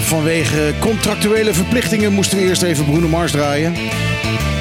[0.00, 3.74] vanwege contractuele verplichtingen moesten we eerst even Bruno Mars draaien.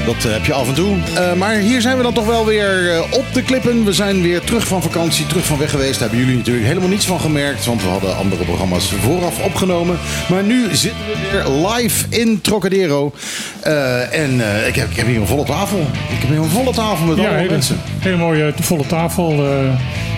[0.05, 0.95] Dat eh, heb je af en toe.
[1.15, 3.83] Eh, maar hier zijn we dan toch wel weer eh, op de klippen.
[3.85, 5.91] We zijn weer terug van vakantie, terug van weg geweest.
[5.99, 7.65] Daar hebben jullie natuurlijk helemaal niets van gemerkt.
[7.65, 9.97] Want we hadden andere programma's vooraf opgenomen.
[10.29, 13.13] Maar nu zitten we weer live in Trocadero.
[13.61, 15.79] Eh, en eh, ik, heb, ik heb hier een volle tafel.
[16.09, 17.77] Ik heb hier een volle tafel met Ja, allemaal hele, mensen.
[17.99, 19.43] hele mooie volle tafel.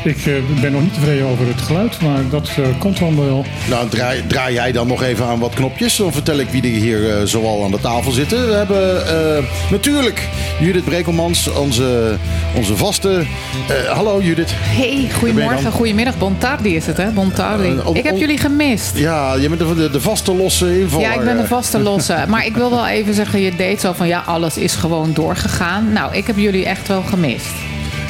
[0.04, 3.46] Ik eh, ben nog niet tevreden over het geluid, maar dat eh, komt dan wel.
[3.70, 5.96] Nou, draai, draai jij dan nog even aan wat knopjes.
[5.96, 8.48] Dan vertel ik wie er hier eh, zoal aan de tafel zitten.
[8.48, 10.28] We hebben eh, natuurlijk
[10.60, 12.16] Judith Brekelmans, onze,
[12.56, 13.24] onze vaste...
[13.70, 14.52] eh, hallo Judith.
[14.56, 16.18] Hey, goedemorgen, goedemiddag.
[16.18, 17.10] Bontardi is het, hè?
[17.12, 17.74] Bontardi.
[17.84, 18.98] Op- ik heb jullie gemist.
[18.98, 21.08] Ja, je bent de, de, de vaste losse invaller.
[21.08, 22.18] Ja, ik ben de vaste losse.
[22.28, 25.92] Maar ik wil wel even zeggen, je deed zo van ja, alles is gewoon doorgegaan.
[25.94, 27.50] Nou, ik heb jullie echt wel gemist.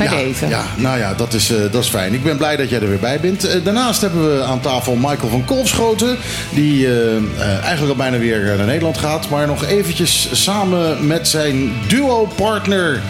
[0.07, 0.47] Bij ja, deze.
[0.47, 2.13] Ja, nou ja, dat is, eh, dat is fijn.
[2.13, 3.43] Ik ben blij dat jij er weer bij bent.
[3.43, 6.17] Eh, daarnaast hebben we aan tafel Michael van Kolfschoten.
[6.49, 9.29] Die eh, eigenlijk al bijna weer naar Nederland gaat.
[9.29, 13.01] Maar nog eventjes samen met zijn duo-partner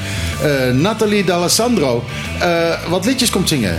[0.73, 2.03] Nathalie D'Alessandro.
[2.89, 3.75] wat liedjes komt zingen.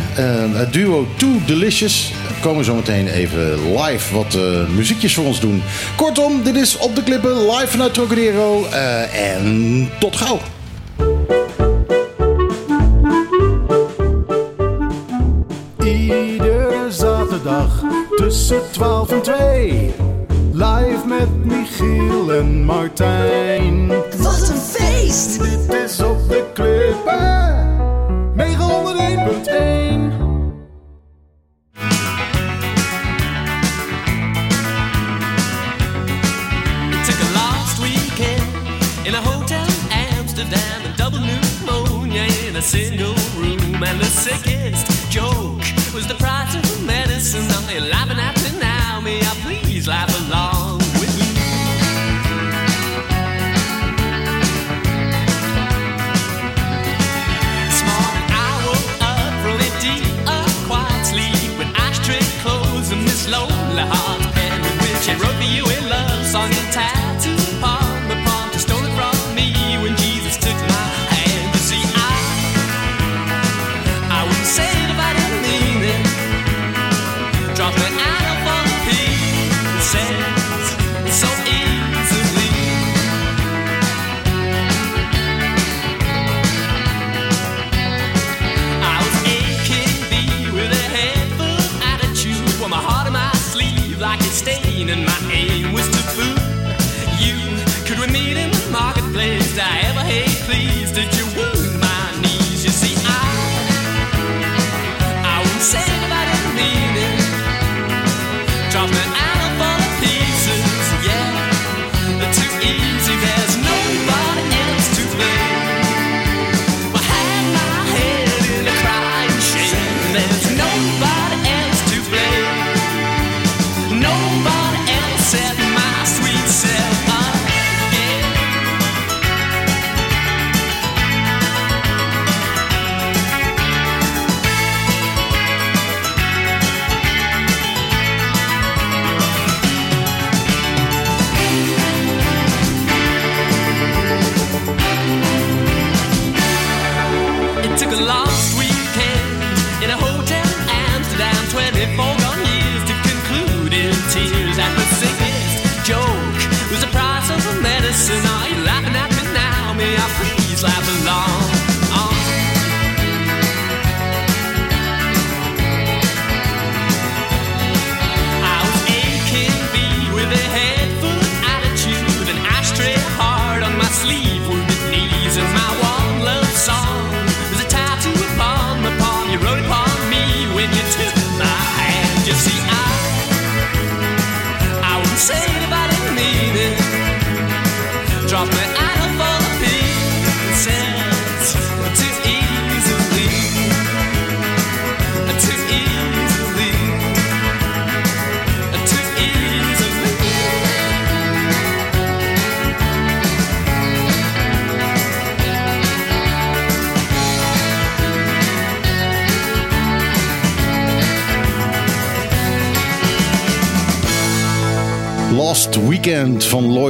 [0.52, 2.12] Het duo Too Delicious.
[2.40, 4.38] Komen zo meteen even live wat
[4.74, 5.62] muziekjes voor ons doen.
[5.96, 8.66] Kortom, dit is Op de Klippen, live vanuit Trocadero.
[9.12, 10.40] En tot gauw.
[17.42, 17.82] Zaterdag
[18.16, 19.94] tussen 12 en 2.
[20.52, 23.88] Live met Michiel en Martijn.
[24.18, 25.42] Wat een feest!
[25.42, 27.70] Dit is op de klippen.
[28.36, 28.42] 901.1.
[37.04, 38.42] Took a last weekend
[39.02, 45.12] in a hotel in Amsterdam, a double pneumonia in a single room, and the sickest
[45.12, 45.62] joke
[45.92, 46.71] was the price of
[47.22, 47.48] the medicine.
[47.48, 51.28] Now you're laughing at me now, may I please laugh along with you?
[57.66, 60.04] This morning I woke up from a deep,
[60.66, 65.48] quiet sleep with ashtray clothes and this lonely heart pen with which I wrote for
[65.54, 66.72] you a love song and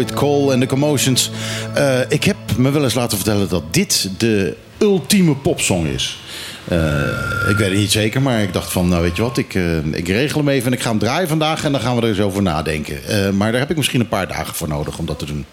[0.02, 1.30] Lloyd Cole en de Commotions.
[1.74, 6.18] Eh, ik heb me wel eens laten vertellen dat dit de ultieme popsong is.
[6.68, 6.78] Eh,
[7.48, 9.76] ik weet het niet zeker, maar ik dacht van, nou weet je wat, ik, eh,
[9.84, 12.08] ik regel hem even en ik ga hem draaien vandaag en dan gaan we er
[12.08, 13.36] eens over nadenken.
[13.36, 15.44] Maar daar heb ik misschien een paar dagen voor nodig om dat te doen.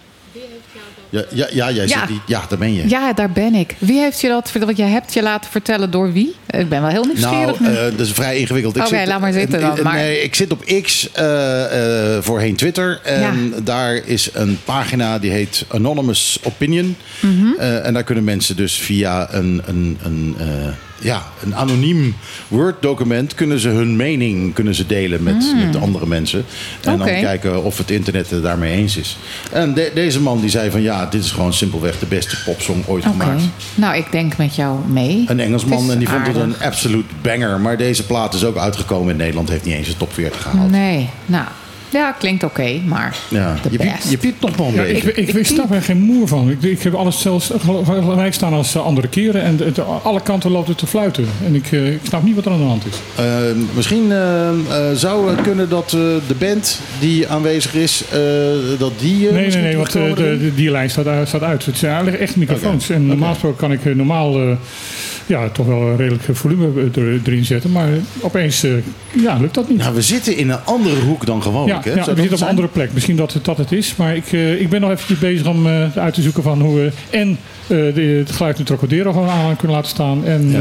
[1.09, 1.99] Ja, ja, ja, jij Ja.
[1.99, 2.89] Zit die, ja, daar ben je.
[2.89, 3.75] Ja, daar ben ik.
[3.77, 4.65] Wie heeft je dat verteld?
[4.65, 6.35] Want jij hebt je laten vertellen door wie?
[6.49, 7.59] Ik ben wel heel nieuwsgierig.
[7.59, 8.75] Nou, eh, dat is vrij ingewikkeld.
[8.75, 12.23] Ik Oké, zit- laat maar zitten dan, maar- Nee, ik zit op X, eh, eh,
[12.23, 12.99] voorheen Twitter.
[13.03, 13.21] En
[13.55, 13.59] Ja.
[13.63, 16.95] daar is een pagina die heet Anonymous Opinion.
[17.19, 17.59] Mhm.
[17.59, 20.35] En daar kunnen mensen dus via een, een, een,
[21.01, 22.15] ja, een anoniem
[22.47, 23.33] Word-document...
[23.35, 26.45] kunnen ze hun mening kunnen ze delen met, met andere mensen.
[26.83, 29.17] En dan kijken of het internet het daarmee eens is.
[29.51, 30.81] En de- deze man die zei van...
[30.81, 33.43] ja, dit is gewoon simpelweg de beste popsong ooit gemaakt.
[33.75, 35.23] Nou, ik denk met jou mee.
[35.27, 37.59] Een Engelsman en die vond het een absolute banger.
[37.59, 39.49] Maar deze plaat is ook uitgekomen in Nederland.
[39.49, 40.71] Heeft niet eens de top 40 gehaald.
[40.71, 41.45] Nee, nou,
[41.89, 43.55] ja, klinkt oké, maar Ja.
[43.63, 44.09] de Je, best.
[44.09, 45.13] je piept nog wel een Ja, beetje.
[45.13, 46.49] ik, ik, ik snap er geen moer van.
[46.49, 47.51] Ik, ik heb alles zelfs
[47.85, 49.41] gelijk staan als eh, andere keren.
[49.43, 51.25] En het, alle kanten loopt het te fluiten.
[51.45, 52.95] En ik, eh, ik snap niet wat er aan de hand is.
[53.15, 53.25] Eh,
[53.75, 54.55] misschien eh, eh,
[54.95, 58.03] zou het kunnen dat eh, de band die aanwezig is...
[58.11, 58.19] eh,
[58.77, 59.27] dat die...
[59.27, 61.65] eh, Nee, nee, nee, want de, de, die lijn staat, uit- staat uit.
[61.65, 62.89] Het zijn eigenlijk echt microfoons.
[62.89, 64.51] En normaal gesproken kan ik normaal eh,
[65.25, 67.71] ja, toch wel redelijk volume er- erin zetten.
[67.71, 67.87] Maar
[68.21, 68.61] opeens
[69.11, 69.77] ja, lukt dat niet.
[69.77, 71.91] Nou, we zitten in een andere hoek dan Ja, hè?
[71.93, 72.93] ja, we zitten op een andere plek.
[72.93, 73.95] Misschien dat het, dat het is.
[73.95, 76.75] Maar ik, eh, ik ben nog eventjes bezig om eh, uit te zoeken van hoe
[76.75, 77.29] we en
[77.67, 80.25] eh, de, het geluid in Trocadero gewoon aan kunnen laten staan.
[80.25, 80.55] En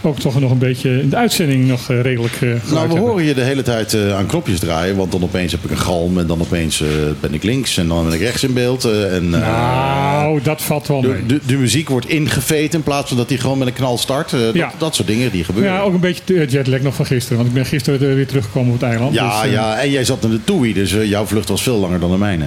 [0.00, 2.98] ook toch nog een beetje in de uitzending nog redelijk Nou, we hebben.
[2.98, 4.96] horen je de hele tijd aan knopjes draaien.
[4.96, 6.18] Want dan opeens heb ik een galm.
[6.18, 6.82] En dan opeens
[7.20, 7.76] ben ik links.
[7.76, 8.84] En dan ben ik rechts in beeld.
[8.84, 11.10] en, Nou, dat valt wel mee.
[11.12, 13.98] de, de, de muziek wordt ingeveten in plaats van dat die gewoon met een knal
[13.98, 14.30] start.
[14.30, 14.72] Dat, Ja.
[14.78, 15.72] dat soort dingen die gebeuren.
[15.72, 17.36] Ja, ook een beetje de jetlag nog van gisteren.
[17.36, 19.14] Want ik ben gisteren weer teruggekomen op het eiland.
[19.14, 21.76] Ja, dus, ja, en jij zat in de TUI, dus eh, jouw vlucht was veel
[21.78, 22.46] langer dan de mijne.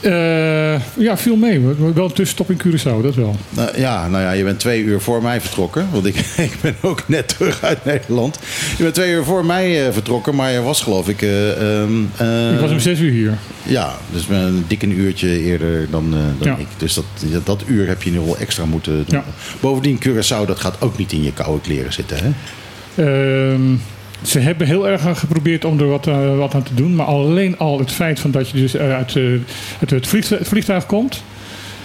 [0.00, 1.60] eh, ja, viel mee.
[1.60, 3.36] Wel een tussenstop in Curaçao, dat wel.
[3.50, 5.88] Nou, ja, nou ja, je bent twee uur voor mij vertrokken.
[5.92, 6.16] Want ik,
[6.48, 8.38] ik ben ook net terug uit Nederland.
[8.76, 11.22] Je bent twee uur voor mij eh, vertrokken, maar je was geloof ik...
[11.22, 13.38] eh, ehm, eh, Ik was om zes uur hier.
[13.62, 16.56] Ja, dus een dik een uurtje eerder dan, dan Ja.
[16.56, 16.66] ik.
[16.76, 19.04] Dus dat, dat, dat uur heb je nu wel extra moeten doen.
[19.08, 19.24] Ja.
[19.60, 22.30] Bovendien, Curaçao, dat gaat ook niet in je koude kleren zitten, hè?
[24.22, 26.94] Ze hebben heel erg geprobeerd om er wat, eh, wat aan te doen.
[26.94, 29.24] Maar alleen al het feit van dat je dus eh, uit, eh,
[29.80, 31.22] uit het, het vliegtuig komt.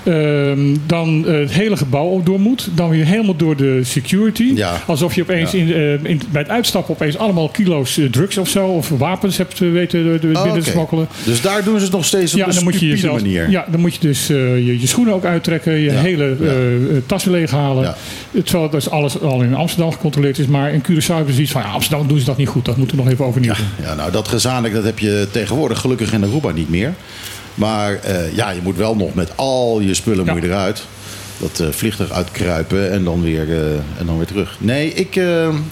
[0.06, 2.68] Ehm, dan eh, het hele gebouw door moet.
[2.76, 4.52] Dan weer helemaal door de security.
[4.56, 4.82] Ja.
[4.88, 5.58] Alsof je opeens Ja.
[5.58, 8.68] in, eh, in, bij het uitstappen opeens allemaal kilo's eh, drugs of zo.
[8.68, 11.08] Of wapens hebt weten de, de, Oh, binnen te smokkelen.
[11.24, 13.50] Dus daar doen ze het nog steeds op Ja, een dan moet je jezelf, manier.
[13.50, 16.36] ja, dan moet je dus je, je schoenen ook uittrekken, je hele
[17.06, 17.96] tassen leeghalen.
[18.44, 21.62] Terwijl dus alles al in Amsterdam gecontroleerd is, maar in Curaçao hebben ze zoiets van
[21.62, 24.12] ja, Amsterdam doen ze dat niet goed, dat moeten we nog even overnieuw Ja, nou
[24.12, 26.94] dat gezanik dat heb je tegenwoordig gelukkig in Aruba niet meer.
[27.56, 30.34] Maar eh, ja, je moet wel nog met al je spullen Ja.
[30.34, 30.84] moet je eruit.
[31.38, 34.58] Dat eh, vliegtuig uitkruipen en dan weer, eh, en dan weer terug.
[34.60, 35.16] Nee, ik,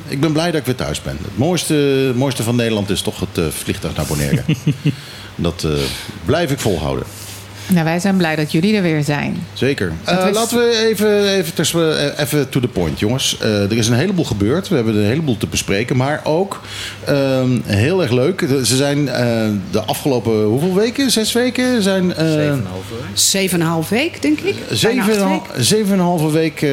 [0.08, 1.18] ik ben blij dat ik weer thuis ben.
[1.22, 4.44] Het mooiste, mooiste van Nederland is toch het vliegtuig naar Bonaire.
[5.36, 5.68] dat
[6.26, 7.06] blijf ik volhouden.
[7.68, 9.46] Nou, wij zijn blij dat jullie er weer zijn.
[9.54, 9.92] Zeker.
[10.04, 13.38] Dat Eh, Laten we even, even, ters- eh, even to the point, jongens.
[13.42, 14.68] Eh, er is een heleboel gebeurd.
[14.68, 15.98] We hebben een heleboel te bespreken.
[15.98, 16.62] Maar ook
[17.06, 18.40] ehm, heel erg leuk.
[18.64, 19.26] Ze zijn eh,
[19.72, 21.12] de afgelopen hoeveel weken?
[21.12, 21.82] Zes weken?
[21.84, 22.26] Zijn, eh,
[23.14, 24.56] Zeven en een half week, denk ik.
[24.72, 25.64] Zeven, en een hal- weken.
[25.66, 26.66] zeven en een halve week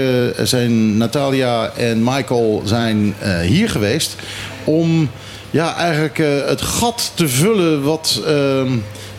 [0.43, 4.17] zijn Natalia en Michael zijn eh, hier geweest
[4.65, 5.11] om
[5.51, 8.71] ja, eigenlijk eh, het gat te vullen wat ehm,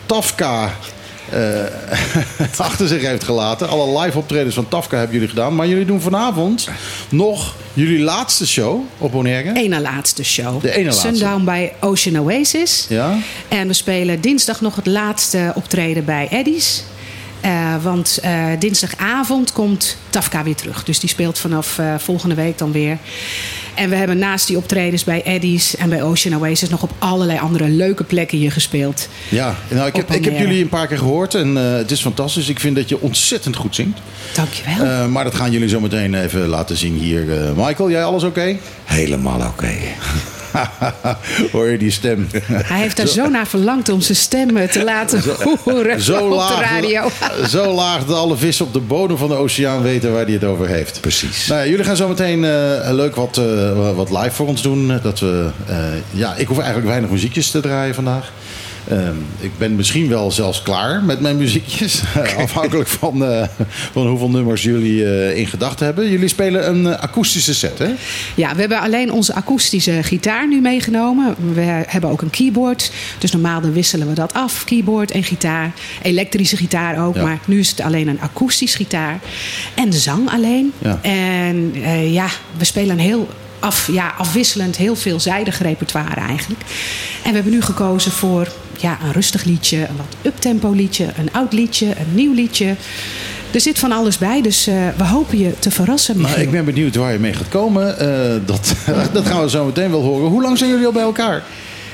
[0.06, 0.70] Tafka
[2.56, 3.68] achter zich heeft gelaten.
[3.68, 5.54] Alle live optredens van Tafka hebben jullie gedaan.
[5.54, 6.68] Maar jullie doen vanavond
[7.08, 9.50] nog jullie laatste show op Bonaire.
[9.54, 10.60] Eén na laatste show.
[10.62, 11.06] De ene laatste.
[11.08, 12.86] Sundown bij Ocean Oasis.
[12.88, 13.16] Ja?
[13.48, 16.82] En we spelen dinsdag nog het laatste optreden bij Eddie's.
[17.42, 20.84] Eh, want eh, dinsdagavond komt Tafka weer terug.
[20.84, 22.98] Dus die speelt vanaf eh, volgende week dan weer.
[23.74, 26.68] En we hebben naast die optredens bij Eddie's en bij Ocean Oasis...
[26.68, 29.08] nog op allerlei andere leuke plekken hier gespeeld.
[29.28, 32.00] Ja, nou, ik, heb, ik heb jullie een paar keer gehoord en eh, het is
[32.00, 32.48] fantastisch.
[32.48, 33.98] Ik vind dat je ontzettend goed zingt.
[34.34, 34.86] Dankjewel.
[34.86, 37.42] Eh, maar dat gaan jullie zo meteen even laten zien hier.
[37.42, 38.56] Eh, Michael, jij alles oké?
[38.84, 39.72] Helemaal oké.
[41.52, 42.28] Hoor je die stem?
[42.42, 45.22] Hij heeft daar zo naar verlangd om zijn stem eh, te laten
[45.64, 47.10] horen zo, op de radio.
[47.48, 50.44] zo laag dat alle vissen op de bodem van de oceaan weten waar hij het
[50.44, 51.00] over heeft.
[51.00, 51.46] Precies.
[51.46, 54.98] Nou ja, jullie gaan zo meteen eh, leuk wat, eh, wat live voor ons doen.
[55.02, 55.76] Dat we, eh,
[56.10, 58.32] ja, ik hoef eigenlijk weinig muziekjes te draaien vandaag.
[58.88, 62.02] Ehm, ik ben misschien wel zelfs klaar met mijn muziekjes.
[62.38, 63.48] Afhankelijk van, eh,
[63.92, 66.10] van hoeveel nummers jullie eh, in gedachten hebben.
[66.10, 67.90] Jullie spelen een eh, akoestische set, hè?
[68.34, 71.34] Ja, we hebben alleen onze akoestische gitaar nu meegenomen.
[71.54, 72.92] We hebben ook een keyboard.
[73.18, 74.64] Dus normaal dan wisselen we dat af.
[74.64, 75.72] Keyboard en gitaar.
[76.02, 77.14] Elektrische gitaar ook.
[77.14, 77.22] Ja.
[77.22, 79.20] Maar nu is het alleen een akoestisch gitaar.
[79.74, 80.72] En zang alleen.
[80.78, 80.98] Ja.
[81.02, 81.72] En
[82.12, 86.60] ja, we spelen een heel af, ja, afwisselend, heel veelzijdig repertoire eigenlijk.
[87.22, 88.48] En we hebben nu gekozen voor
[88.82, 92.74] ja, een rustig liedje, een wat uptempo liedje, een oud liedje, een nieuw liedje.
[93.50, 96.14] Er zit van alles bij, dus eh, we hopen je te verrassen.
[96.16, 96.42] Nou, Michiel.
[96.44, 97.98] ik ben benieuwd waar je mee gaat komen.
[97.98, 98.74] Eh, dat,
[99.12, 100.28] dat gaan we zo meteen wel horen.
[100.30, 101.42] Hoe lang zijn jullie al bij elkaar?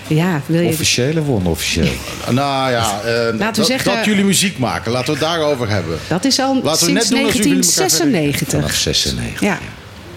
[0.07, 0.69] Ja, wil je...
[0.69, 1.89] Officieel of onofficieel?
[2.31, 4.93] Nou ja, eh, dat, zeggen- dat jullie muziek maken.
[4.93, 5.99] Laten we het daarover hebben.
[6.09, 8.49] Dat is al Laten we sinds net doen alsof jullie elkaar verder- 1996.
[8.49, 9.41] Vanaf 96.
[9.41, 9.59] Ja.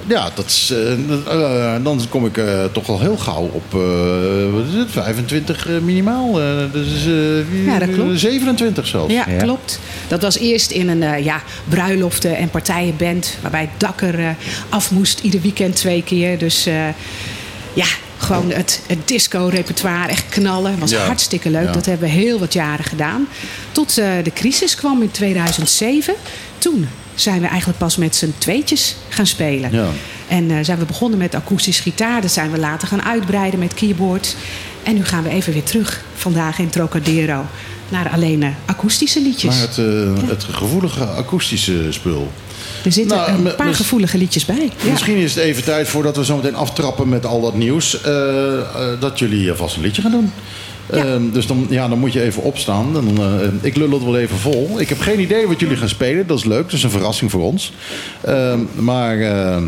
[0.08, 4.53] Ja, dat is, eh, eh, dan kom ik eh, toch al heel gauw op eh,
[4.53, 6.41] wat is het, 25 eh, minimaal.
[6.41, 8.20] Eh, dus eh, Ja, dat klopt.
[8.20, 9.13] 27 zelfs.
[9.13, 9.38] Ja, Ja.
[9.43, 9.79] klopt.
[10.08, 13.38] Dat was eerst in een eh, ja, bruiloften- en partijenband.
[13.41, 14.29] Waarbij het dak er eh,
[14.70, 16.38] af moest ieder weekend twee keer.
[16.38, 16.74] Dus eh,
[17.74, 17.86] ja,
[18.17, 20.79] gewoon het, het disco-repertoire echt knallen.
[20.79, 21.05] Was Ja.
[21.05, 21.65] hartstikke leuk.
[21.65, 21.72] Ja.
[21.72, 23.27] Dat hebben we heel wat jaren gedaan.
[23.72, 26.13] Tot eh, de crisis kwam in 2007.
[26.58, 29.72] Toen zijn we eigenlijk pas met z'n tweetjes gaan spelen.
[29.72, 29.88] Ja.
[30.27, 32.22] En eh, zijn we begonnen met akoestisch gitaar.
[32.22, 34.36] Dat zijn we later gaan uitbreiden met keyboard.
[34.84, 37.46] En nu gaan we even weer terug vandaag in Trocadero
[37.89, 39.56] naar alleen eh, akoestische liedjes.
[39.56, 42.32] Maar het, eh, het gevoelige akoestische spul.
[42.84, 44.72] er zitten nou, een paar gevoelige liedjes bij.
[44.84, 44.91] Ja.
[44.91, 48.01] Misschien is het even tijd voordat we zo meteen aftrappen met al dat nieuws.
[49.00, 50.32] dat jullie vast een liedje gaan doen.
[50.91, 52.93] Ehm, dus dan, ja, dan moet je even opstaan.
[52.93, 54.79] Dan, eh, ik lul het wel even vol.
[54.79, 56.27] Ik heb geen idee wat jullie gaan spelen.
[56.27, 56.63] Dat is leuk.
[56.63, 57.74] Dat is een verrassing voor ons.
[58.21, 59.63] Ehm, maar ehm,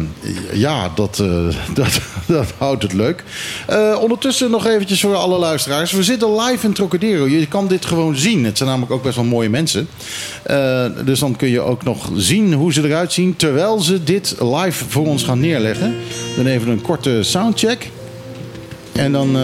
[0.53, 3.23] ja, dat, eh, dat, dat houdt het leuk.
[3.67, 5.91] Eh, ondertussen nog eventjes voor alle luisteraars.
[5.91, 7.27] We zitten live in Trocadero.
[7.27, 8.45] Je kan dit gewoon zien.
[8.45, 9.87] Het zijn namelijk ook best wel mooie mensen.
[11.05, 13.35] Dus dan kun je ook nog zien hoe ze eruit zien...
[13.35, 15.95] terwijl ze dit live voor ons gaan neerleggen.
[16.35, 17.89] Dan even een korte soundcheck.
[18.91, 19.35] En dan...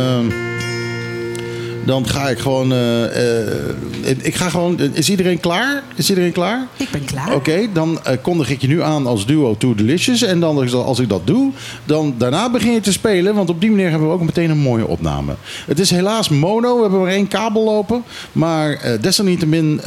[1.89, 2.71] dan ga ik gewoon.
[2.71, 4.79] eh, eh, ik ga gewoon.
[4.93, 5.83] Is iedereen klaar?
[5.95, 6.67] Is iedereen klaar?
[6.77, 7.33] Ik ben klaar.
[7.35, 10.21] Oké, dan eh, kondig ik je nu aan als duo Too Delicious.
[10.21, 11.51] En dan als- ik dat doe,
[11.85, 13.35] dan daarna begin je te spelen.
[13.35, 15.35] Want op die manier hebben we ook meteen een mooie opname.
[15.65, 16.75] Het is helaas mono.
[16.75, 18.03] We hebben maar één kabel lopen.
[18.31, 19.81] Maar desalniettemin,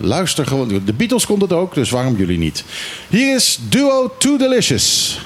[0.00, 0.68] luister gewoon.
[0.84, 2.64] De Beatles komt het ook, dus waarom jullie niet?
[3.08, 5.18] Hier is duo Too Delicious.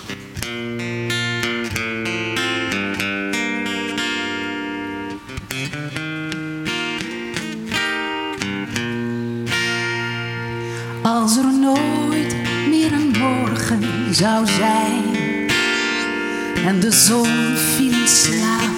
[14.21, 15.05] Zou zijn
[16.67, 18.71] en de zon viel in slaap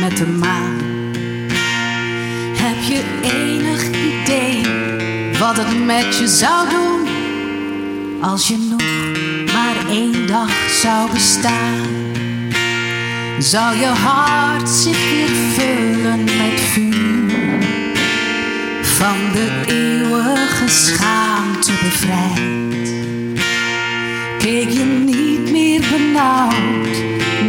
[0.00, 0.78] met de maan,
[2.56, 4.62] heb je enig idee
[5.38, 7.08] wat het met je zou doen
[8.20, 10.50] als je nog maar één dag
[10.82, 11.86] zou bestaan?
[13.38, 17.08] Zou je hart zich weer vullen met vuur?
[18.82, 22.87] van de eeuwige schaamte bevrijd.
[24.38, 26.96] Keek je niet meer benauwd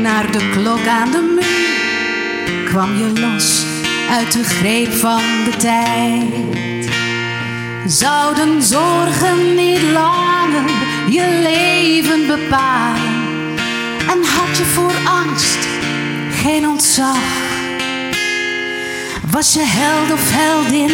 [0.01, 3.65] naar de klok aan de muur, kwam je los
[4.09, 6.89] uit de greep van de tijd.
[7.85, 10.69] Zouden zorgen niet langer
[11.09, 13.19] je leven bepalen
[14.09, 15.67] en had je voor angst
[16.31, 17.17] geen ontzag?
[19.31, 20.91] Was je held of heldin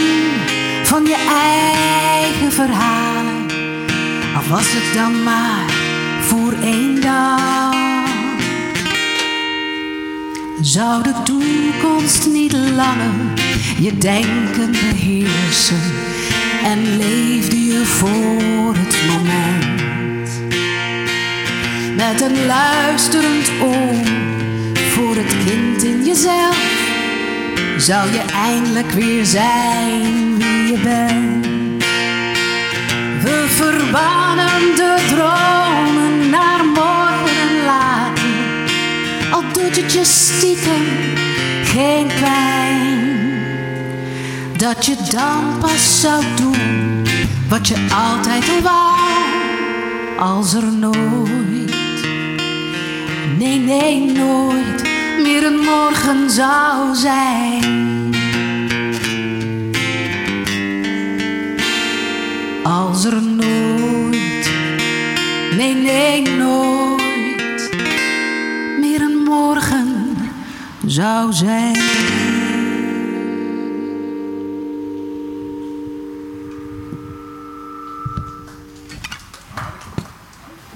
[0.84, 3.46] van je eigen verhalen?
[4.38, 5.85] Of was het dan maar
[6.36, 7.74] voor één dag?
[10.62, 13.14] Zou de toekomst niet langer
[13.80, 15.82] je denken beheersen?
[16.64, 20.30] En leefde je voor het moment?
[21.96, 24.06] Met een luisterend oor
[24.90, 26.84] voor het kind in jezelf
[27.78, 31.46] zou je eindelijk weer zijn wie je bent.
[33.24, 36.05] We verbannen de dromen
[40.06, 40.86] stiekem
[41.64, 43.34] geen pijn.
[44.58, 47.04] Dat je dan pas zou doen
[47.50, 47.76] wat je
[48.10, 51.56] altijd al wou, als er nooit
[53.38, 54.84] Nee, nee, nooit
[55.24, 58.14] meer een morgen zou zijn.
[62.64, 64.50] Als er nooit,
[65.58, 66.95] nee, nee, nooit
[70.88, 71.74] zou zijn.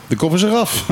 [0.08, 0.86] De kop is eraf.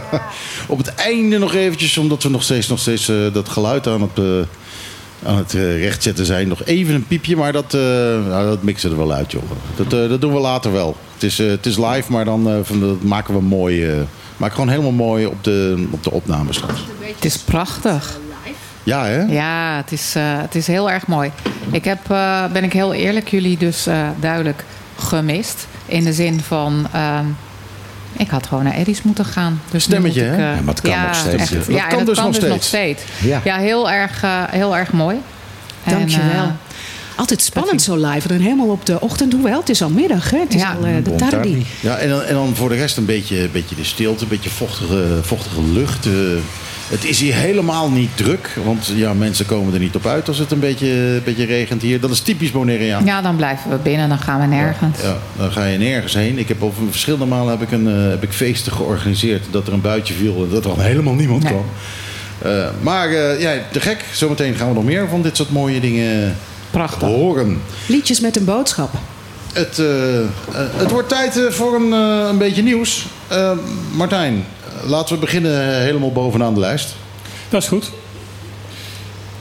[0.68, 4.00] Op het einde nog eventjes, omdat we nog steeds, nog steeds eh, dat geluid aan
[4.02, 6.48] het, eh, aan het eh, rechtzetten zijn.
[6.48, 7.80] Nog even een piepje, maar dat, eh,
[8.28, 9.42] nou, dat mixen we er wel uit, joh.
[9.76, 10.96] Dat, eh, dat doen we later wel.
[11.14, 13.84] Het is, eh, het is live, maar dan eh, van, dat maken we mooi.
[13.90, 13.96] eh
[14.36, 16.80] maken gewoon helemaal mooi op de, op de opname straks.
[17.14, 18.18] Het is prachtig.
[18.84, 19.20] Ja, hè?
[19.22, 21.30] Ja, het is, eh, het is heel erg mooi.
[21.70, 24.64] Ik heb, eh, ben ik heel eerlijk, jullie dus eh, duidelijk
[24.98, 25.66] gemist.
[25.86, 27.24] In de zin van, ehm,
[28.16, 29.60] ik had gewoon naar Eddies moeten gaan.
[29.70, 30.44] Dus Stemmetje, moet ik, hè?
[30.50, 31.42] eh, Ja, maar het kan nog steeds.
[31.42, 31.52] echt.
[31.66, 32.54] Dat ja, kan en dus kan nog dus steeds.
[32.54, 33.02] nog steeds.
[33.22, 33.40] Ja.
[33.44, 35.16] Ja, heel, erg, eh, heel erg mooi.
[35.84, 36.52] En, Dankjewel.
[37.16, 38.28] Altijd spannend zo live.
[38.28, 39.32] Dan helemaal op de ochtend.
[39.32, 40.30] Hoewel, het is al middag.
[40.30, 40.38] Hè?
[40.38, 40.72] Het is Ja.
[40.80, 41.66] al eh, de tardi.
[41.80, 44.50] Ja, en dan, en dan voor de rest een beetje, beetje de stilte, een beetje
[44.50, 46.06] vochtige, vochtige lucht.
[46.06, 46.12] eh.
[46.88, 50.38] Het is hier helemaal niet druk, want ja, mensen komen er niet op uit als
[50.38, 52.00] het een beetje, een beetje regent hier.
[52.00, 53.04] Dat is typisch Bonaireaan.
[53.04, 55.00] ja, dan blijven we binnen, dan gaan we nergens.
[55.02, 56.38] Ja, dan ga je nergens heen.
[56.38, 59.72] Ik heb op verschillende malen heb ik, een, eh, heb ik feesten georganiseerd dat er
[59.72, 61.52] een buitje viel en dat er al helemaal niemand Nee.
[61.52, 61.64] kwam.
[62.38, 64.04] Eh, maar eh, ja, te gek.
[64.12, 66.36] Zometeen gaan we nog meer van dit soort mooie dingen
[66.70, 67.08] Prachtig.
[67.08, 67.60] horen.
[67.86, 68.90] Liedjes met een boodschap.
[69.52, 69.80] Het,
[70.76, 71.92] het wordt tijd voor een,
[72.28, 73.06] een beetje nieuws.
[73.92, 74.44] Martijn,
[74.86, 76.94] laten we beginnen helemaal bovenaan de lijst.
[77.48, 77.90] Dat is goed.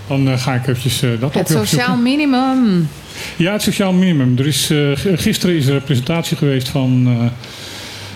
[0.07, 1.67] Dan eh, ga ik eventjes eh, dat Het opzoeken.
[1.67, 2.89] sociaal minimum.
[3.35, 4.37] Ja, het sociaal minimum.
[4.37, 7.07] Er is, eh, gisteren is er een presentatie geweest van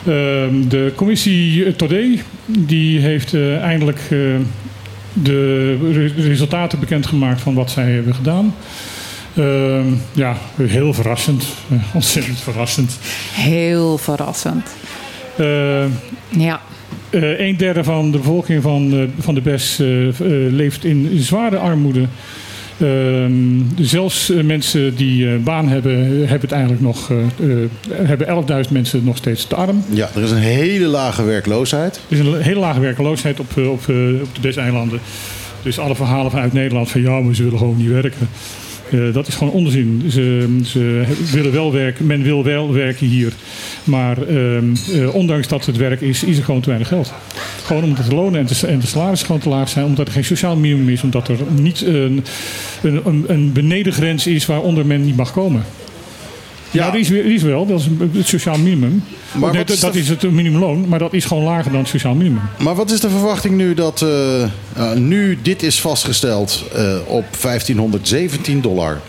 [0.06, 2.08] eh, ehm, de commissie Todé.
[2.46, 4.18] Die heeft eh, eindelijk eh,
[5.14, 8.56] de re- resultaten bekendgemaakt van wat zij hebben gedaan.
[9.36, 11.44] Ehm, ja, heel verrassend.
[11.72, 12.98] Eh, ontzettend verrassend.
[13.34, 14.68] Heel verrassend.
[15.36, 15.86] Eh,
[16.30, 16.62] Ja.
[17.10, 19.88] Eh, een derde van de bevolking van, eh, van de BES eh,
[20.50, 22.06] leeft in zware armoede.
[22.78, 23.34] Ehm,
[23.80, 27.12] zelfs mensen die baan hebben, hebben het eigenlijk nog,
[27.92, 29.84] hebben 11.000 mensen nog steeds te arm.
[29.90, 32.00] Ja, er is een hele lage werkloosheid.
[32.10, 35.00] Er is een hele lage werkloosheid op, op, op de BES-eilanden.
[35.64, 38.30] Dus alle verhalen vanuit Nederland van ja, maar ze willen gewoon niet werken.
[38.92, 40.04] Eh, dat is gewoon onzin.
[40.10, 43.34] Ze, ze willen wel werken, men wil wel werken hier.
[43.84, 47.14] Maar ehm, eh, ondanks dat het werk is, is er gewoon te weinig geld.
[47.64, 49.86] Gewoon omdat de lonen en de, en de salarissen gewoon te laag zijn.
[49.86, 51.04] Omdat er geen sociaal minimum is.
[51.04, 52.24] Omdat er niet een,
[52.82, 55.64] een, een, benedengrens is waaronder men niet mag komen.
[56.72, 57.66] Ja, die is, weer- die is wel.
[57.66, 59.04] Dat is het sociaal minimum.
[59.32, 61.80] Maar Nee, wat is dat de- is het minimumloon, maar dat is gewoon lager dan
[61.80, 62.42] het sociaal minimum.
[62.60, 64.50] Maar wat is de verwachting nu dat eh, eh,
[64.96, 69.02] nu dit is vastgesteld eh, op 1517 dollar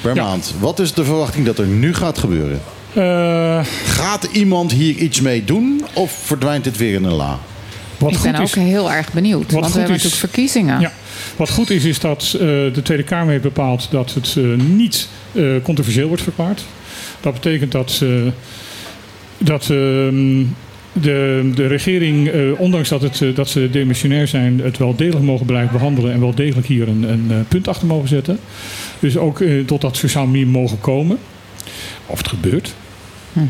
[0.00, 0.24] per Ja.
[0.24, 0.54] maand?
[0.60, 2.60] Wat is de verwachting dat er nu gaat gebeuren?
[2.94, 7.38] Eh, Gaat iemand hier iets mee doen of verdwijnt dit weer in een la?
[7.98, 9.52] wat ik ben ook is, heel erg benieuwd.
[9.52, 10.80] Want we hebben is- natuurlijk verkiezingen.
[10.80, 10.92] Ja.
[11.36, 15.08] Wat goed is, is dat eh, de Tweede Kamer heeft bepaald dat het eh, niet
[15.32, 16.64] eh, controversieel wordt verklaard.
[17.24, 18.32] Dat betekent dat, eh,
[19.38, 20.42] dat ehm,
[21.00, 25.24] de, de regering, eh, ondanks dat, het, eh, dat ze demissionair zijn, het wel degelijk
[25.24, 28.38] mogen blijven behandelen en wel degelijk hier een, een eh, punt achter mogen zetten.
[28.98, 31.18] Dus ook tot dat sociaal minimum mogen komen.
[32.06, 32.74] Of het gebeurt.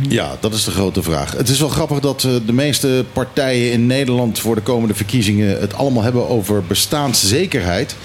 [0.09, 1.37] Ja, dat is de grote vraag.
[1.37, 5.75] Het is wel grappig dat de meeste partijen in Nederland voor de komende verkiezingen het
[5.75, 7.97] allemaal hebben over bestaanszekerheid.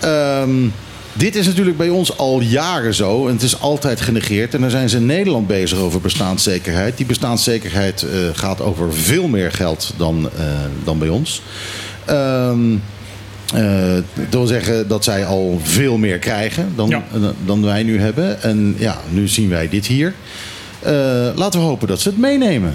[0.00, 0.66] Ehm,
[1.14, 4.54] dit is natuurlijk bij ons al jaren zo en het is altijd genegeerd.
[4.54, 6.96] En dan zijn ze in Nederland bezig over bestaanszekerheid.
[6.96, 10.44] Die bestaanszekerheid eh, gaat over veel meer geld dan, eh,
[10.84, 11.42] dan bij ons.
[13.54, 17.02] Eh, dat wil zeggen dat zij al veel meer krijgen dan, Ja.
[17.12, 18.42] dan- dan wij nu hebben.
[18.42, 20.14] En ja, nu zien wij dit hier.
[20.84, 22.74] Eh, laten we hopen dat ze het meenemen.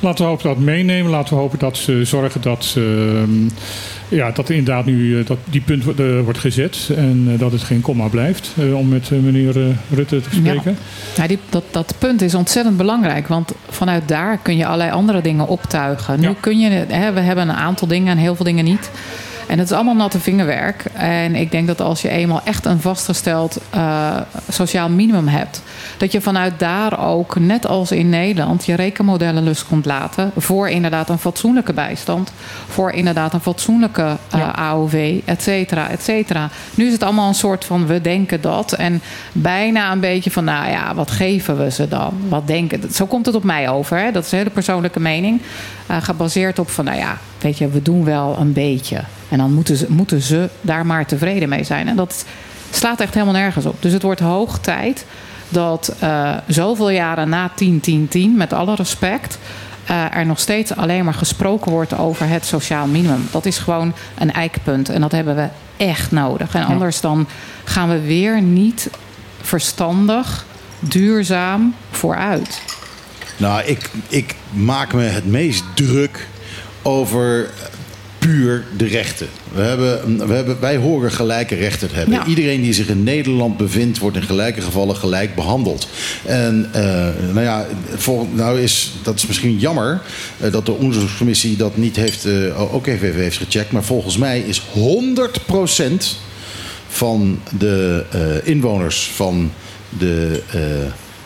[0.00, 1.10] Laten we hopen dat het meenemen.
[1.10, 3.30] Laten we hopen dat ze zorgen dat, ehm,
[4.08, 6.90] ja, dat er inderdaad nu eh, dat die punt wordt, eh, wordt gezet.
[6.96, 8.50] En dat het geen komma blijft.
[8.58, 9.52] eh, om met meneer
[9.94, 10.76] Rutte te spreken.
[11.16, 13.28] Ja, die, dat, dat punt is ontzettend belangrijk.
[13.28, 16.20] Want vanuit daar kun je allerlei andere dingen optuigen.
[16.20, 16.34] Nu Ja.
[16.40, 18.90] kun je, hè, we hebben een aantal dingen en heel veel dingen niet.
[19.48, 20.84] En het is allemaal natte vingerwerk.
[20.92, 24.16] En ik denk dat als je eenmaal echt een vastgesteld eh,
[24.48, 25.62] sociaal minimum hebt,
[25.96, 30.68] dat je vanuit daar ook, net als in Nederland, je rekenmodellen los komt laten voor
[30.68, 32.32] inderdaad een fatsoenlijke bijstand,
[32.68, 36.48] voor inderdaad een fatsoenlijke eh, AOV, et cetera, et cetera.
[36.74, 40.44] Nu is het allemaal een soort van we denken dat en bijna een beetje van,
[40.44, 42.12] nou ja, wat geven we ze dan?
[42.28, 42.92] Wat denken?
[42.92, 43.98] Zo komt het op mij over.
[43.98, 44.10] Hè?
[44.10, 45.40] Dat is een hele persoonlijke mening,
[45.86, 49.00] eh, gebaseerd op van, nou ja, weet je, we doen wel een beetje.
[49.28, 51.88] En dan moeten ze, moeten ze daar maar tevreden mee zijn.
[51.88, 52.24] En dat
[52.70, 53.82] slaat echt helemaal nergens op.
[53.82, 55.04] Dus het wordt hoog tijd
[55.48, 59.38] dat eh, zoveel jaren na 10-10-10, met alle respect,
[59.86, 63.28] eh, er nog steeds alleen maar gesproken wordt over het sociaal minimum.
[63.30, 66.54] Dat is gewoon een eikpunt en dat hebben we echt nodig.
[66.54, 67.28] En anders dan
[67.64, 68.90] gaan we weer niet
[69.40, 70.46] verstandig,
[70.78, 72.62] duurzaam vooruit.
[73.36, 76.26] Nou, ik, ik maak me het meest druk
[76.82, 77.50] over
[78.28, 79.28] puur de rechten.
[79.52, 82.14] We hebben, we hebben, wij horen gelijke rechten te hebben.
[82.14, 82.26] Ja.
[82.26, 85.88] Iedereen die zich in Nederland bevindt, wordt in gelijke gevallen gelijk behandeld.
[86.24, 86.82] En eh,
[87.32, 87.66] nou ja,
[88.32, 90.00] nou is, dat is misschien jammer
[90.40, 93.72] eh, dat de onderzoekscommissie dat niet heeft, eh, ook even heeft gecheckt.
[93.72, 96.16] Maar volgens mij is 100%
[96.88, 98.04] van de
[98.44, 99.52] inwoners van
[99.98, 100.42] de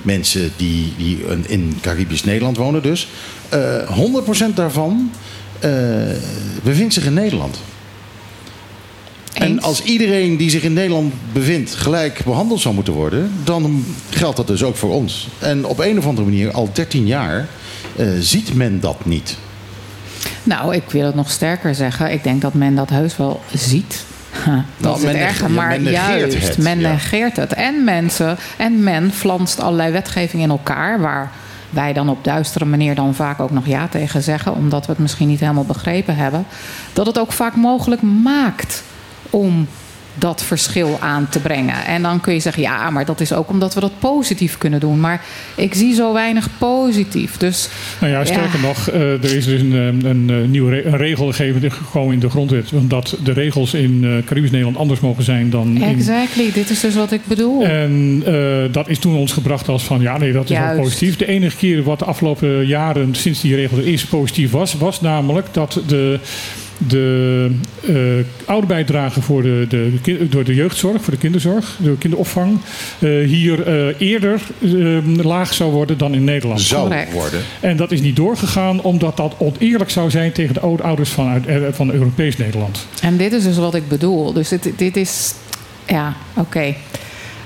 [0.03, 3.09] mensen die, die in Caribisch Nederland wonen dus...
[3.49, 5.11] eh 100% daarvan
[6.62, 7.59] bevindt zich in Nederland.
[9.33, 14.37] En als iedereen die zich in Nederland bevindt gelijk behandeld zou moeten worden, dan geldt
[14.37, 15.29] dat dus ook voor ons.
[15.38, 17.48] En op een of andere manier, al 13 jaar,
[17.96, 19.37] eh, ziet men dat niet.
[20.42, 22.12] Nou, ik wil het nog sterker zeggen.
[22.12, 24.05] Ik denk dat men dat heus wel ziet.
[24.77, 26.90] Dat is men het maar men juist, het, men ja.
[26.90, 27.53] negeert het.
[27.53, 31.31] En mensen, en men flanst allerlei wetgeving in elkaar, waar
[31.73, 35.01] wij dan op duistere manier dan vaak ook nog ja tegen zeggen, omdat we het
[35.01, 36.47] misschien niet helemaal begrepen hebben,
[36.93, 38.83] dat het ook vaak mogelijk maakt
[39.31, 39.67] om
[40.14, 41.85] dat verschil aan te brengen.
[41.87, 44.81] En dan kun je zeggen, ja, maar dat is ook omdat we dat positief kunnen
[44.81, 45.01] doen.
[45.01, 47.37] Maar ik zie zo weinig positief.
[47.37, 47.68] Dus
[48.01, 48.66] Nou ja, sterker Ja.
[48.66, 52.14] nog, eh, er is dus een, eh, een, eh, nieuwe re- een regel gegeven gekomen
[52.14, 52.70] in de grondwet.
[52.72, 55.83] Dat de regels in Caribisch Nederland anders mogen zijn dan in...
[55.83, 57.62] exactly, dit is dus wat ik bedoel.
[57.64, 58.22] En
[58.72, 60.75] dat is toen ons gebracht als van ja, nee, dat is Juist.
[60.75, 61.16] wel positief.
[61.16, 65.01] De enige keer wat de afgelopen jaren sinds die regel er is positief was, was
[65.01, 66.18] namelijk dat de,
[66.88, 67.51] de
[67.87, 67.95] eh
[68.45, 72.59] ouderbijdrage voor de, de, door de jeugdzorg, voor de kinderzorg, de kinderopvang,
[72.99, 74.40] eh, hier eh, eerder
[75.23, 76.61] laag zou worden dan in Nederland.
[76.61, 77.12] Zou Correct.
[77.12, 77.40] worden.
[77.61, 81.29] En dat is niet doorgegaan omdat dat oneerlijk zou zijn tegen de oude ouders van,
[81.47, 82.87] uit, van Europees Nederland.
[83.03, 84.33] En dit is dus wat ik bedoel.
[84.33, 85.35] Dus dit, dit is.
[85.87, 86.75] Ja, oké.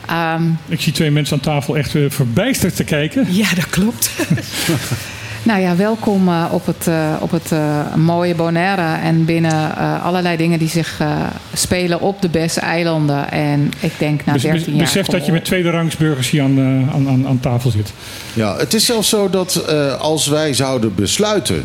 [0.06, 3.26] Ehm, Ik zie twee mensen aan tafel echt verbijsterd te kijken.
[3.30, 4.10] Ja, dat klopt.
[5.46, 8.96] nou ja, welkom eh, op het, eh, op het eh, mooie Bonaire.
[9.02, 11.16] En binnen eh, allerlei dingen die zich eh,
[11.52, 13.30] spelen op de beste eilanden.
[13.30, 14.78] En ik denk na Bes- 13 bes- jaar.
[14.84, 16.58] besef dat je met tweederangs burgers hier aan,
[16.94, 17.92] aan, aan, aan tafel zit.
[18.32, 21.64] Ja, het is zelfs zo dat eh, als wij zouden besluiten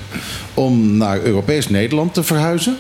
[0.54, 2.76] om naar Europees Nederland te verhuizen.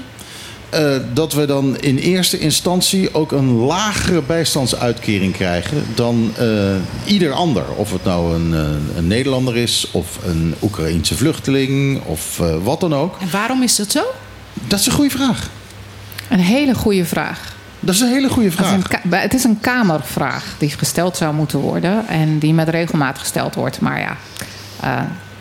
[0.71, 6.47] Eh, dat we dan in eerste instantie ook een lagere bijstandsuitkering krijgen dan eh,
[7.05, 7.63] ieder ander.
[7.75, 12.93] Of het nou een, eh, een Nederlander is, of een Oekraïense vluchteling, of wat dan
[12.93, 13.15] ook.
[13.19, 14.03] En waarom is dat zo?
[14.53, 15.49] Dat is een goede vraag.
[16.29, 17.55] Een hele goede vraag.
[17.79, 19.03] Dat is een hele goede Dat is vraag.
[19.03, 22.07] een het is een kamervraag die gesteld zou moeten worden.
[22.07, 23.81] En die met regelmaat gesteld wordt.
[23.81, 24.17] Maar ja.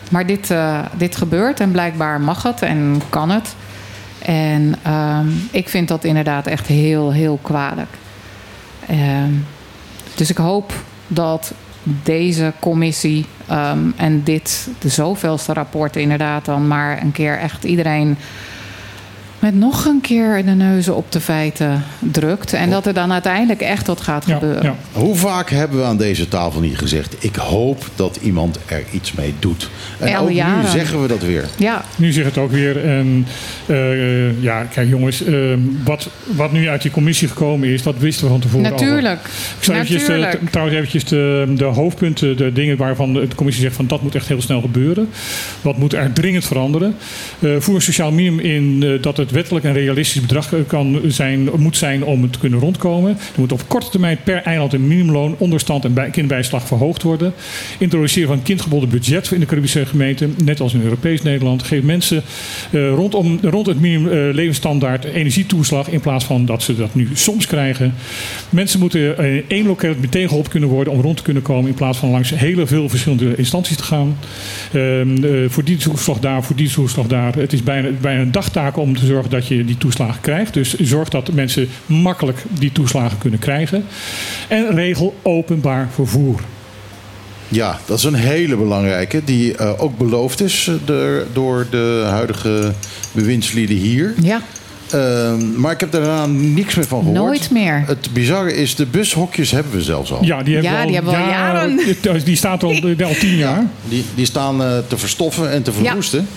[0.09, 0.53] maar dit,
[0.97, 3.55] dit gebeurt en blijkbaar mag het en kan het.
[4.25, 7.89] En ehm, ik vind dat inderdaad echt heel, heel kwalijk.
[8.87, 9.31] Ehm,
[10.15, 10.73] dus ik hoop
[11.07, 11.53] dat
[12.03, 18.17] deze commissie ehm, en dit, de zoveelste rapport, inderdaad dan maar een keer echt iedereen
[19.41, 22.53] met nog een keer de neuzen op de feiten drukt.
[22.53, 24.63] En dat er dan uiteindelijk echt wat gaat Ja, gebeuren.
[24.63, 24.75] ja.
[24.91, 29.11] Hoe vaak hebben we aan deze tafel niet gezegd: ik hoop dat iemand er iets
[29.13, 29.69] mee doet.
[29.99, 31.45] En Al ook nu zeggen we dat weer.
[31.57, 32.85] Ja, Nu zegt het ook weer.
[32.85, 33.25] En
[33.65, 35.35] eh, ja, kijk jongens, eh,
[35.83, 38.71] wat, wat nu uit die commissie gekomen is, dat wisten we van tevoren al.
[38.71, 39.19] natuurlijk.
[39.57, 43.75] Ik zal eventjes, de, trouwens eventjes de, de hoofdpunten, de dingen waarvan de commissie zegt
[43.75, 45.09] van dat moet echt heel snel gebeuren.
[45.61, 46.95] Wat moet er dringend veranderen?
[47.39, 51.01] Eh, voer een sociaal minimum in eh, dat het wettelijk een realistisch bedrag eh, kan
[51.07, 53.11] zijn, moet zijn om het te kunnen rondkomen.
[53.11, 57.33] Er moet op korte termijn per eiland een minimumloon, onderstand en bij, kinderbijslag verhoogd worden.
[57.77, 61.63] Introduceren van kindgebonden budget in de Caribische gemeenten, net als in Europees Nederland.
[61.63, 62.23] Geef mensen
[62.71, 67.09] eh, rondom, rond het minimum eh, levensstandaard energietoeslag in plaats van dat ze dat nu
[67.13, 67.93] soms krijgen.
[68.49, 71.69] Mensen moeten eh, in één loket meteen geholpen kunnen worden om rond te kunnen komen
[71.69, 74.17] in plaats van langs hele veel verschillende instanties te gaan.
[74.73, 77.35] Ehm, eh, voor die toeslag daar, voor die toeslag daar.
[77.35, 80.53] Het is bijna, bijna een dagtaak om te zorgen dat je die toeslagen krijgt.
[80.53, 83.85] Dus zorg dat mensen makkelijk die toeslagen kunnen krijgen.
[84.47, 86.39] En regel openbaar vervoer.
[87.47, 92.03] Ja, dat is een hele belangrijke, die eh, ook beloofd is eh, de- door de
[92.09, 92.71] huidige
[93.11, 94.13] bewindslieden hier.
[94.21, 94.41] Ja,
[94.91, 97.17] Ehm, maar ik heb daarna niks meer van gehoord.
[97.17, 97.83] nooit meer.
[97.87, 100.23] Het bizarre is, de bushokjes hebben we zelfs al.
[100.23, 101.79] Ja, die hebben Ja, we al, die hebben we al jaren.
[102.23, 103.65] Die staat al, al tien jaar.
[103.89, 106.27] Die, die staan eh, te verstoffen en te verwoesten.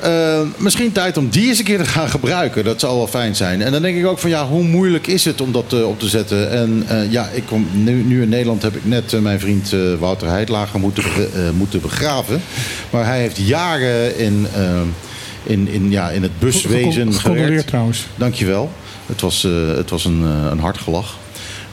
[0.00, 2.64] Eh, misschien tijd om die eens een keer te gaan gebruiken.
[2.64, 3.62] Dat zou wel fijn zijn.
[3.62, 5.98] En dan denk ik ook van ja, hoe moeilijk is het om dat eh, op
[5.98, 6.50] te zetten?
[6.50, 10.28] En eh, ja, ik kom, nu, nu in Nederland heb ik net mijn vriend Wouter
[10.28, 11.04] Heidlager moeten,
[11.56, 12.42] moeten begraven.
[12.90, 14.46] Maar hij heeft jaren in,
[15.42, 17.66] in, in, ja, in het buswezen Gecondoleerd gewerkt.
[17.66, 18.06] trouwens.
[18.16, 18.70] Dankjewel.
[19.06, 19.42] Het was,
[19.76, 21.16] het was een, een hard gelach.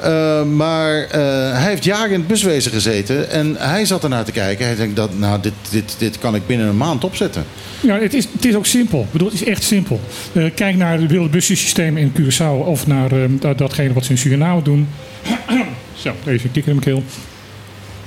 [0.02, 1.20] Eh, maar eh,
[1.60, 3.30] hij heeft jaren in het buswezen gezeten.
[3.30, 4.66] En hij zat ernaar te kijken.
[4.66, 7.44] Hij denkt, dat, nou, dit, dit, dit kan ik binnen een maand opzetten.
[7.82, 9.08] Ja, het is, het is ook simpel.
[9.12, 10.00] Bedoel, het is echt simpel.
[10.34, 14.12] Eh, kijk naar het wilde bussysteem in Curaçao of naar eh, dat- datgene wat ze
[14.12, 14.88] in Suriname doen.
[16.04, 17.04] Zo, even een kikker in mijn keel.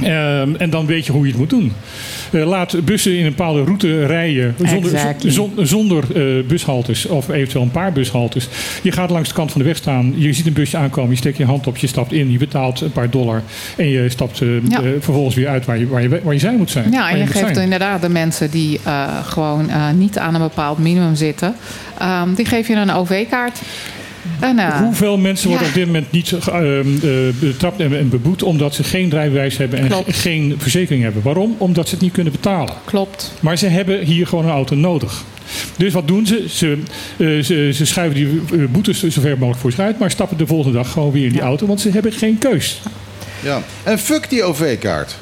[0.03, 1.73] Ehm, en dan weet je hoe je het moet doen.
[2.33, 5.31] Eh, laat bussen in een bepaalde route rijden zonder, Exactly.
[5.31, 8.49] zon- zonder eh, bushaltes of eventueel een paar bushaltes.
[8.83, 11.17] Je gaat langs de kant van de weg staan, je ziet een busje aankomen, je
[11.17, 13.43] steekt je hand op, je stapt in, je betaalt een paar dollar
[13.77, 14.81] en je stapt eh, Ja.
[15.01, 16.91] vervolgens weer uit waar je, waar, je, waar je zijn moet zijn.
[16.93, 17.57] Ja, en je geeft zijn.
[17.65, 18.81] inderdaad de mensen die
[19.25, 21.55] gewoon niet aan een bepaald minimum zitten,
[21.99, 23.61] ehm, die geef je een OV-kaart.
[24.41, 25.73] En, eh, Hoeveel mensen worden ja.
[25.73, 29.79] op dit moment niet ge- ehm, eh, betrapt en, beboet omdat ze geen rijbewijs hebben
[29.79, 30.17] en Klopt.
[30.17, 31.23] geen verzekering hebben?
[31.23, 31.55] Waarom?
[31.59, 32.75] Omdat ze het niet kunnen betalen.
[32.85, 33.33] Klopt.
[33.41, 35.25] Maar ze hebben hier gewoon een auto nodig.
[35.77, 36.45] Dus wat doen ze?
[36.49, 36.79] Ze,
[37.17, 40.37] eh, ze, ze schuiven die eh, boetes zo ver mogelijk voor zich uit, maar stappen
[40.37, 42.81] de volgende dag gewoon weer in die auto, want ze hebben geen keus.
[43.43, 43.63] Ja.
[43.83, 45.17] En fuck die OV-kaart.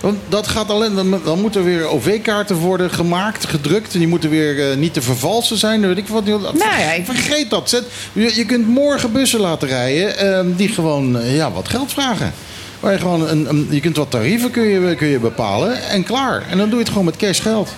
[0.00, 3.92] Want dat gaat alleen, dan, dan moeten weer OV-kaarten worden gemaakt, gedrukt.
[3.92, 5.80] En die moeten weer eh, niet te vervalsen zijn.
[5.80, 6.24] Weet ik wat.
[6.24, 7.68] Nou ja, ik- Vergeet dat.
[7.70, 11.92] Zet, je, je kunt morgen bussen laten rijden eh, die gewoon eh, ja, wat geld
[11.92, 12.32] vragen.
[12.80, 16.04] Waar je, gewoon een, een- je kunt wat tarieven kun je, kun je bepalen en
[16.04, 16.42] klaar.
[16.50, 17.68] En dan doe je het gewoon met cash geld.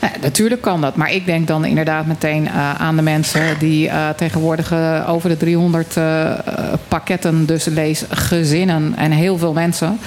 [0.00, 0.96] Ja, natuurlijk kan dat.
[0.96, 5.28] Maar ik denk dan inderdaad meteen eh, aan de mensen die eh, tegenwoordig eh, over
[5.28, 6.38] de 300 eh, eh,
[6.88, 9.98] pakketten, dus lees gezinnen en heel veel mensen,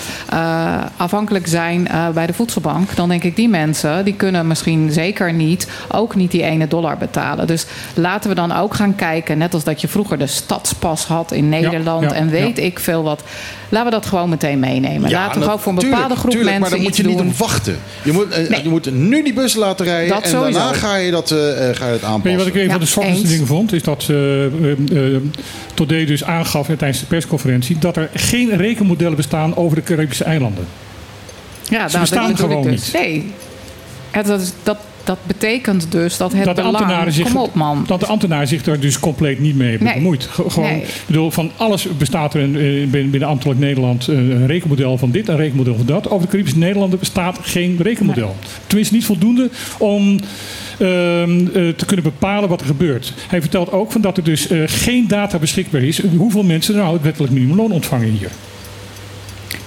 [0.97, 2.95] afhankelijk zijn bij de voedselbank.
[2.95, 6.97] Dan denk ik die mensen, die kunnen misschien zeker niet, ook niet die ene dollar
[6.97, 7.47] betalen.
[7.47, 11.31] Dus laten we dan ook gaan kijken, net als dat je vroeger de stadspas had
[11.31, 13.23] in Nederland ja, en weet ik veel wat.
[13.69, 15.11] Laten we dat gewoon meteen meenemen.
[15.11, 17.37] laten we gewoon voor een bepaalde groep tuurlijk, mensen Maar dan moet je niet op
[17.37, 17.77] wachten.
[18.03, 18.63] Je moet, Nee.
[18.63, 20.09] je moet nu die bus laten rijden.
[20.09, 20.59] Dat en sowieso.
[20.59, 22.21] daarna ga je dat, eh, eh, ga je het aanpassen.
[22.23, 23.73] Weet je wat ik een Ja, van de zwakste dingen vond?
[23.73, 24.45] Is dat uh,
[24.91, 25.17] uh,
[25.73, 30.67] Todé dus aangaf tijdens de persconferentie dat er geen rekenmodellen bestaan over de Caribische eilanden.
[31.69, 32.91] Ja, Ze bestaan dat bedoel ik gewoon dus.
[32.91, 33.31] Nee.
[34.13, 36.77] Ja, dat, is, dat, dat betekent dus dat het dat de, belang...
[36.77, 37.83] ambtenaren zich, Kom op, man.
[37.87, 40.15] dat de ambtenaren zich daar dus compleet niet mee Nee.
[40.19, 40.83] Ge- Gewoon, Nee.
[41.05, 45.11] bedoel, van alles bestaat er in, eh, binnen, binnen ambtelijk Nederland eh, een rekenmodel van
[45.11, 46.09] dit, een rekenmodel van dat.
[46.09, 48.35] Over de Caribische Nederlanden bestaat geen rekenmodel.
[48.67, 50.19] Tenminste, niet voldoende om
[50.79, 53.13] ehm, eh, te kunnen bepalen wat er gebeurt.
[53.27, 57.01] Hij vertelt ook van dat er dus geen data beschikbaar is hoeveel mensen nou het
[57.03, 58.29] wettelijk minimumloon ontvangen hier.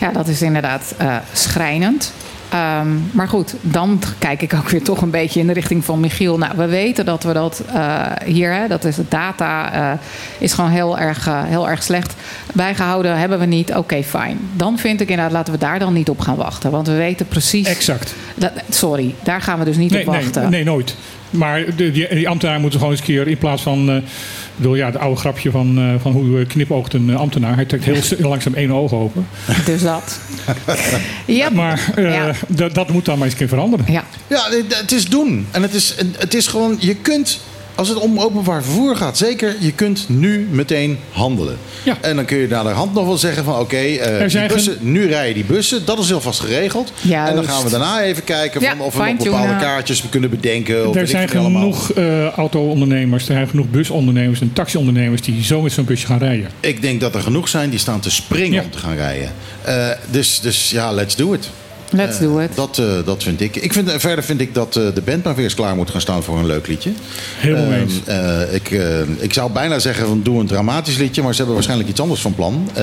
[0.00, 0.94] Ja, dat is inderdaad
[1.32, 2.12] schrijnend.
[2.50, 6.00] Ehm, maar goed, dan kijk ik ook weer toch een beetje in de richting van
[6.00, 6.38] Michiel.
[6.38, 9.98] Nou, we weten dat we dat eh, hier, hè, dat is het data, eh,
[10.38, 12.14] is gewoon heel erg, eh, heel erg slecht.
[12.54, 13.74] Bijgehouden hebben we niet.
[13.74, 14.38] Oké, fijn.
[14.52, 16.70] Dan vind ik inderdaad, laten we daar dan niet op gaan wachten.
[16.70, 17.66] Want we weten precies.
[17.66, 18.14] Exact.
[18.34, 20.50] Dat, sorry, daar gaan we dus niet Nee, op nee, wachten.
[20.50, 20.96] nee, nooit.
[21.30, 23.90] Maar de, die, die ambtenaar moeten gewoon eens een keer in plaats van.
[23.90, 24.02] eh, ik
[24.62, 27.54] bedoel, ja, het oude grapje van, eh, van hoe knipoogt een eh, ambtenaar.
[27.54, 29.26] Hij trekt heel, langzaam één oog open.
[29.64, 30.18] Dus dat.
[31.26, 32.32] ja, Maar eh, Ja.
[32.48, 33.86] dat, dat moet dan maar eens een keer veranderen.
[33.92, 34.04] ja.
[34.26, 35.46] Ja, het- het is doen.
[35.50, 37.40] En het is, het is gewoon, je kunt,
[37.76, 41.56] als het om openbaar vervoer gaat, zeker, je kunt nu meteen handelen.
[41.82, 41.96] Ja.
[42.00, 45.34] En dan kun je naar de hand nog wel zeggen van, oké, eh, nu rijden
[45.34, 46.92] die bussen, dat is alvast geregeld.
[47.00, 47.30] Juist.
[47.30, 50.30] En dan gaan we daarna even kijken van Ja, of we nog bepaalde kaartjes kunnen
[50.30, 50.88] bedenken.
[50.88, 55.72] Of Er zijn genoeg eh, auto-ondernemers, er zijn genoeg busondernemers en taxi-ondernemers die zo met
[55.72, 56.50] zo'n busje gaan rijden.
[56.60, 58.62] Ik denk dat er genoeg zijn die staan te springen Ja.
[58.62, 59.32] om te gaan rijden.
[59.62, 61.50] Eh, dus, dus ja, let's do it.
[61.90, 62.56] Let's do it.
[62.56, 63.56] Dat, eh, dat vind ik.
[63.56, 66.00] ik vind, verder vind ik dat eh, de band maar weer eens klaar moet gaan
[66.00, 66.92] staan voor een leuk liedje.
[67.36, 67.94] Helemaal Ehm, eens.
[68.04, 71.54] eh, ik, eh, ik zou bijna zeggen van doe een dramatisch liedje, maar ze hebben
[71.54, 72.68] waarschijnlijk iets anders van plan.
[72.74, 72.82] Eh,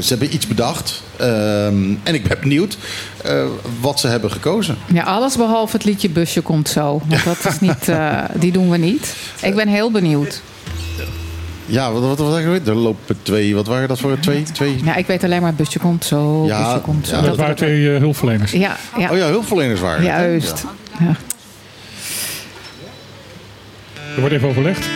[0.00, 1.02] ze hebben iets bedacht.
[1.16, 2.76] Ehm, en ik ben benieuwd
[3.24, 3.44] eh,
[3.80, 4.76] wat ze hebben gekozen.
[4.92, 7.02] Ja, alles behalve het liedje Busje komt zo.
[7.08, 9.14] Want dat is niet, eh, die doen we niet.
[9.42, 10.40] Ik ben heel benieuwd.
[11.66, 13.54] Ja, wat, wat, wat, wat er lopen twee.
[13.54, 14.42] Wat waren dat voor twee?
[14.42, 14.80] twee?
[14.84, 17.16] Ja, ik weet alleen maar Busje komt zo, Ja, Busje komt zo.
[17.16, 18.52] ja, dat waren twee eh, hulpverleners.
[18.52, 19.10] Ja, ja.
[19.10, 20.04] Oh ja, hulpverleners waren?
[20.04, 20.64] Juist.
[20.98, 21.06] Ja.
[21.06, 21.14] Ja.
[24.14, 24.88] Er wordt even overlegd.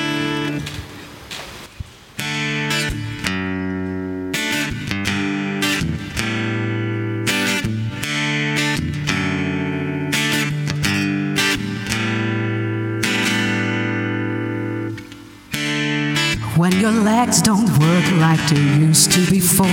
[17.26, 19.66] Legs don't work like they used to before.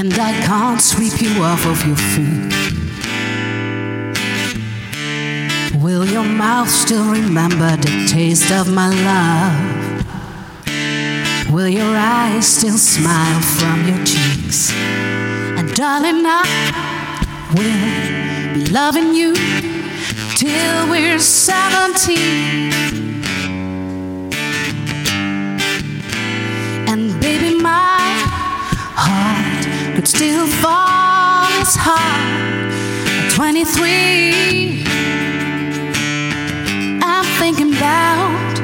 [0.00, 2.52] And I can't sweep you off of your feet.
[5.80, 9.54] Will your mouth still remember the taste of my love?
[11.52, 14.72] Will your eyes still smile from your cheeks?
[15.58, 16.42] And darling, I
[17.54, 19.34] will be loving you
[20.34, 22.73] till we're 17.
[27.64, 28.12] my
[28.94, 29.64] heart
[29.96, 32.70] could still fall as hard
[33.08, 34.84] at 23.
[37.02, 38.58] I'm thinking about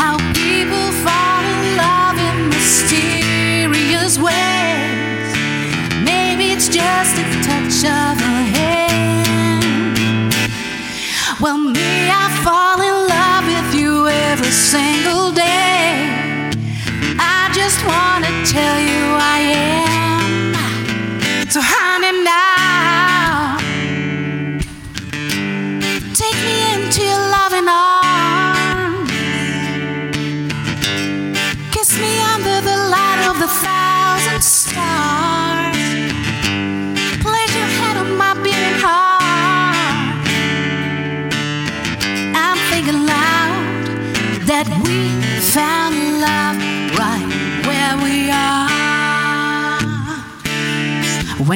[0.00, 4.45] how people fall in love in mysterious ways.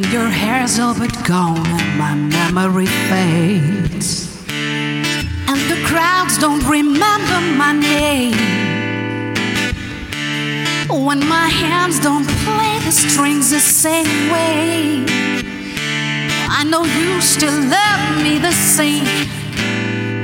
[0.01, 7.41] When your hair's all but gone and my memory fades, and the crowds don't remember
[7.59, 8.33] my name.
[10.89, 15.05] When my hands don't play the strings the same way,
[16.49, 19.05] I know you still love me the same.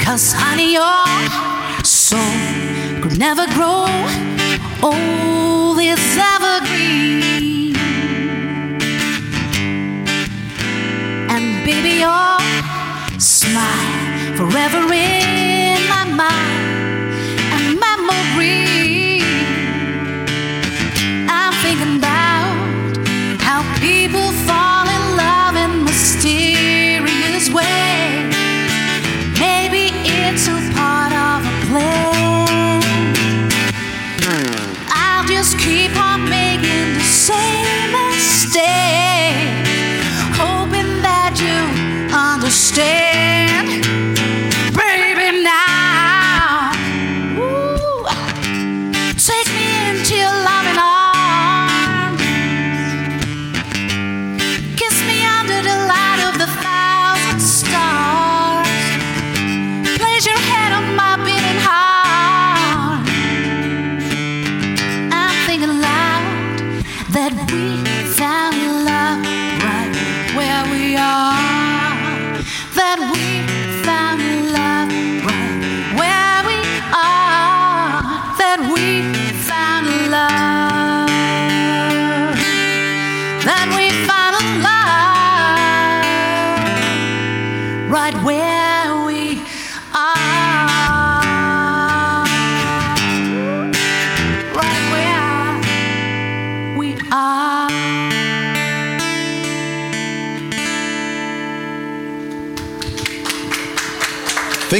[0.01, 3.85] Cause honey, your soul could never grow
[4.83, 7.36] old, it's evergreen.
[11.99, 12.39] Your
[13.19, 16.56] smile forever in my mind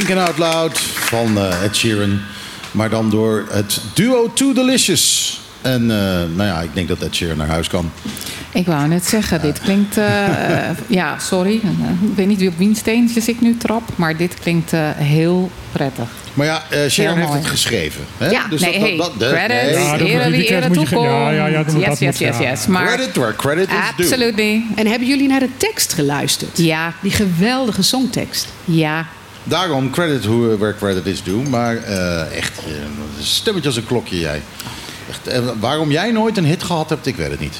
[0.07, 2.19] Thinking Out Loud van eh, Ed Sheeran.
[2.71, 5.39] Maar dan door het duo Too Delicious.
[5.61, 5.97] En eh,
[6.35, 7.91] nou ja, ik denk dat Ed Sheeran naar huis kan.
[8.53, 9.97] Ik wou net zeggen, dit klinkt...
[9.97, 10.05] eh,
[10.87, 11.53] ja, sorry.
[11.55, 13.81] Ik weet niet wie op wiens steentjes ik nu trap.
[13.95, 16.05] Maar dit klinkt eh, heel prettig.
[16.33, 18.01] Maar ja, eh Sheeran Heel heeft het geschreven.
[18.17, 18.29] Hè?
[18.29, 19.83] Ja, Dus nee, dat- hey, dat- dat- credits, nee.
[19.85, 21.05] Ja, dat ere wie ere credit toekomt.
[21.09, 22.49] ja, ja, ja, dat moet- yes, dat yes, moet, yes, ja.
[22.49, 22.67] yes.
[22.67, 24.05] Maar Credit where credit is due.
[24.05, 24.63] absolutely.
[24.75, 26.57] En hebben jullie naar de tekst geluisterd?
[26.57, 28.47] Ja, Die geweldige songtekst.
[28.65, 29.05] ja.
[29.47, 31.49] Daarom credit who- where credit is due.
[31.49, 32.71] Maar eh, echt, eh,
[33.17, 34.41] een stemmetje als een klokje jij.
[35.09, 37.55] Echt, eh, waarom jij nooit een hit gehad hebt, ik weet het niet.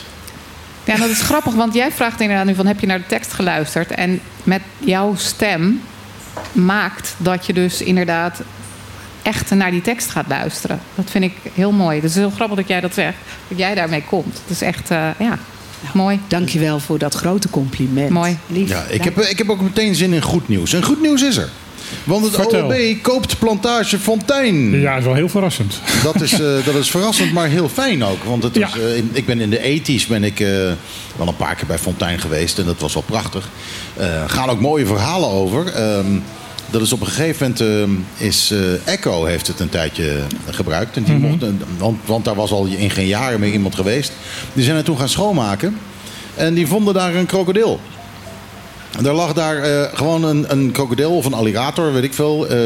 [0.83, 2.65] Ja, dat is grappig, want jij vraagt inderdaad nu van...
[2.65, 3.91] heb je naar de tekst geluisterd?
[3.91, 5.81] En met jouw stem
[6.51, 8.41] maakt dat je dus inderdaad
[9.21, 10.79] echt naar die tekst gaat luisteren.
[10.95, 11.95] Dat vind ik heel mooi.
[11.95, 13.17] Het is heel grappig dat jij dat zegt.
[13.47, 14.33] Dat jij daarmee komt.
[14.33, 15.37] Het is echt, eh, ja,
[15.93, 16.19] mooi.
[16.27, 18.09] Dankjewel voor dat grote compliment.
[18.09, 18.37] Mooi.
[18.47, 18.69] Lief.
[18.69, 20.73] Ja, ik, heb, ik heb ook meteen zin in goed nieuws.
[20.73, 21.49] En goed nieuws is er.
[22.03, 22.65] Want het Vertel.
[22.65, 24.79] OLB koopt plantage Fontein.
[24.79, 25.79] Ja, dat is wel heel verrassend.
[26.03, 28.23] Dat is, eh, dat is verrassend, maar heel fijn ook.
[28.23, 28.61] Want het Ja.
[28.69, 30.47] was, eh, in- ik ben in de 80s ben ik, eh,
[31.15, 32.59] wel een paar keer bij Fontijn geweest.
[32.59, 33.49] En dat was wel prachtig.
[33.97, 35.67] Er gaan ook mooie verhalen over.
[35.73, 36.05] Ehm,
[36.71, 40.97] dat is op een gegeven moment ehm, is eh, Echo heeft het een tijdje gebruikt.
[40.97, 41.43] En die mocht,
[41.77, 44.11] want, want daar was al in geen jaren meer iemand geweest.
[44.53, 45.77] Die zijn het toen gaan schoonmaken.
[46.35, 47.79] En die vonden daar een krokodil.
[49.05, 52.47] Er lag daar eh, gewoon een, een krokodil of een alligator, weet ik veel.
[52.47, 52.59] eh,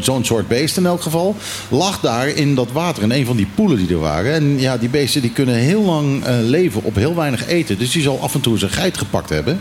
[0.00, 1.36] Zo'n soort beest in elk geval.
[1.68, 4.32] Lag daar in dat water, in een van die poelen die er waren.
[4.32, 7.78] En ja, die beesten die kunnen heel lang eh, leven op heel weinig eten.
[7.78, 9.60] Dus die zal af en toe zijn geit gepakt hebben.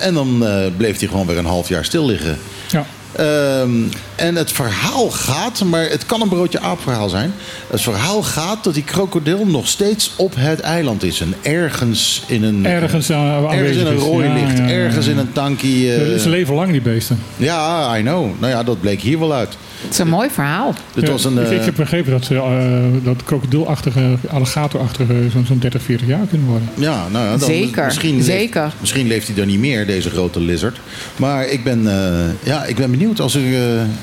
[0.00, 0.44] En dan
[0.76, 2.38] bleef hij gewoon weer een half jaar stil liggen.
[2.68, 2.86] Ja.
[3.16, 3.70] Ehm,
[4.14, 7.32] en het verhaal gaat, maar het kan een broodje aap verhaal zijn.
[7.70, 11.20] Het verhaal gaat dat die krokodil nog steeds op het eiland is.
[11.20, 12.66] En ergens in een...
[12.66, 15.12] Ergens, aanwezig in een rooi ja, ja, ergens ja.
[15.12, 15.94] in een tankie.
[15.94, 17.18] eh, Ze leven lang, die beesten.
[17.36, 18.40] ja, I know.
[18.40, 19.56] Nou ja, dat bleek hier wel uit.
[19.82, 20.74] Het is een mooi verhaal.
[20.94, 21.38] Dit was een...
[21.38, 26.06] ik, ik eh, heb begrepen dat ze eh, dat krokodilachtige, alligatorachtige zo'n zo'n 30, 40
[26.06, 26.68] jaar kunnen worden.
[26.74, 28.62] Ja, nou ja, dan Zeker, Misschien zeker.
[28.62, 30.80] Leeft, misschien leeft hij er niet meer, deze grote lizard.
[31.16, 33.04] Maar ik ben, eh, ja, ik ben benieuwd.
[33.16, 33.42] Als er,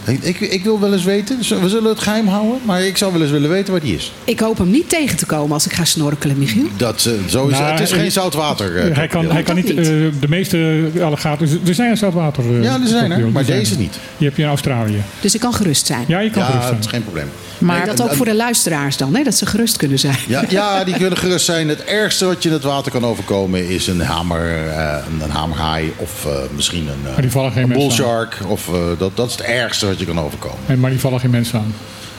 [0.06, 1.38] eh, ik, ik wil wel eens weten.
[1.38, 2.58] We zullen het geheim houden.
[2.64, 4.12] Maar ik zou wel eens willen weten waar die is.
[4.24, 6.66] Ik hoop hem niet tegen te komen als ik ga snorkelen, Michiel.
[6.78, 8.78] Dat, eh, zo is, Nou, het is eh, geen zoutwater.
[8.78, 9.86] eh, hij, kan, hij kan niet, Dat niet.
[10.22, 12.62] de meeste alligators, er zijn zoutwater.
[12.62, 13.28] Ja, er zijn er.
[13.28, 13.94] Maar deze niet.
[14.18, 15.02] Die heb je in Australië.
[15.22, 16.06] Dus ik kan gerust zijn.
[16.08, 16.84] Ja, je kan Ja, gerust het zijn.
[16.86, 17.28] is geen probleem.
[17.58, 19.24] Maar Nee, dat ook voor de luisteraars dan, hè?
[19.24, 20.16] dat ze gerust kunnen zijn.
[20.28, 21.70] Ja, ja, die kunnen gerust zijn.
[21.70, 25.94] Het ergste wat je in het water kan overkomen is een hamer, eh, een hamerhaai
[25.98, 28.38] of eh, misschien een, eh, een bullshark.
[28.48, 30.58] Of, dat, dat is het ergste wat je kan overkomen.
[30.66, 31.74] En, maar die vallen geen mensen aan.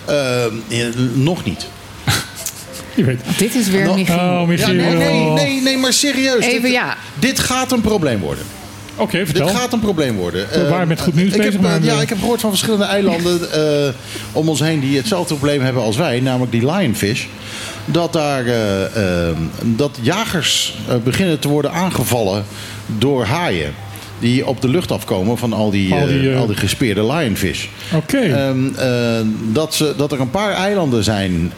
[0.05, 0.51] Eh, eh,
[1.15, 1.67] nog niet.
[2.95, 3.21] Je weet.
[3.39, 4.17] dit is weer Nou, Michiel.
[4.17, 4.75] Oh, Ja, Michiel.
[4.75, 6.45] nee, nee, nee, nee, maar serieus.
[6.45, 6.97] Even dit, ja.
[7.19, 8.45] dit gaat een probleem worden.
[8.97, 9.47] Oké, vertel.
[9.47, 10.47] Dit gaat een probleem worden.
[10.51, 12.19] We waren Eh, met goed nieuws ik bezig, Heb, eh, maar, ja, eh, ik heb
[12.19, 13.41] gehoord van verschillende eilanden
[13.87, 13.93] eh,
[14.33, 17.25] om ons heen die hetzelfde probleem hebben als wij, namelijk die lionfish.
[17.85, 22.45] Dat daar eh, eh, dat jagers eh, beginnen te worden aangevallen
[22.99, 23.75] door haaien.
[24.25, 27.07] Die op de lucht afkomen van al die, Al die, eh, eh, al die gespeerde
[27.07, 27.67] lionfish.
[27.95, 28.19] Oké.
[28.19, 31.53] Ehm, eh, dat, ze, dat er een paar eilanden zijn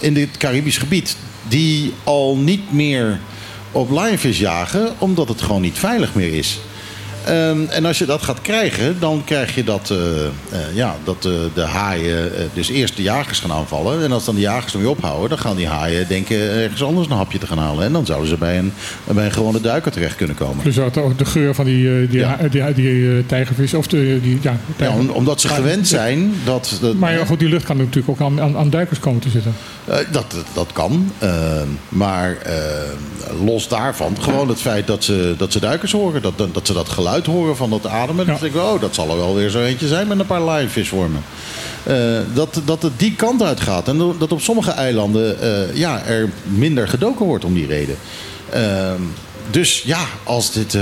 [0.00, 1.16] in dit Caribisch gebied
[1.48, 3.18] die al niet meer
[3.72, 6.60] op lionfish jagen, omdat het gewoon niet veilig meer is.
[7.26, 9.96] Ehm, en als je dat gaat krijgen, dan krijg je dat, eh,
[10.26, 10.30] eh,
[10.74, 14.02] ja, dat eh, de haaien dus eerst de jagers gaan aanvallen.
[14.04, 17.16] En als dan de jagers ermee ophouden, dan gaan die haaien denken ergens anders een
[17.16, 17.84] hapje te gaan halen.
[17.84, 18.72] En dan zouden ze bij een,
[19.04, 20.64] bij een gewone duiker terecht kunnen komen.
[20.64, 22.36] dus ook de- geur van die, die, Ja.
[22.50, 23.74] die, die, tijgervis.
[23.74, 26.78] Of de, die, ja, Ja, tijger- omdat ze gewend zijn dat...
[26.80, 29.28] dat Maar ja, goed, die lucht kan natuurlijk ook aan, aan, aan duikers komen te
[29.30, 29.54] zitten.
[30.10, 31.12] Dat, dat kan.
[31.18, 31.30] Eh,
[31.88, 32.54] maar eh,
[33.44, 36.22] los daarvan, gewoon het feit dat ze, dat ze duikers horen.
[36.22, 38.26] Dat, dat, dat ze dat geluid horen van dat ademen.
[38.26, 40.44] Dan denk ik, oh, dat zal er wel weer zo eentje zijn met een paar
[40.44, 41.22] lionfishwormen.
[41.82, 43.88] Eh dat, dat het die kant uit gaat.
[43.88, 47.96] En dat op sommige eilanden eh, ja, er minder gedoken wordt om die reden.
[48.50, 48.92] Eh,
[49.50, 50.78] dus ja, als dit...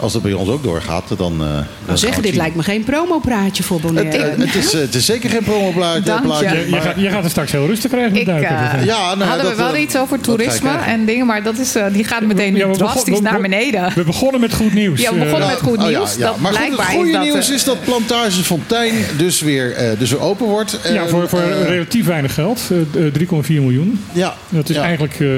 [0.00, 1.32] eh, als het bij ons ook doorgaat, dan.
[1.32, 1.46] eh,
[1.86, 2.40] Nou zeggen, dit zien.
[2.40, 4.18] lijkt me geen promopraatje voor Bonaire.
[4.18, 6.20] het, het is, eh, het is zeker geen promoplaatje.
[6.22, 8.34] Plaatje, Je, gaat, je gaat er straks heel rustig krijgen met Ik, eh,
[8.74, 8.84] eh.
[8.84, 11.58] Ja, nou hadden we dat, wel eh, iets over dat toerisme en dingen, maar dat
[11.58, 13.92] is, eh, die gaat meteen Ja, drastisch begon- we- naar beneden.
[13.94, 15.00] We begonnen met goed nieuws.
[15.00, 16.14] Ja, we begonnen Eh, met goed Oh, ja, nieuws.
[16.14, 16.26] ja.
[16.26, 19.72] Dat maar goed, het goede is dat, nieuws eh, is dat Plantage Fontein dus weer,
[19.72, 20.78] eh, dus weer open wordt.
[20.92, 22.60] ja, voor, voor Eh, relatief weinig geld.
[22.94, 24.00] eh, eh, 3,4 miljoen.
[24.12, 24.82] ja, Dat is ja.
[24.82, 25.28] eigenlijk eh,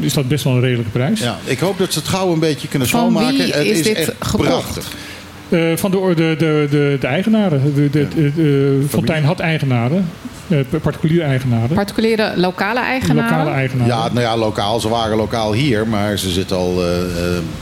[0.00, 1.20] is dat best wel een redelijke prijs.
[1.20, 3.36] Ja, ik hoop dat ze het gauw een beetje kunnen Van schoonmaken.
[3.36, 4.48] wie het is is dit echt gekocht?
[4.48, 4.92] prachtig.
[5.48, 7.74] Eh, van de, de, de, de, de eigenaren.
[7.74, 10.08] De, de, de, de- Fontijn had eigenaren.
[10.48, 11.74] eh, particuliere eigenaren.
[11.74, 13.30] particuliere lokale eigenaren.
[13.30, 13.94] Lokale eigenaren.
[13.96, 14.80] Ja, nou ja, lokaal.
[14.80, 16.88] Ze waren lokaal hier, maar ze zitten al eh,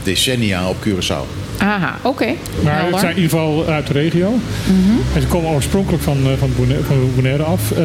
[0.03, 1.41] decennia op Curaçao.
[1.57, 2.25] Aha, oké.
[2.63, 2.91] Maar Helder.
[2.91, 4.33] het zijn in ieder geval uit de regio.
[5.15, 7.71] En ze komen oorspronkelijk van, van, Bonaire, van Bonaire af.
[7.71, 7.79] Ehm,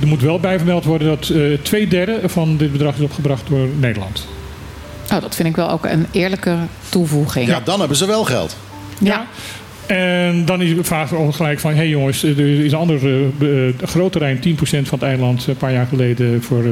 [0.00, 3.42] er moet wel bij vermeld worden dat eh, twee derde van dit bedrag is opgebracht
[3.48, 4.26] door Nederland.
[5.12, 6.56] Oh, dat vind ik wel ook een eerlijke
[6.88, 7.48] toevoeging.
[7.48, 8.56] Ja, dan hebben ze wel geld.
[8.98, 9.26] Ja.
[9.86, 11.70] En dan is de vraag ook gelijk van...
[11.70, 15.46] hé hey jongens, er is een ander eh, eh, groot terrein, 10% van het eiland...
[15.46, 16.70] een paar jaar geleden voor, eh,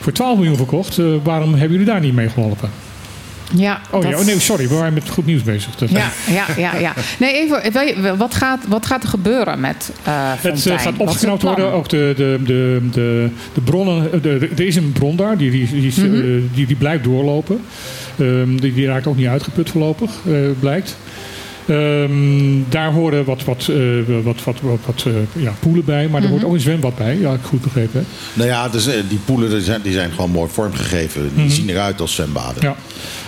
[0.00, 0.98] voor 12 miljoen verkocht.
[0.98, 2.70] Eh, waarom hebben jullie daar niet mee geholpen?
[3.56, 5.74] Ja, Oh, dat- ja, oh nee, sorry, we waren met goed nieuws bezig.
[5.76, 6.94] Dat- Ja, ja, ja, ja.
[7.18, 11.72] Nee, even, wat, gaat, wat gaat er gebeuren met eh Het eh, gaat opgeknapt worden.
[11.72, 14.12] Ook de, de, de, de, de bronnen.
[14.12, 15.36] eh, De, er is een bron daar.
[15.36, 16.40] Die, die, die, Mhm.
[16.54, 17.60] die, die blijft doorlopen.
[18.18, 20.10] Ehm, die, die raakt ook niet uitgeput voorlopig,
[20.60, 20.96] blijkt.
[21.66, 22.10] Ehm,
[22.68, 23.76] daar horen wat, wat, eh,
[24.24, 26.08] wat, wat, wat, wat eh, ja, poelen bij.
[26.08, 26.30] Maar er Mhm.
[26.32, 27.18] hoort ook een zwembad bij.
[27.20, 28.06] Ja, ik goed begrepen.
[28.32, 31.30] Nou ja, dus, eh, die poelen die zijn, die zijn gewoon mooi vormgegeven.
[31.36, 32.56] Die zien eruit als zwembaden.
[32.56, 32.64] Mhm.
[32.66, 32.74] Ja.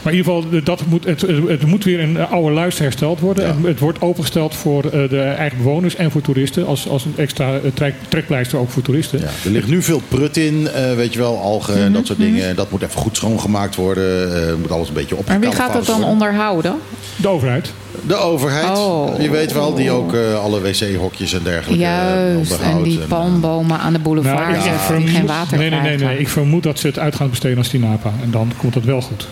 [0.03, 3.45] Maar in ieder geval, dat moet, het, het moet weer een oude luister hersteld worden.
[3.45, 3.51] Ja.
[3.51, 6.66] En het wordt opengesteld voor eh, de eigen bewoners en voor toeristen.
[6.66, 9.18] Als, als een extra trek, trekpleister ook voor toeristen.
[9.20, 12.07] Ja, er ligt nu veel prut in, eh, weet je wel, algen en Mhm, dat
[12.07, 12.57] soort dingen.
[12.57, 14.03] Dat moet even goed schoongemaakt worden.
[14.49, 16.12] eh moet alles een beetje En opgeknapt wie gaat dat dan worden.
[16.12, 16.74] onderhouden?
[17.16, 17.72] De overheid.
[18.07, 18.78] De overheid.
[18.78, 19.20] Oh.
[19.20, 23.07] Je weet wel, die ook eh, alle wc-hokjes en dergelijke eh, Juist, en die En,
[23.07, 26.18] palmbomen aan de boulevard Nou, die vermoed- geen water nee, nee, nee, nee.
[26.18, 28.12] Ik vermoed dat ze het uit gaan besteden als Tinapa.
[28.22, 29.28] En dan komt het wel goed.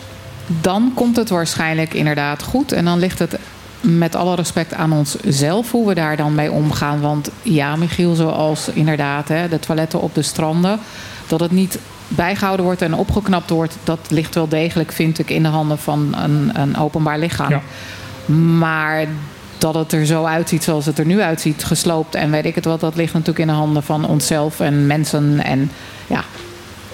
[0.60, 2.72] Dan komt het waarschijnlijk inderdaad goed.
[2.72, 3.38] En dan ligt het
[3.80, 7.00] met alle respect aan onszelf hoe we daar dan mee omgaan.
[7.00, 10.78] Want ja, Michiel, zoals inderdaad hè, de toiletten op de stranden...
[11.26, 13.76] dat het niet bijgehouden wordt en opgeknapt wordt...
[13.84, 17.50] dat ligt wel degelijk, vind ik, in de handen van een, een openbaar lichaam.
[17.50, 17.62] Ja.
[18.26, 19.06] Maar
[19.58, 22.64] dat het er zo uitziet zoals het er nu uitziet, gesloopt en weet ik het
[22.64, 25.44] wat, dat ligt natuurlijk in de handen van onszelf en mensen.
[25.44, 25.70] En
[26.06, 26.24] ja,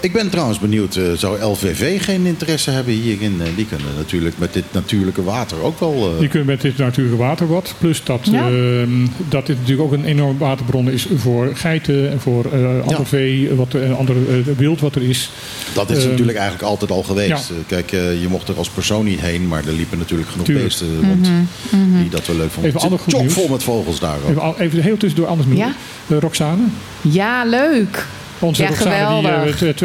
[0.01, 3.41] Ik ben trouwens benieuwd, eh, zou LVV geen interesse hebben hierin?
[3.41, 6.13] Eh, die kunnen natuurlijk met dit natuurlijke water ook wel...
[6.15, 7.75] eh, Je kunt met dit natuurlijke waterwat.
[7.79, 8.47] Plus dat, Ja.
[8.49, 12.99] ehm, dat dit natuurlijk ook een enorme waterbron is voor geiten en voor eh ander
[12.99, 13.05] Ja.
[13.05, 14.15] vee, wat, en ander
[14.57, 15.31] wild wat er is.
[15.75, 17.29] Dat is Ehm, natuurlijk eigenlijk altijd al geweest.
[17.49, 17.55] ja.
[17.67, 20.67] Kijk, je mocht er als persoon niet heen, maar er liepen natuurlijk genoeg Tuurlijk.
[20.69, 21.29] beesten rond
[21.71, 22.71] Mhm, die dat wel leuk vonden.
[22.71, 23.33] Even ander goed nieuws.
[23.33, 24.29] chockvol met vogels daar ook.
[24.31, 25.61] Even, al- even heel tussendoor anders nieuws.
[26.09, 26.19] Ja?
[26.19, 26.63] Roxane.
[27.01, 28.07] ja leuk.
[28.39, 29.59] Onze Ja, Roxane geweldig.
[29.59, 29.83] die eh, t- t-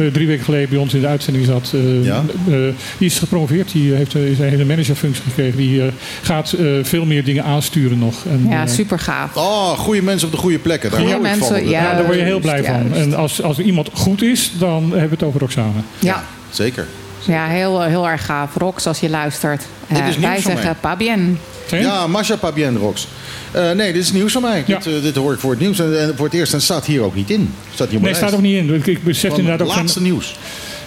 [0.00, 1.70] eh, drie weken geleden bij ons in de uitzending zat.
[1.74, 2.22] eh, Ja?
[2.48, 2.54] eh,
[2.98, 3.72] die is gepromoveerd.
[3.72, 5.56] Die heeft eh, zijn hele managerfunctie gekregen.
[5.56, 5.88] Die eh,
[6.22, 8.24] gaat eh, veel meer dingen aansturen nog.
[8.30, 9.36] En, Ja, eh, super gaaf.
[9.36, 10.90] Oh, goede mensen op de goede plekken.
[10.90, 11.68] Daar Goede hou ik mensen, van.
[11.68, 11.82] ja.
[11.82, 12.94] ja, daar word je heel blij Juist, van.
[13.00, 15.80] En als, als er iemand goed is, dan hebben we het over Roxane.
[15.98, 16.86] Ja, Zeker.
[17.26, 18.54] ja heel, heel erg gaaf.
[18.56, 19.62] Rox, als je luistert.
[19.88, 20.74] Dit Eh, is nieuws wij zeggen mij.
[20.80, 21.38] pas bien.
[21.80, 23.06] Ja, Masha Pabien Rox.
[23.50, 24.62] Eh, nee, dit is nieuws van mij.
[24.66, 24.76] Ja.
[24.78, 25.78] Dit, eh, dit hoor ik voor het nieuws.
[25.80, 27.54] En, en voor het eerst en staat hier ook niet in.
[27.74, 28.74] Staat hier op Nee, staat ook niet in.
[28.74, 30.02] Ik- Ik besef Van inderdaad ook laatste van...
[30.02, 30.36] nieuws.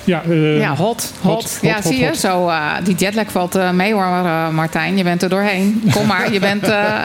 [0.03, 1.33] Ja, eh, Ja, hot, hot.
[1.41, 2.05] hot, ja, hot, zie je?
[2.05, 2.17] hot.
[2.17, 4.97] Zo, eh, die jetlag valt mee hoor, eh, Martijn.
[4.97, 5.83] Je bent er doorheen.
[5.91, 6.99] Kom maar, je bent eh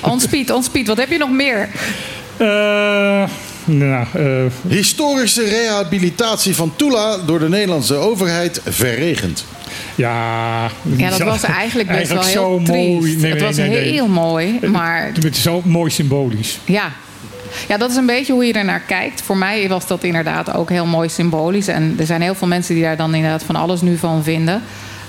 [0.00, 0.86] on speed, on speed.
[0.86, 1.68] Wat heb je nog meer?
[2.36, 2.46] eh,
[3.64, 4.26] nou, eh,
[4.68, 9.44] Historische rehabilitatie van Tula door de Nederlandse overheid verregend.
[9.94, 10.70] Ja...
[10.96, 13.00] Ja, dat was eigenlijk best eigenlijk wel heel zo triest.
[13.00, 13.16] mooi.
[13.16, 16.58] Nee, het nee, was nee, heel mooi, maar Het is zo mooi symbolisch.
[16.64, 16.92] ja.
[17.68, 19.22] Ja, dat is een beetje hoe je er naar kijkt.
[19.22, 21.68] Voor mij was dat inderdaad ook heel mooi symbolisch.
[21.68, 24.62] En er zijn heel veel mensen die daar dan inderdaad van alles nu van vinden.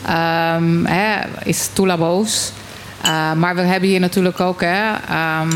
[0.05, 2.51] Ehm, hè, is Tula boos?
[3.03, 4.61] Eh, maar we hebben hier natuurlijk ook...
[4.61, 5.51] Hè, ehm,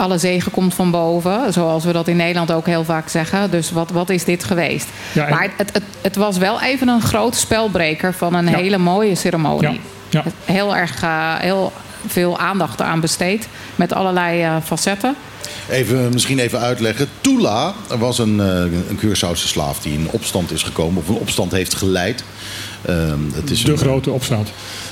[0.00, 1.52] alle zegen komt van boven.
[1.52, 3.50] Zoals we dat in Nederland ook heel vaak zeggen.
[3.50, 4.86] Dus wat, wat is dit geweest?
[5.12, 8.56] Ja, en- Maar het, het, het was wel even een groot spelbreker van een Ja.
[8.56, 9.80] hele mooie ceremonie.
[10.08, 10.24] Ja, ja.
[10.44, 11.72] Heel erg eh, heel
[12.06, 13.48] veel aandacht aan besteed.
[13.76, 15.14] Met allerlei eh, facetten.
[15.70, 17.08] Even, misschien even uitleggen.
[17.20, 18.46] Tula was een, eh,
[18.88, 21.02] een Curaçaose slaaf die in opstand is gekomen.
[21.02, 22.24] Of een opstand heeft geleid.
[22.86, 24.48] Ehm, het is De een, grote opstand.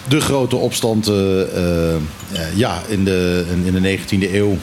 [0.09, 2.00] de grote opstand eh, eh, eh,
[2.54, 4.56] ja, in, de, in de 19e eeuw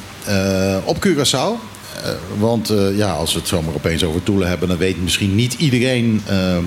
[0.84, 1.74] op Curaçao.
[2.04, 2.10] Eh,
[2.40, 5.54] want eh, ja, als we het zomaar opeens over Toelen hebben, dan weet misschien niet
[5.54, 6.58] iedereen eh,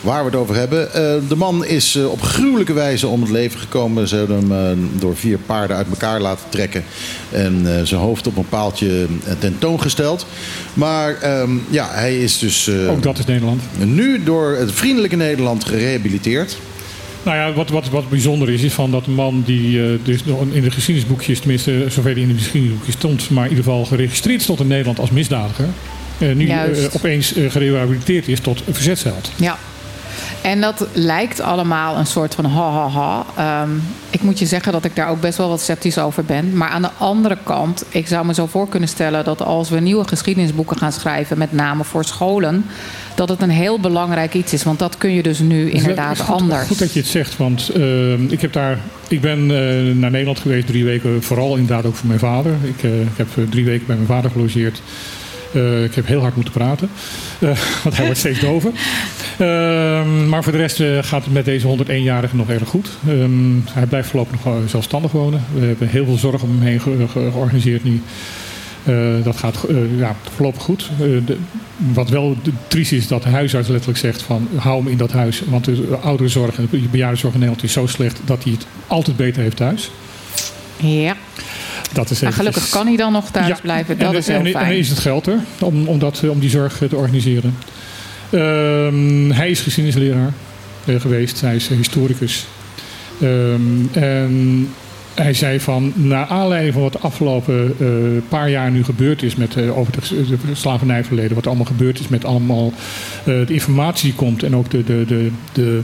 [0.00, 0.92] waar we het over hebben.
[0.94, 4.08] Eh, de man is eh, op gruwelijke wijze om het leven gekomen.
[4.08, 6.84] Ze hebben hem eh, door vier paarden uit elkaar laten trekken
[7.30, 10.26] en eh, zijn hoofd op een paaltje eh, tentoongesteld.
[10.74, 13.62] Maar ehm, ja, hij is dus eh, Ook dat is Nederland.
[13.84, 16.56] nu door het vriendelijke Nederland gerehabiliteerd.
[17.26, 20.24] Nou ja, wat, wat, wat bijzonder is, is van dat de man die eh, dus
[20.24, 23.84] nog in de geschiedenisboekjes, tenminste zover hij in de geschiedenisboekjes stond, maar in ieder geval
[23.84, 25.68] geregistreerd stond in Nederland als misdadiger,
[26.18, 29.30] eh, nu eh, opeens eh, gerehabiliteerd is tot een verzetsheld.
[29.36, 29.58] Ja.
[30.42, 33.26] En dat lijkt allemaal een soort van ha ha ha.
[33.36, 33.70] Ehm,
[34.10, 36.56] ik moet je zeggen dat ik daar ook best wel wat sceptisch over ben.
[36.56, 39.80] Maar aan de andere kant, ik zou me zo voor kunnen stellen dat als we
[39.80, 42.64] nieuwe geschiedenisboeken gaan schrijven, met name voor scholen,
[43.14, 44.62] dat het een heel belangrijk iets is.
[44.62, 46.66] Want dat kun je dus nu inderdaad goed, anders.
[46.66, 48.78] Goed dat je het zegt, want eh, ik, heb daar,
[49.08, 52.52] ik ben eh, naar Nederland geweest drie weken, vooral inderdaad ook voor mijn vader.
[52.62, 54.82] Ik, eh, ik heb eh, drie weken bij mijn vader gelogeerd.
[55.56, 56.88] Eh, ik heb heel hard moeten praten,
[57.38, 57.48] eh,
[57.84, 58.70] want hij wordt steeds dover.
[59.38, 62.88] Ehm, maar voor de rest eh, gaat het met deze 101-jarige nog erg goed.
[63.08, 63.30] Ehm,
[63.70, 65.44] hij blijft voorlopig nog zelfstandig wonen.
[65.54, 68.02] We hebben heel veel zorg om hem heen ge- ge- georganiseerd nu.
[69.22, 69.64] Dat gaat
[69.96, 70.90] ja, voorlopig goed.
[70.98, 71.36] De-
[71.76, 72.36] wat wel
[72.68, 75.42] triest is, dat de huisarts letterlijk zegt van hou hem in dat huis.
[75.46, 79.16] Want de ouderenzorg en de bejaardenzorg in Nederland is zo slecht dat hij het altijd
[79.16, 79.90] beter heeft thuis.
[80.76, 81.16] Ja,
[81.92, 83.94] Dat is maar gelukkig kan hij dan nog thuis Ja, blijven.
[83.98, 84.76] en Dat de- is heel en, En fijn.
[84.76, 87.56] is het geld er om, om, dat, om die zorg eh, te organiseren.
[88.30, 90.32] Ehm, hij is geschiedenisleraar
[90.84, 91.40] eh, geweest.
[91.40, 92.46] Hij is historicus.
[93.20, 93.60] Ehm,
[93.92, 94.68] en
[95.14, 97.86] hij zei van, naar aanleiding van wat de afgelopen eh,
[98.28, 102.08] paar jaar nu gebeurd is met over het de slavernijverleden, wat er allemaal gebeurd is
[102.08, 102.72] met allemaal
[103.24, 105.80] de informatie die komt en ook de, de, de, de,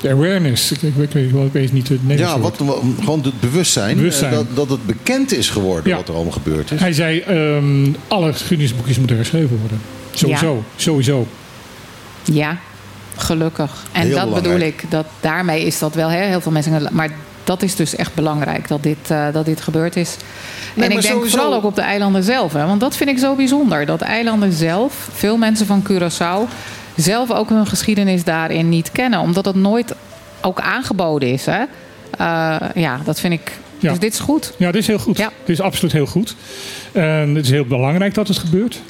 [0.00, 0.72] de awareness.
[0.72, 1.14] Ik, ik, ik, weet-
[1.46, 4.30] ik weet niet het Nederlands Ja, wat, wat- gewoon het bewustzijn, Bewustzijn.
[4.32, 5.96] eh, Dat, dat het bekend is geworden Ja.
[5.96, 6.80] wat er allemaal gebeurd is.
[6.80, 9.80] Hij zei, ehm, alle geschiedenisboekjes moeten herschreven worden.
[10.14, 11.26] Sowieso, sowieso.
[12.24, 12.58] Ja,
[13.16, 13.70] gelukkig.
[13.92, 14.84] En Heel dat bedoel ik.
[14.88, 16.88] Dat, daarmee is dat wel hè, heel veel mensen.
[16.92, 17.10] Maar
[17.44, 20.16] dat is dus echt belangrijk dat dit, eh, dat dit gebeurd is.
[20.74, 22.52] Nee, en ik denk sowieso- vooral ook op de eilanden zelf.
[22.52, 23.86] Hè, want dat vind ik zo bijzonder.
[23.86, 26.50] Dat eilanden zelf, veel mensen van Curaçao,
[26.96, 29.20] zelf ook hun geschiedenis daarin niet kennen.
[29.20, 29.94] Omdat het nooit
[30.40, 31.46] ook aangeboden is.
[31.46, 31.64] Hè?
[32.10, 33.52] Eh, ja, dat vind ik.
[33.78, 33.90] Ja.
[33.90, 34.52] Dus dit is goed.
[34.56, 35.16] Ja, dit is heel goed.
[35.16, 35.30] Ja.
[35.44, 36.36] Dit is absoluut heel goed.
[36.92, 38.80] En het is heel belangrijk dat het gebeurt.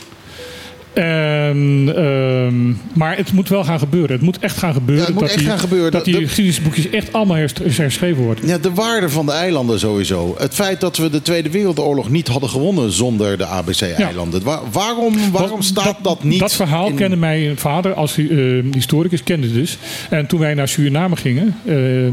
[0.96, 2.68] En, ehm,
[2.98, 4.10] maar het moet wel gaan gebeuren.
[4.12, 5.04] Het moet echt gaan gebeuren.
[5.04, 5.90] Ja, het moet dat echt die, gaan gebeuren.
[5.92, 8.46] Dat die de- geschiedenisboekjes echt allemaal herschreven worden.
[8.46, 10.34] Ja, de waarde van de eilanden sowieso.
[10.38, 14.42] Het feit dat we de Tweede Wereldoorlog niet hadden gewonnen zonder de ABC-eilanden.
[14.42, 16.38] Wa- waarom waarom staat dat, niet?
[16.40, 18.26] Dat verhaal in- kende mijn vader als eh,
[18.72, 19.78] historicus, kende dus.
[20.10, 22.12] En toen wij naar Suriname gingen, eh, eh,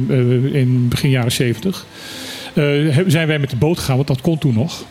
[0.54, 1.86] in begin jaren zeventig,
[3.08, 4.84] zijn wij met de boot gegaan, want dat kon toen nog.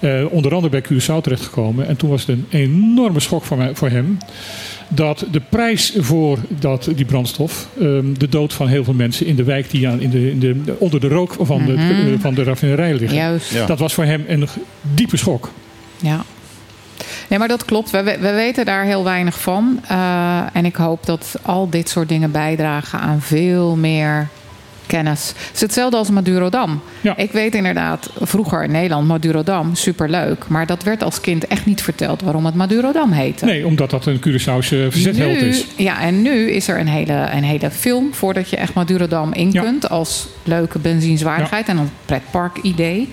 [0.00, 1.86] Eh, onder andere bij Curaçao terechtgekomen.
[1.86, 4.18] En toen was het een enorme schok voor, mij, voor hem.
[4.88, 9.36] Dat de prijs voor dat, die brandstof, ehm, de dood van heel veel mensen in
[9.36, 12.34] de wijk die aan, in de, in de, onder de rook van, de, eh, van
[12.34, 13.18] de raffinerij liggen.
[13.18, 13.50] Juist.
[13.52, 13.66] Ja.
[13.66, 14.48] Dat was voor hem een
[14.94, 15.50] diepe schok.
[15.96, 16.24] Ja.
[17.28, 17.90] Nee, maar dat klopt.
[17.90, 19.80] We, we weten daar heel weinig van.
[19.88, 24.28] Eh, en ik hoop dat al dit soort dingen bijdragen aan veel meer
[24.90, 25.28] kennis.
[25.28, 26.80] Het is hetzelfde als Madurodam.
[27.00, 27.16] Ja.
[27.16, 30.48] Ik weet inderdaad, vroeger in Nederland, Madurodam, superleuk.
[30.48, 33.44] Maar dat werd als kind echt niet verteld waarom het Madurodam heette.
[33.44, 35.66] Nee, omdat dat een Curaçaose verzetheld is.
[35.76, 39.50] Ja, en nu is er een hele, een hele film voordat je echt Madurodam in
[39.52, 39.62] Ja.
[39.62, 39.88] kunt.
[39.88, 43.08] Als leuke benzienswaardigheid en een pretpark idee.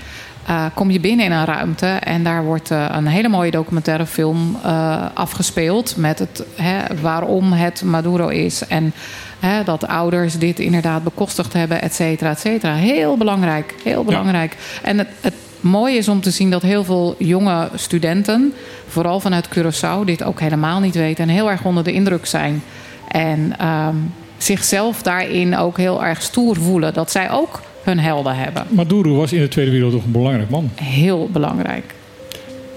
[0.47, 4.05] Eh, kom je binnen in een ruimte en daar wordt eh, een hele mooie documentaire
[4.05, 5.95] film eh, afgespeeld.
[5.97, 8.67] Met het, hè, waarom het Maduro is.
[8.67, 8.93] En
[9.39, 12.73] hè, dat ouders dit inderdaad bekostigd hebben, et cetera, et cetera.
[12.73, 14.57] Heel belangrijk, heel belangrijk.
[14.83, 18.53] En het, het mooie is om te zien dat heel veel jonge studenten,
[18.87, 22.63] vooral vanuit Curaçao, dit ook helemaal niet weten en heel erg onder de indruk zijn.
[23.07, 23.95] En ehm,
[24.37, 28.65] zichzelf daarin ook heel erg stoer voelen dat zij ook hun helden hebben.
[28.69, 30.69] Maduro was in de Tweede Wereldoorlog een belangrijk man.
[30.75, 31.93] Heel belangrijk.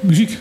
[0.01, 0.39] Muziek.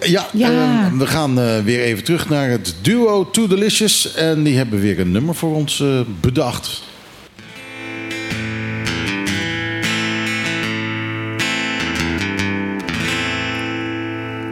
[0.00, 0.50] Ja, Ja.
[0.50, 4.14] ehm, we gaan eh, weer even terug naar het duo Too Delicious.
[4.14, 6.82] En die hebben weer een nummer voor ons eh, bedacht.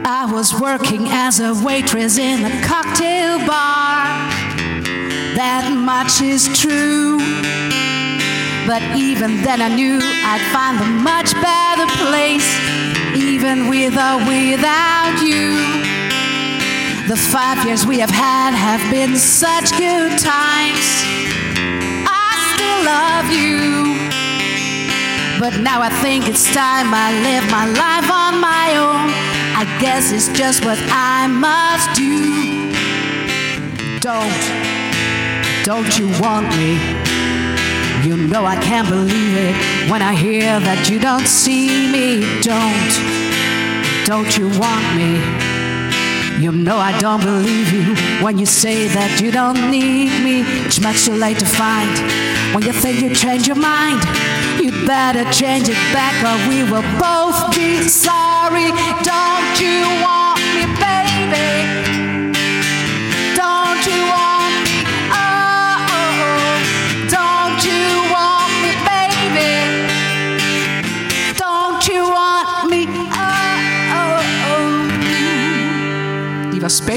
[0.05, 4.03] I was working as a waitress in a cocktail bar.
[5.35, 7.17] That much is true.
[8.67, 12.47] But even then, I knew I'd find a much better place,
[13.15, 15.57] even with or without you.
[17.07, 20.85] The five years we have had have been such good times.
[22.05, 23.97] I still love you.
[25.39, 29.09] But now I think it's time I live my life on my own.
[29.57, 32.69] I guess it's just what I must do.
[33.99, 34.39] Don't,
[35.65, 37.08] don't you want me?
[38.03, 42.21] You know I can't believe it when I hear that you don't see me.
[42.41, 42.91] Don't,
[44.05, 45.19] don't you want me?
[46.41, 50.43] You know I don't believe you when you say that you don't need me.
[50.65, 51.91] It's much too late to find
[52.55, 53.99] when you think you change your mind.
[54.63, 58.71] You'd better change it back or we will both be sorry.
[59.03, 61.51] Don't you want me, baby?
[63.35, 64.28] Don't you want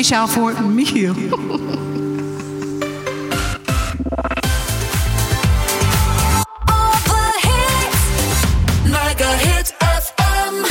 [0.03, 1.15] speciaal voor Michiel.
[6.65, 7.97] All the hits.
[8.85, 10.63] Mega Hit FM.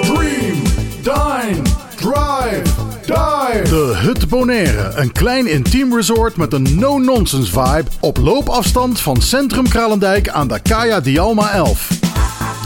[0.00, 0.62] Dream,
[1.02, 1.62] dine,
[1.96, 2.62] drive,
[3.06, 3.62] dive.
[3.62, 4.92] De Hut Bonaire.
[4.94, 7.90] Een klein intiem resort met een no-nonsense vibe.
[8.00, 11.88] Op loopafstand van Centrum Kralendijk aan de Kaya Dialma 11.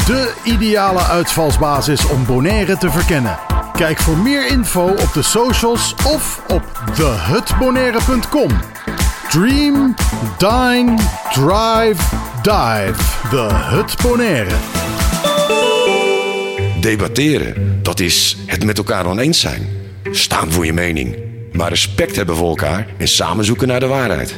[0.06, 3.55] De ideale uitvalsbasis om Bonaire te verkennen.
[3.76, 8.50] Kijk voor meer info op de socials of op thehutbonaire.com.
[9.28, 9.94] Dream,
[10.38, 10.94] dine,
[11.32, 12.02] drive,
[12.42, 13.28] dive.
[13.30, 14.50] The Hut Bonaire.
[16.80, 19.68] Debatteren, dat is het met elkaar oneens zijn.
[20.10, 21.16] Staan voor je mening.
[21.52, 24.34] Maar respect hebben voor elkaar en samen zoeken naar de waarheid.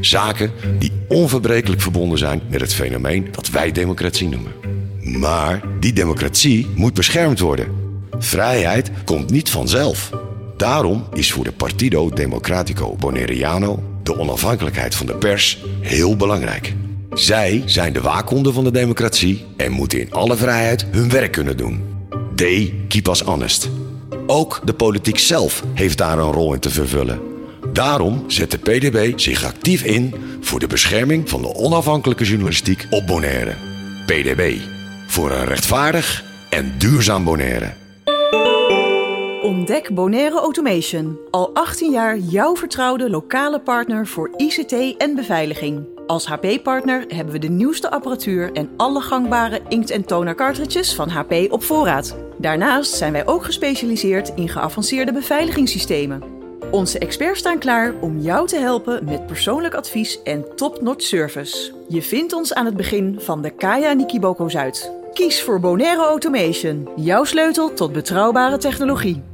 [0.00, 4.52] Zaken die onverbrekelijk verbonden zijn met het fenomeen dat wij democratie noemen.
[5.00, 7.83] Maar die democratie moet beschermd worden.
[8.18, 10.10] Vrijheid komt niet vanzelf.
[10.56, 16.74] Daarom is voor de Partido Democratico Bonaireano de onafhankelijkheid van de pers heel belangrijk.
[17.12, 21.56] Zij zijn de waakhonden van de democratie en moeten in alle vrijheid hun werk kunnen
[21.56, 21.82] doen.
[22.34, 23.68] They keep us honest.
[24.26, 27.20] Ook de politiek zelf heeft daar een rol in te vervullen.
[27.72, 33.06] Daarom zet de PDB zich actief in voor de bescherming van de onafhankelijke journalistiek op
[33.06, 33.54] Bonaire.
[34.06, 34.56] PDB.
[35.06, 37.72] Voor een rechtvaardig en duurzaam Bonaire.
[39.44, 41.18] Ontdek Bonaire Automation.
[41.30, 45.86] Al 18 jaar jouw vertrouwde lokale partner voor ICT en beveiliging.
[46.06, 51.08] Als HP-partner hebben we de nieuwste apparatuur en alle gangbare inkt- en toner cartridges van
[51.08, 52.16] HP op voorraad.
[52.38, 56.22] Daarnaast zijn wij ook gespecialiseerd in geavanceerde beveiligingssystemen.
[56.70, 61.72] Onze experts staan klaar om jou te helpen met persoonlijk advies en top-notch service.
[61.88, 64.92] Je vindt ons aan het begin van de Kaya Nikiboko Zuid.
[65.12, 69.32] Kies voor Bonaire Automation, jouw sleutel tot betrouwbare technologie.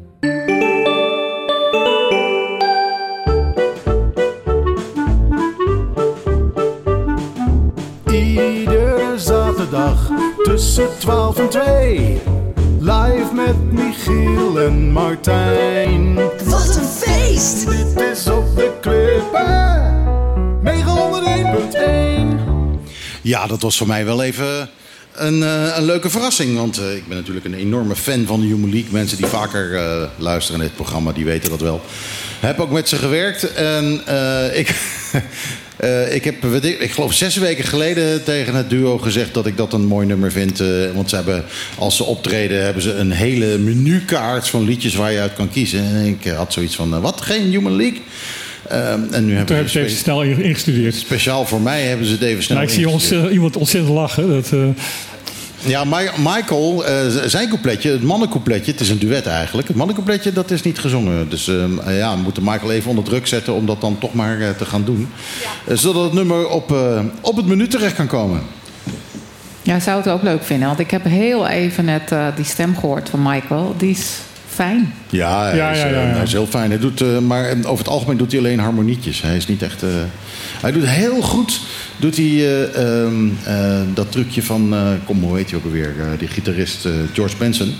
[8.10, 10.10] Iedere zaterdag
[10.42, 12.20] tussen 12 en 2.
[12.80, 16.14] Live met Michiel en Martijn.
[16.44, 17.70] Wat een feest!
[17.70, 19.98] Dit is op de klippen.
[20.64, 20.70] 901.1.
[23.22, 24.68] Ja, dat was voor mij wel even
[25.14, 26.56] een, eh, een leuke verrassing.
[26.56, 28.92] Want eh, ik ben natuurlijk een enorme fan van de Human League.
[28.92, 31.80] Mensen die vaker eh, luisteren naar dit programma, die weten dat wel.
[32.40, 33.52] Heb ook met ze gewerkt.
[33.52, 34.02] En
[34.54, 34.74] ik,
[36.16, 39.86] ik heb, ik, geloof zes weken geleden tegen het duo gezegd dat ik dat een
[39.86, 40.58] mooi nummer vind.
[40.94, 41.44] want ze hebben,
[41.78, 45.80] als ze optreden, hebben ze een hele menukaart van liedjes waar je uit kan kiezen.
[45.80, 48.00] En ik had zoiets van, wat, geen Human League?
[48.70, 50.94] Ehm, en nu hebben Toen ze heb je even snel in- ingestudeerd.
[50.94, 53.94] speciaal voor mij hebben ze het even snel Nou, ik zie ons, eh, iemand ontzettend
[53.94, 54.28] lachen.
[54.28, 54.58] Dat, eh,
[55.66, 59.68] Ja, Mi- Michael, eh, zijn coupletje, het mannencoupletje, het is een duet eigenlijk.
[59.68, 61.28] Het mannencoupletje, dat is niet gezongen.
[61.28, 64.54] Dus eh, ja, we moeten Michael even onder druk zetten om dat dan toch maar
[64.58, 65.08] te gaan doen.
[65.72, 68.40] Zodat het nummer op, eh, op het menu terecht kan komen.
[69.62, 70.66] Ja, ik zou het ook leuk vinden.
[70.68, 73.74] Want ik heb heel even net eh, die stem gehoord van Michael.
[73.78, 74.06] Die is
[74.64, 74.92] fijn.
[75.10, 76.06] Ja, hij, Ja, is, ja, eh, ja, ja.
[76.14, 76.70] hij is heel fijn.
[76.70, 79.22] Hij doet, eh, maar eh, over het algemeen doet hij alleen harmonietjes.
[79.22, 79.82] Hij is niet echt...
[79.82, 79.88] eh,
[80.60, 81.60] hij doet heel goed
[81.96, 84.74] doet hij, eh, ehm, eh, dat trucje van...
[84.74, 85.94] eh, kom, hoe heet hij ook alweer?
[86.00, 87.74] eh, die gitarist eh, George Benson.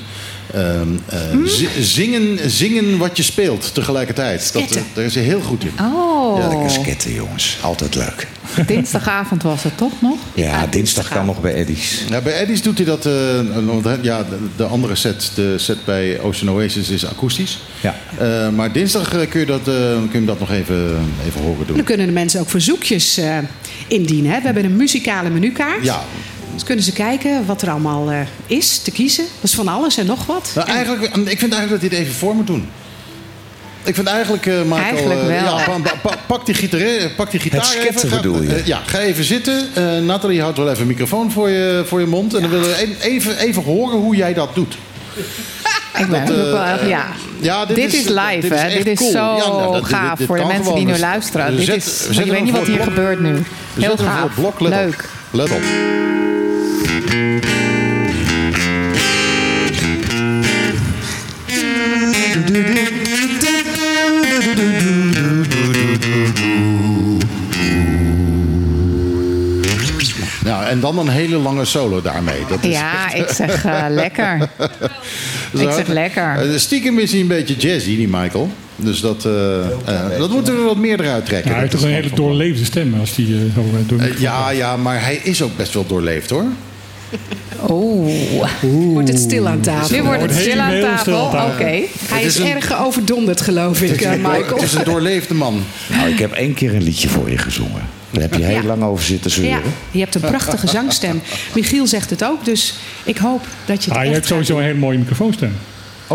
[0.54, 1.46] Ehm, eh, Hm?
[1.46, 4.52] zi- zingen, zingen wat je speelt tegelijkertijd.
[4.52, 5.72] Dat, eh, daar is hij heel goed in.
[5.80, 7.58] Oh, Ja, Lekker sketten, jongens.
[7.60, 8.26] Altijd leuk.
[8.66, 10.16] dinsdagavond was het toch nog?
[10.34, 12.04] Ja, dinsdag kan nog bij Eddies.
[12.10, 13.06] Ja, bij Eddie's doet hij dat.
[13.06, 13.12] eh,
[13.66, 17.58] want hij- ja, de, de andere set, de set bij Ocean Oasis, is akoestisch.
[17.80, 17.94] Ja.
[18.18, 19.74] Eh, maar dinsdag kun, je dat, eh,
[20.10, 21.76] kun je dat nog even, even horen doen.
[21.76, 23.38] Dan kunnen de mensen ook verzoekjes eh,
[23.86, 24.30] indienen.
[24.30, 24.38] Hè?
[24.38, 25.84] We hebben een muzikale menukaart.
[25.84, 26.04] Ja,
[26.60, 29.24] Dus kunnen ze kijken wat er allemaal eh, is te kiezen.
[29.40, 30.50] Dat is van alles en nog wat.
[30.54, 32.68] nou, En- eigenlijk, ik vind eigenlijk dat hij het even voor moet doen.
[33.84, 34.80] Ik vind eigenlijk, eh Michael...
[34.82, 35.58] Eigenlijk eh, wel.
[35.58, 38.08] ja, pa- pa- pa- pak, die gitaar, pak die gitaar Het even.
[38.08, 38.62] Ga- bedoel je?
[38.64, 39.68] ja, ga even zitten.
[39.74, 42.34] Eh Nathalie houdt wel even een microfoon voor je, voor je mond.
[42.34, 44.74] En dan willen we even, even horen hoe jij dat doet.
[45.98, 47.06] Ik ben Dat, wel eh, ja.
[47.40, 48.66] Ja, Dit, is live, dit is hè?
[48.66, 49.10] echt Dit is cool.
[49.10, 51.56] zo Ja, nou, dat- dit- gaaf dit voor de mensen die nu luisteren.
[51.56, 53.32] Dit zetten- is, zetten weet niet wat hier gebeurt nu.
[53.74, 54.22] We Heel gaaf.
[54.22, 54.60] het blok.
[54.60, 54.88] Let Leuk.
[54.94, 55.08] Op.
[55.30, 55.62] Let op.
[70.44, 72.40] Nou, en dan een hele lange solo daarmee.
[72.48, 74.38] Dat is Ja, ik zeg eh, lekker.
[75.52, 76.36] Ik zeg lekker.
[76.38, 78.50] Eh, stiekem is hij een beetje jazzy, die Michael.
[78.76, 81.48] Dus dat, eh, eh, dat moeten we wat meer eruit trekken.
[81.50, 84.18] ja, hij heeft toch een hele doorleefde stem als die eh, zo eh, door Eh,
[84.20, 86.44] ja, ja, maar hij is ook best wel doorleefd hoor.
[87.68, 88.12] Oeh.
[88.92, 89.96] Wordt het stil aan tafel?
[89.96, 91.20] Nu wordt het Wordt stil aan tafel.
[91.24, 91.64] Oké.
[91.64, 94.54] Hij is, is een- erg overdonderd, geloof ik, eh, Michael.
[94.54, 95.62] Het is een doorleefde man.
[95.88, 97.82] Nou, ik heb één keer een liedje voor je gezongen.
[98.10, 98.62] Daar heb je heel Ja.
[98.62, 99.50] lang over zitten zeuren.
[99.52, 101.22] Ja, je hebt een prachtige zangstem.
[101.54, 104.64] Michiel zegt het ook, dus ik hoop dat je het Ah, je hebt sowieso een
[104.64, 105.52] hele mooie microfoonstem.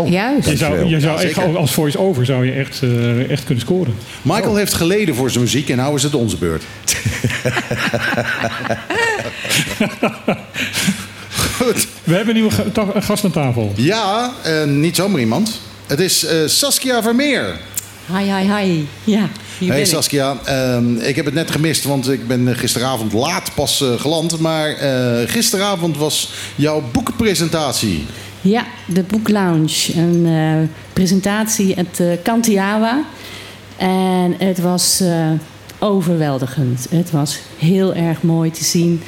[0.04, 0.48] Juist.
[0.48, 3.94] Je zou, je zou echt, als voice-over zou je echt, eh, echt kunnen scoren.
[4.22, 6.62] Michael heeft geleden voor zijn muziek en nou is het onze beurt.
[11.56, 11.86] Goed.
[12.04, 13.72] We hebben een nieuwe gast aan tafel.
[13.76, 15.60] Ja, eh, niet zomaar iemand.
[15.86, 17.58] Het is eh, Saskia Vermeer.
[18.06, 18.84] Hi, hi, hi.
[19.04, 19.28] Ja,
[19.58, 23.54] hier Hey Saskia, ehm, ik heb het net gemist, want ik ben eh, gisteravond laat
[23.54, 24.38] pas geland.
[24.38, 27.96] Maar eh, gisteravond was jouw boekenpresentatie.
[27.96, 28.06] ik.
[28.46, 29.92] Ja, de Boek Lounge.
[29.94, 33.04] Een eh, presentatie at uh, Kantiawa.
[33.76, 35.30] En het was eh,
[35.78, 36.86] overweldigend.
[36.90, 39.02] Het was heel erg mooi te zien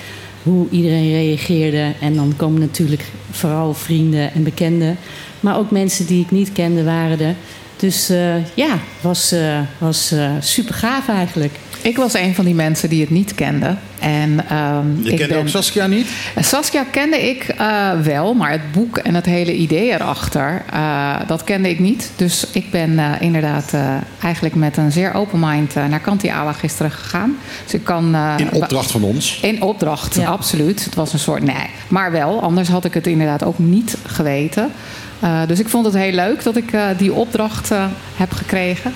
[0.48, 1.92] hoe iedereen reageerde.
[2.00, 4.96] En dan komen natuurlijk vooral vrienden en bekenden.
[5.40, 7.34] Maar ook mensen die ik niet kende waren er.
[7.76, 11.52] Dus eh, ja, was, eh, was eh, super gaaf eigenlijk.
[11.88, 13.78] Ik was een van die mensen die het niet kenden.
[13.98, 16.06] En, ehm, Je ik kende ben- ook Saskia niet?
[16.40, 21.44] Saskia kende ik eh, wel, maar het boek en het hele idee erachter, eh, dat
[21.44, 22.10] kende ik niet.
[22.16, 26.52] Dus ik ben eh, inderdaad eh, eigenlijk met een zeer open mind eh, naar Kantiala
[26.52, 27.36] gisteren gegaan.
[27.64, 28.14] Dus ik kan...
[28.14, 29.38] eh, In opdracht van ons.
[29.42, 30.28] in opdracht, Ja.
[30.28, 30.84] absoluut.
[30.84, 31.66] Het was een soort nee.
[31.88, 34.70] Maar wel, anders had ik het inderdaad ook niet geweten.
[35.20, 37.84] Eh, dus ik vond het heel leuk dat ik eh, die opdracht eh,
[38.16, 38.94] heb gekregen.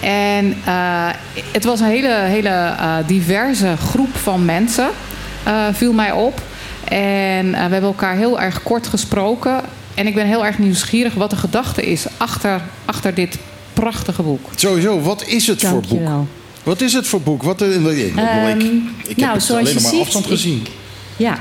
[0.00, 1.06] En eh,
[1.52, 2.74] het was een hele, hele
[3.06, 4.88] diverse groep van mensen,
[5.44, 6.42] eh, viel mij op.
[6.84, 9.60] En eh, we hebben elkaar heel erg kort gesproken.
[9.94, 13.38] En ik ben heel erg nieuwsgierig wat de gedachte is achter, achter dit
[13.72, 14.46] prachtige boek.
[14.54, 16.08] Sowieso, wat is het voor boek?
[16.62, 17.42] Wat is het voor boek?
[17.42, 20.66] Wat, eh, ik, ik, Ehm, ik heb nou, het alleen maar ziet, afstand ik- gezien.
[21.16, 21.38] Ja.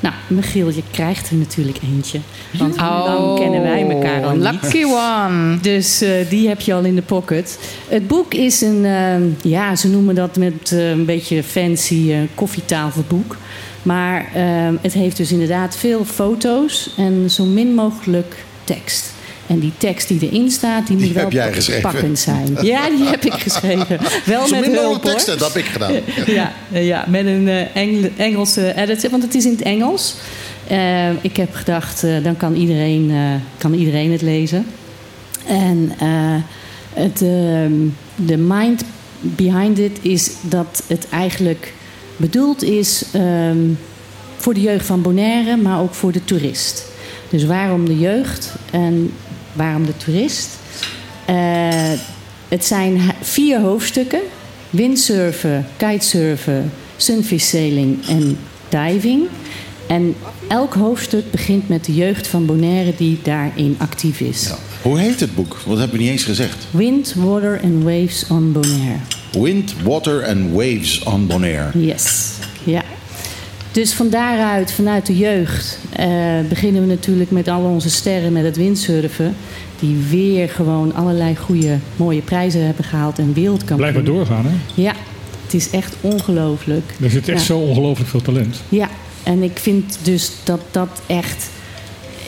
[0.00, 2.20] Nou, Michiel, je krijgt er natuurlijk eentje.
[2.58, 4.42] Want hoe Oh, lang kennen wij elkaar al niet?
[4.42, 5.60] Lucky one.
[5.60, 7.58] Dus eh, die heb je al in de pocket.
[7.88, 13.36] Het boek is een, eh, ja, ze noemen dat met eh, een beetje fancy koffietafelboek.
[13.82, 14.28] Maar
[14.80, 19.12] het heeft dus inderdaad veel foto's en zo min mogelijk tekst.
[19.48, 22.58] En die tekst die erin staat, die moet wel jij pakkend zijn.
[22.62, 23.98] Ja, die heb ik geschreven.
[24.24, 25.10] Wel Zo met hulp, hoor.
[25.12, 25.92] teksten, dat heb ik gedaan.
[26.26, 30.14] Ja, ja met een eh, Engel- Engelse editor, want het is in het Engels.
[30.66, 33.12] Eh, ik heb gedacht, eh, dan kan iedereen,
[33.58, 34.66] kan iedereen het lezen.
[35.46, 35.92] En
[36.94, 37.72] het, ehm,
[38.16, 38.82] de mind
[39.20, 41.72] behind it is dat het eigenlijk
[42.16, 43.58] bedoeld is ehm,
[44.36, 46.84] voor de jeugd van Bonaire, maar ook voor de toerist.
[47.30, 49.12] Dus waarom de jeugd en
[49.58, 50.48] waarom de toerist?
[51.24, 51.36] Eh,
[52.48, 54.20] het zijn vier hoofdstukken:
[54.70, 58.38] windsurfen, kitesurfen, sunfishsailing en
[58.68, 59.26] diving.
[59.86, 60.14] En
[60.48, 64.52] elk hoofdstuk begint met de jeugd van Bonaire die daarin actief is.
[64.82, 65.56] Hoe heet het boek?
[65.66, 66.66] Wat heb je niet eens gezegd.
[66.70, 68.98] Wind, water and waves on Bonaire.
[69.32, 71.78] Wind, Water and Waves on Bonaire.
[71.78, 72.32] Yes,
[72.64, 72.82] ja.
[73.78, 76.06] Dus van daaruit, vanuit de jeugd, eh,
[76.48, 79.36] beginnen we natuurlijk met al onze sterren met het windsurfen.
[79.78, 83.76] Die weer gewoon allerlei goede, mooie prijzen hebben gehaald en wereldkampioen.
[83.76, 84.82] Blijf maar doorgaan, hè?
[84.82, 84.94] Ja,
[85.44, 86.94] het is echt ongelooflijk.
[87.02, 87.44] Er zit echt Ja.
[87.44, 88.56] zo ongelooflijk veel talent.
[88.68, 88.88] Ja,
[89.22, 91.48] en ik vind dus dat dat echt.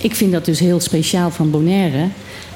[0.01, 2.07] Ik vind dat dus heel speciaal van Bonaire.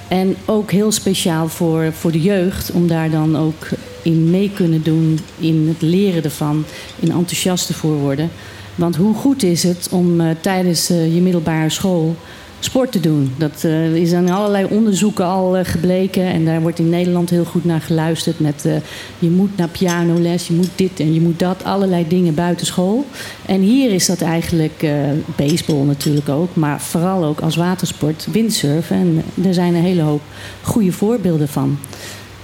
[0.08, 3.68] En ook heel speciaal voor, voor de jeugd, om daar dan ook
[4.02, 6.64] in mee kunnen doen, in het leren ervan,
[7.00, 8.30] in enthousiast ervoor worden.
[8.74, 12.16] Want hoe goed is het om eh, tijdens eh, je middelbare school
[12.60, 13.32] sport te doen?
[13.36, 16.24] Dat eh, is aan allerlei onderzoeken al gebleken.
[16.24, 18.40] En daar wordt in Nederland heel goed naar geluisterd.
[18.40, 18.66] Met
[19.18, 21.64] je moet naar pianoles, je moet dit en je moet dat.
[21.64, 23.04] Allerlei dingen buiten school.
[23.46, 24.86] En hier is dat eigenlijk
[25.36, 26.54] baseball natuurlijk ook.
[26.54, 28.96] Maar vooral ook als watersport, windsurfen.
[28.96, 30.22] En er zijn een hele hoop
[30.62, 31.78] goede voorbeelden van.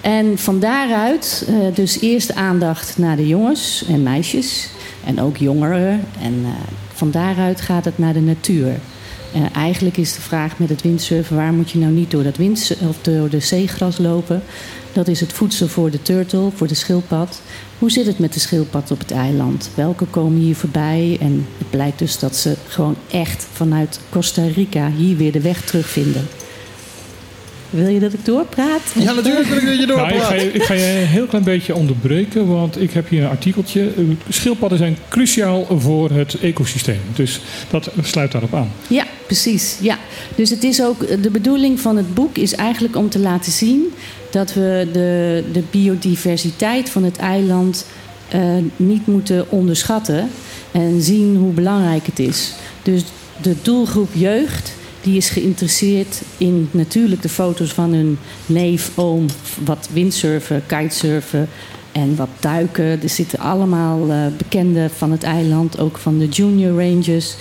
[0.01, 4.71] En van daaruit dus eerst aandacht naar de jongens en meisjes.
[5.05, 6.01] En ook jongeren.
[6.23, 6.51] En eh,
[6.93, 8.81] van daaruit gaat het naar de natuur.
[9.33, 11.37] Eh, eigenlijk is de vraag met het windsurfen...
[11.37, 14.43] waar moet je nou niet door, dat wind, of door de zeegras lopen?
[14.93, 17.41] Dat is het voedsel voor de turtle, voor de schildpad.
[17.79, 19.71] Hoe zit het met de schildpad op het eiland?
[19.75, 21.17] Welke komen hier voorbij?
[21.21, 24.91] En het blijkt dus dat ze gewoon echt vanuit Costa Rica...
[24.91, 26.27] hier weer de weg terugvinden.
[27.71, 28.81] Wil je dat ik doorpraat?
[28.95, 30.41] Ja, natuurlijk wil ik dat je Nou, ik, ga doorpraat.
[30.41, 33.81] je, ik ga je een heel klein beetje onderbreken, want ik heb hier een artikeltje.
[33.97, 37.01] Eh, Schildpadden zijn cruciaal voor het ecosysteem.
[37.15, 37.41] Dus
[37.71, 38.73] dat sluit daarop aan.
[38.87, 39.77] Ja, precies.
[39.81, 39.99] Ja.
[40.35, 43.93] Dus het is ook, de bedoeling van het boek is eigenlijk om te laten zien
[44.31, 47.87] dat we de, de biodiversiteit van het eiland
[48.29, 48.41] eh,
[48.77, 50.29] niet moeten onderschatten
[50.73, 52.53] en zien hoe belangrijk het is.
[52.83, 53.03] Dus
[53.43, 59.27] de doelgroep jeugd die is geïnteresseerd in natuurlijk de foto's van hun neef, oom,
[59.65, 61.49] wat windsurfen, kitesurfen
[61.93, 63.03] en wat duiken.
[63.03, 67.37] Er zitten allemaal eh, bekenden van het eiland, ook van de junior rangers.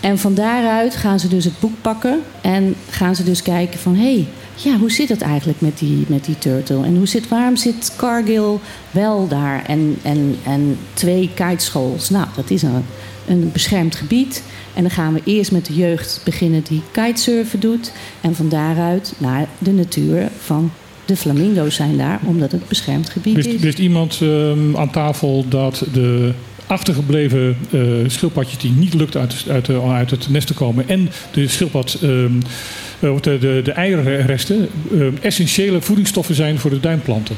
[0.00, 3.94] En van daaruit gaan ze dus het boek pakken en gaan ze dus kijken van...
[3.94, 6.84] hé, hey, ja, hoe zit het eigenlijk met die, met die turtle?
[6.84, 8.58] En hoe zit, waarom zit Cargill
[8.90, 12.10] wel daar en, en, en twee kiteschools?
[12.10, 12.84] Nou, dat is een,
[13.26, 14.42] een beschermd gebied.
[14.74, 17.92] En dan gaan we eerst met de jeugd beginnen die kitesurfen doet.
[18.20, 20.70] En van daaruit naar de natuur van
[21.04, 23.60] de flamingo's zijn daar, omdat het beschermd gebied Wist, is.
[23.60, 26.32] wist iemand ehm, aan tafel dat de
[26.66, 31.48] achtergebleven eh, schildpadjes die niet lukt uit, uit, uit het nest te komen en de
[31.48, 32.30] schildpad, ehm,
[33.00, 37.36] eh, of de, de, de eierresten, ehm, essentiële voedingsstoffen zijn voor de duinplanten.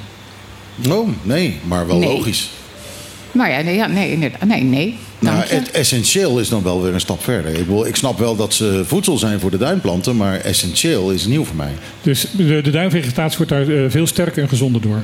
[0.91, 2.09] Oh, nee, maar wel Nee.
[2.09, 2.51] logisch.
[3.37, 4.45] Nou ja, nee, ja, nee, inderdaad.
[4.45, 4.97] nee, nee.
[5.19, 7.51] Nou, het essentieel is dan wel weer een stap verder.
[7.51, 11.27] Ik, bedoel, ik snap wel dat ze voedsel zijn voor de duinplanten, maar essentieel is
[11.27, 11.73] nieuw voor mij.
[12.03, 15.03] Dus de, de duinvegetatie wordt daar eh, veel sterker en gezonder door.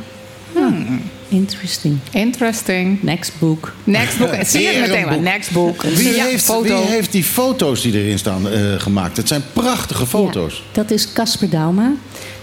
[1.28, 1.99] Interesting.
[2.11, 3.03] Interesting.
[3.03, 3.72] Next book.
[3.85, 4.35] Next book.
[4.47, 5.14] Zie je het meteen maar.
[5.14, 5.22] boek.
[5.22, 5.83] Next book.
[5.83, 6.62] Wie, Ja, heeft, foto.
[6.62, 9.16] wie heeft die foto's die erin staan eh, gemaakt?
[9.16, 10.62] Het zijn prachtige foto's.
[10.72, 11.93] Dat is Casper Dauma.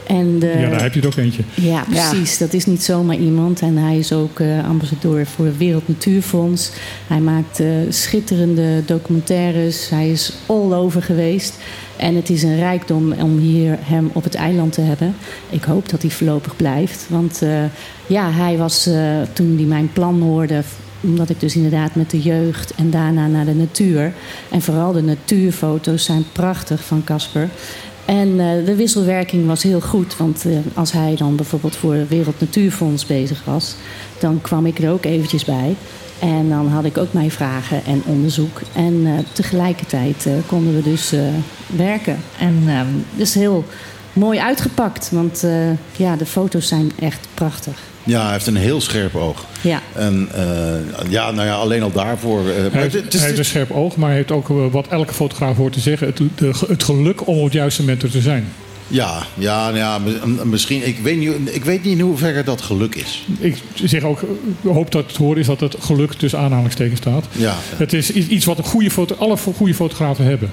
[0.10, 1.44] En de, Ja, daar heb je er ook eentje.
[1.54, 2.38] Ja, precies.
[2.38, 3.62] Dat is niet zomaar iemand.
[3.62, 6.72] En hij is ook eh, ambassadeur voor het Wereld Natuurfonds.
[7.08, 9.90] Hij maakt eh, schitterende documentaires.
[9.90, 11.54] Hij is all over geweest.
[12.00, 15.16] En het is een rijkdom om hier hem op het eiland te hebben.
[15.50, 17.06] Ik hoop dat hij voorlopig blijft.
[17.10, 17.64] Want eh,
[18.08, 20.62] ja, hij was, eh, toen hij mijn plan hoorde...
[21.02, 24.14] omdat ik dus inderdaad met de jeugd en daarna naar de natuur.
[24.50, 27.50] En vooral de natuurfoto's zijn prachtig van Casper.
[28.10, 30.18] En eh, de wisselwerking was heel goed.
[30.18, 33.76] Want eh, als hij dan bijvoorbeeld voor het Wereld Natuurfonds bezig was,
[34.20, 35.76] dan kwam ik er ook eventjes bij.
[36.20, 38.62] En dan had ik ook mijn vragen en onderzoek.
[38.76, 41.14] En eh, tegelijkertijd konden we dus
[41.76, 42.18] werken.
[42.40, 43.66] En ehm dus heel
[44.14, 45.10] mooi uitgepakt.
[45.12, 45.48] Want
[45.96, 47.80] ja, de foto's zijn echt prachtig.
[48.10, 49.46] Ja, hij heeft een heel scherp oog.
[49.62, 49.82] Ja.
[49.96, 50.42] En eh,
[51.12, 52.40] ja, nou ja, alleen al daarvoor.
[52.40, 54.50] eh, Hij het- heeft, het is- hij heeft een scherp oog, maar hij heeft ook
[54.50, 57.82] eh, wat elke fotograaf hoort te zeggen: het, de, het geluk om op het juiste
[57.82, 58.48] moment er te zijn.
[58.88, 60.88] ja, ja, nou ja, mi- misschien.
[60.88, 63.26] Ik weet, niet, ik weet niet in hoeverre dat geluk is.
[63.40, 67.00] Ik zeg ook, ik hoop dat het te horen is dat het geluk tussen aanhalingstekens
[67.00, 67.26] staat.
[67.32, 70.52] Ja, Het is iets wat een goede foto, alle goede fotografen hebben.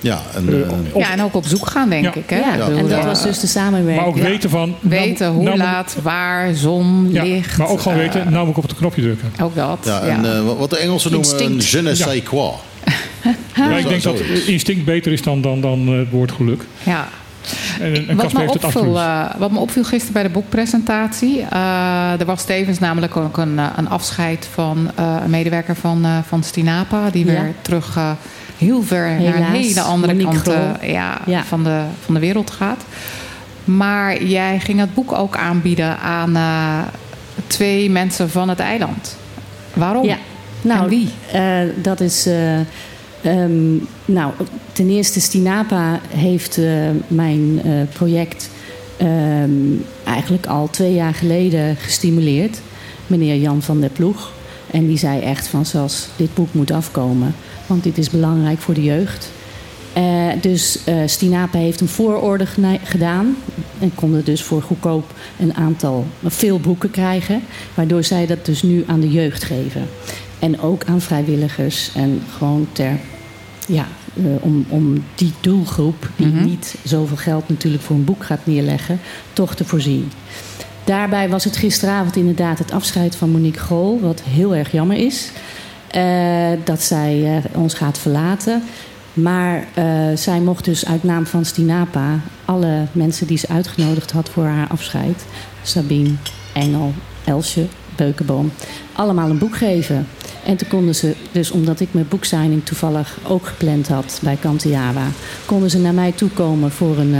[0.00, 0.20] Ja.
[0.34, 2.14] En, Eh, eh, op- Ja, en ook op zoek gaan, denk Ja.
[2.14, 2.30] ik.
[2.30, 2.36] Hè?
[2.38, 3.96] Ja, en dat eh, was dus de samenwerking.
[3.96, 4.22] maar ook Ja.
[4.22, 4.74] weten van.
[4.80, 7.58] weten hoe nou laat, waar, zon, Ja, licht.
[7.58, 9.32] maar ook gewoon weten, nou moet ik op het knopje drukken.
[9.42, 9.78] Ook dat.
[9.84, 10.12] ja, ja.
[10.12, 11.70] en eh, wat- wat de Engelsen noemen een Instinct.
[11.70, 11.94] je ne Ja.
[11.94, 12.50] sais quoi.
[13.56, 16.62] Maar ik denk dat instinct beter is dan, dan, dan eh, het woord geluk.
[16.82, 17.08] ja.
[17.80, 21.40] En, en Wat me, heeft het opviel, eh, wat me opviel gisteren bij de boekpresentatie.
[21.50, 26.18] eh, er was tevens namelijk ook een, een afscheid van eh, een medewerker van, eh,
[26.28, 27.10] van Stinapa.
[27.10, 27.32] Die Ja.
[27.32, 28.10] weer terug eh,
[28.58, 31.44] heel ver naar een hele andere Monique kant ja, Ja.
[31.44, 32.84] Van, de, van de wereld gaat.
[33.64, 36.78] Maar jij ging het boek ook aanbieden aan eh,
[37.46, 39.16] twee mensen van het eiland.
[39.74, 40.04] Waarom?
[40.06, 40.16] Ja,
[40.62, 41.08] nou, En wie?
[41.32, 42.26] eh, dat is.
[42.26, 42.58] eh,
[43.22, 44.32] ehm, nou,
[44.72, 46.60] ten eerste, Stinapa heeft
[47.08, 47.60] mijn
[47.92, 48.50] project
[48.96, 49.50] ehm,
[50.04, 52.58] eigenlijk al twee jaar geleden gestimuleerd.
[53.06, 54.32] Meneer Jan van der Ploeg.
[54.70, 57.34] En die zei echt van zoals dit boek moet afkomen.
[57.66, 59.30] Want dit is belangrijk voor de jeugd.
[59.92, 63.36] Eh, dus eh Stinapa heeft een voororder gena- gedaan.
[63.78, 67.42] En konden dus voor goedkoop een aantal, veel boeken krijgen.
[67.74, 69.82] Waardoor zij dat dus nu aan de jeugd geven.
[70.38, 71.90] En ook aan vrijwilligers.
[71.94, 72.98] En gewoon ter,
[73.68, 73.86] ja,
[74.16, 76.44] eh, om, om die doelgroep, die Mhm.
[76.44, 79.00] niet zoveel geld natuurlijk voor een boek gaat neerleggen,
[79.32, 80.10] toch te voorzien.
[80.86, 85.30] Daarbij was het gisteravond inderdaad het afscheid van Monique Grol, wat heel erg jammer is.
[85.90, 88.62] eh, dat zij eh, ons gaat verlaten.
[89.12, 89.84] Maar eh,
[90.14, 94.68] zij mocht dus uit naam van Stinapa alle mensen die ze uitgenodigd had voor haar
[94.68, 95.24] afscheid,
[95.62, 96.14] Sabine,
[96.54, 96.92] Engel,
[97.24, 97.66] Elsje,
[97.96, 98.52] Beukenboom,
[98.92, 100.06] allemaal een boek geven.
[100.44, 105.06] En toen konden ze, dus omdat ik mijn boeksigning toevallig ook gepland had bij Kantiawa,
[105.44, 107.14] konden ze naar mij toekomen voor een,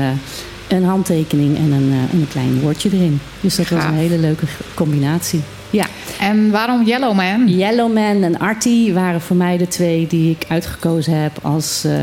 [0.69, 3.21] een handtekening en een, eh, en een klein woordje erin.
[3.41, 5.41] Dus dat was een hele leuke combinatie.
[5.71, 5.87] Ja.
[6.21, 7.49] En waarom Yellowman?
[7.49, 12.03] Yellowman en Artie waren voor mij de twee die ik uitgekozen heb als eh,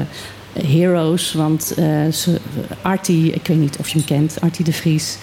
[0.67, 1.33] heroes.
[1.33, 2.39] Want eh, ze,
[2.81, 5.17] Artie, ik weet niet of je hem kent, Artie de Vries.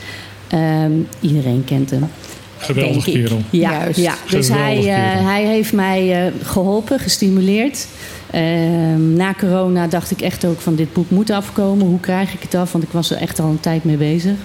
[0.49, 2.11] Ehm, iedereen kent hem.
[2.59, 3.43] Geweldig kerel.
[3.51, 3.99] Ja, Juist.
[3.99, 4.15] ja.
[4.29, 7.87] dus hij, Geweldig eh, hij heeft mij eh, geholpen, gestimuleerd.
[8.31, 11.87] Ehm, na corona dacht ik echt ook van dit boek moet afkomen.
[11.87, 12.73] Hoe krijg ik het af?
[12.73, 14.37] Want ik was er echt al een tijd mee bezig.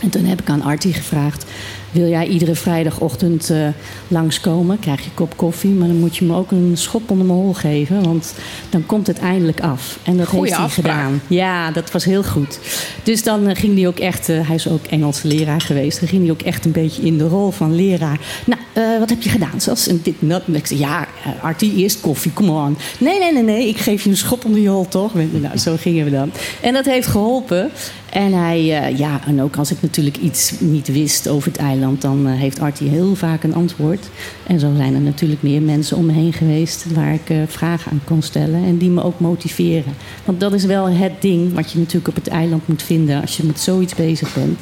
[0.00, 1.44] En toen heb ik aan Artie gevraagd...
[1.92, 3.68] wil jij iedere vrijdagochtend eh
[4.08, 4.78] langskomen?
[4.78, 7.38] Krijg je een kop koffie, maar dan moet je me ook een schop onder mijn
[7.38, 8.02] hol geven...
[8.02, 8.34] want
[8.70, 9.98] dan komt het eindelijk af.
[10.02, 10.94] En dat Goeie heeft hij afspraak.
[10.94, 11.20] gedaan.
[11.26, 12.58] Ja, dat was heel goed.
[13.02, 14.28] Dus dan eh, ging hij ook echt...
[14.28, 15.98] eh, hij is ook Engelse leraar geweest.
[16.00, 18.20] Dan ging hij ook echt een beetje in de rol van leraar.
[18.44, 18.60] Nou,
[18.98, 19.60] wat heb je gedaan?
[19.60, 20.42] Zoals en dit dat.
[20.46, 21.06] Ik zei, ja,
[21.42, 22.76] Artie, eerst koffie, come on.
[22.98, 25.14] Nee, nee, nee, nee, ik geef je een schop onder je hol, toch?
[25.14, 26.32] Nou, zo gingen we dan.
[26.60, 27.70] En dat heeft geholpen.
[28.12, 32.00] En hij, eh, ja, en ook als ik natuurlijk iets niet wist over het eiland,
[32.00, 34.08] dan eh, heeft Artie heel vaak een antwoord.
[34.46, 37.90] En zo zijn er natuurlijk meer mensen om me heen geweest waar ik eh, vragen
[37.92, 39.94] aan kon stellen en die me ook motiveren.
[40.24, 43.36] Want dat is wel het ding wat je natuurlijk op het eiland moet vinden als
[43.36, 44.58] je met zoiets bezig bent.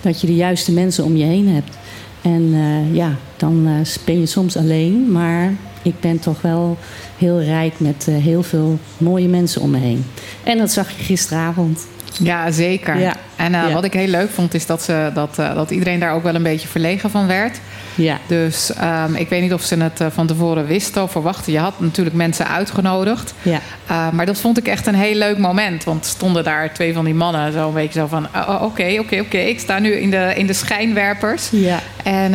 [0.00, 1.76] Dat je de juiste mensen om je heen hebt.
[2.22, 2.54] En
[2.92, 3.68] ja, dan
[4.04, 6.76] ben je soms alleen, maar ik ben toch wel
[7.18, 10.04] heel rijk met heel veel mooie mensen om me heen.
[10.42, 11.86] En dat zag je gisteravond.
[12.22, 12.98] Ja, zeker.
[12.98, 13.14] Ja.
[13.36, 13.72] En eh, Ja.
[13.72, 16.34] wat ik heel leuk vond, is dat, ze, dat, eh, dat iedereen daar ook wel
[16.34, 17.58] een beetje verlegen van werd.
[17.94, 18.18] Ja.
[18.26, 21.52] Dus ehm, ik weet niet of ze het eh, van tevoren wisten of verwachten.
[21.52, 23.34] Je had natuurlijk mensen uitgenodigd.
[23.42, 23.60] Ja.
[24.12, 25.84] Maar dat vond ik echt een heel leuk moment.
[25.84, 28.26] Want stonden daar twee van die mannen zo een beetje zo van...
[28.34, 29.38] oh, oh, oké, oké, oké.
[29.38, 31.48] Ik sta nu in de, in de schijnwerpers.
[31.50, 31.78] Ja.
[32.04, 32.30] En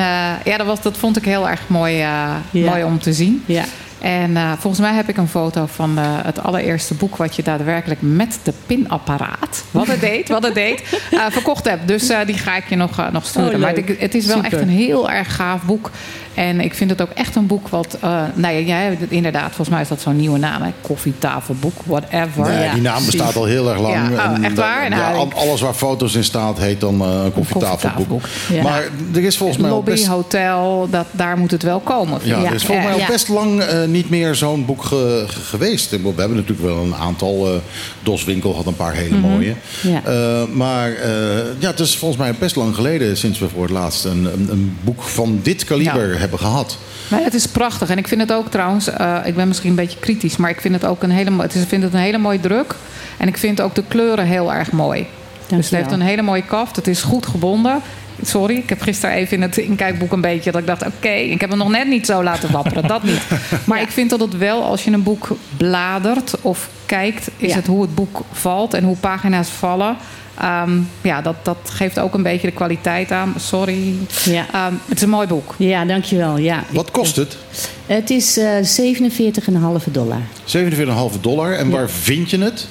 [0.46, 2.06] ja, dat, was, dat vond ik heel erg mooi,
[2.52, 3.44] mooi om te zien.
[3.46, 3.64] Ja.
[4.02, 7.44] En eh, volgens mij heb ik een foto van eh, het allereerste boek wat je
[7.44, 10.82] daadwerkelijk met de pinapparaat, wat het deed, wat het deed,
[11.12, 11.88] eh, verkocht hebt.
[11.88, 13.54] Dus die ga ik je nog, nog sturen.
[13.54, 14.52] Oh, maar het, het is wel Super.
[14.52, 15.92] echt een heel erg gaaf boek.
[16.34, 19.70] En ik vind het ook echt een boek wat, eh, nou ja, jij inderdaad, volgens
[19.70, 20.70] mij is dat zo'n nieuwe naam, hè?
[20.82, 22.42] koffietafelboek, whatever.
[22.50, 23.94] Nee, die naam bestaat al heel erg lang.
[24.16, 24.90] Ja, oh, echt waar?
[24.90, 28.22] Nou, ja, ik- alles waar foto's in staat heet dan eh, een koffietafelboek.
[28.54, 28.64] Ja.
[28.64, 30.06] Maar er is volgens mij Lobby, best...
[30.08, 32.20] hotel, dat, daar moet het wel komen.
[32.24, 33.08] Ja, er is volgens mij al Ja.
[33.08, 35.90] best lang eh, niet meer zo'n boek ge- ge- geweest.
[35.90, 37.48] We hebben natuurlijk wel een aantal.
[37.48, 37.54] eh
[38.04, 39.28] Dos Winkel had een paar hele Mhm.
[39.30, 39.56] mooie.
[39.82, 40.02] Ja.
[40.06, 40.90] Eh, maar
[41.60, 44.48] ja, het is volgens mij best lang geleden sinds we voor het laatst een, een,
[44.52, 46.18] een boek van dit kaliber Ja.
[46.22, 46.78] Hebben gehad.
[47.08, 47.90] Maar het is prachtig.
[47.90, 50.62] En ik vind het ook trouwens, eh, ik ben misschien een beetje kritisch, maar ik
[50.62, 52.76] vind het ook een hele, het is, vind het een hele mooie druk.
[53.18, 55.08] En ik vind ook de kleuren heel erg mooi.
[55.48, 56.76] Dus het heeft een hele mooie kaft.
[56.76, 57.82] Het is goed gebonden.
[58.24, 61.42] Sorry, ik heb gisteren even in het inkijkboek een beetje dat ik dacht: oké, ik
[61.42, 62.88] heb hem nog net niet zo laten wapperen.
[62.88, 63.22] Dat niet.
[63.66, 67.56] Maar ik vind dat het wel, als je een boek bladert of kijkt, is Ja.
[67.56, 69.96] het hoe het boek valt en hoe pagina's vallen.
[70.40, 73.34] Ehm, ja, dat, dat geeft ook een beetje de kwaliteit aan.
[73.38, 73.94] Sorry.
[74.26, 74.46] Ja.
[74.54, 75.56] Ehm, het is een mooi boek.
[75.58, 76.38] Ja, dankjewel.
[76.38, 76.64] Ja.
[76.70, 77.38] Wat kost het?
[77.86, 80.22] Het is eh 47,5 dollar.
[80.46, 81.54] 47,5 dollar.
[81.54, 82.68] En waar vind je het?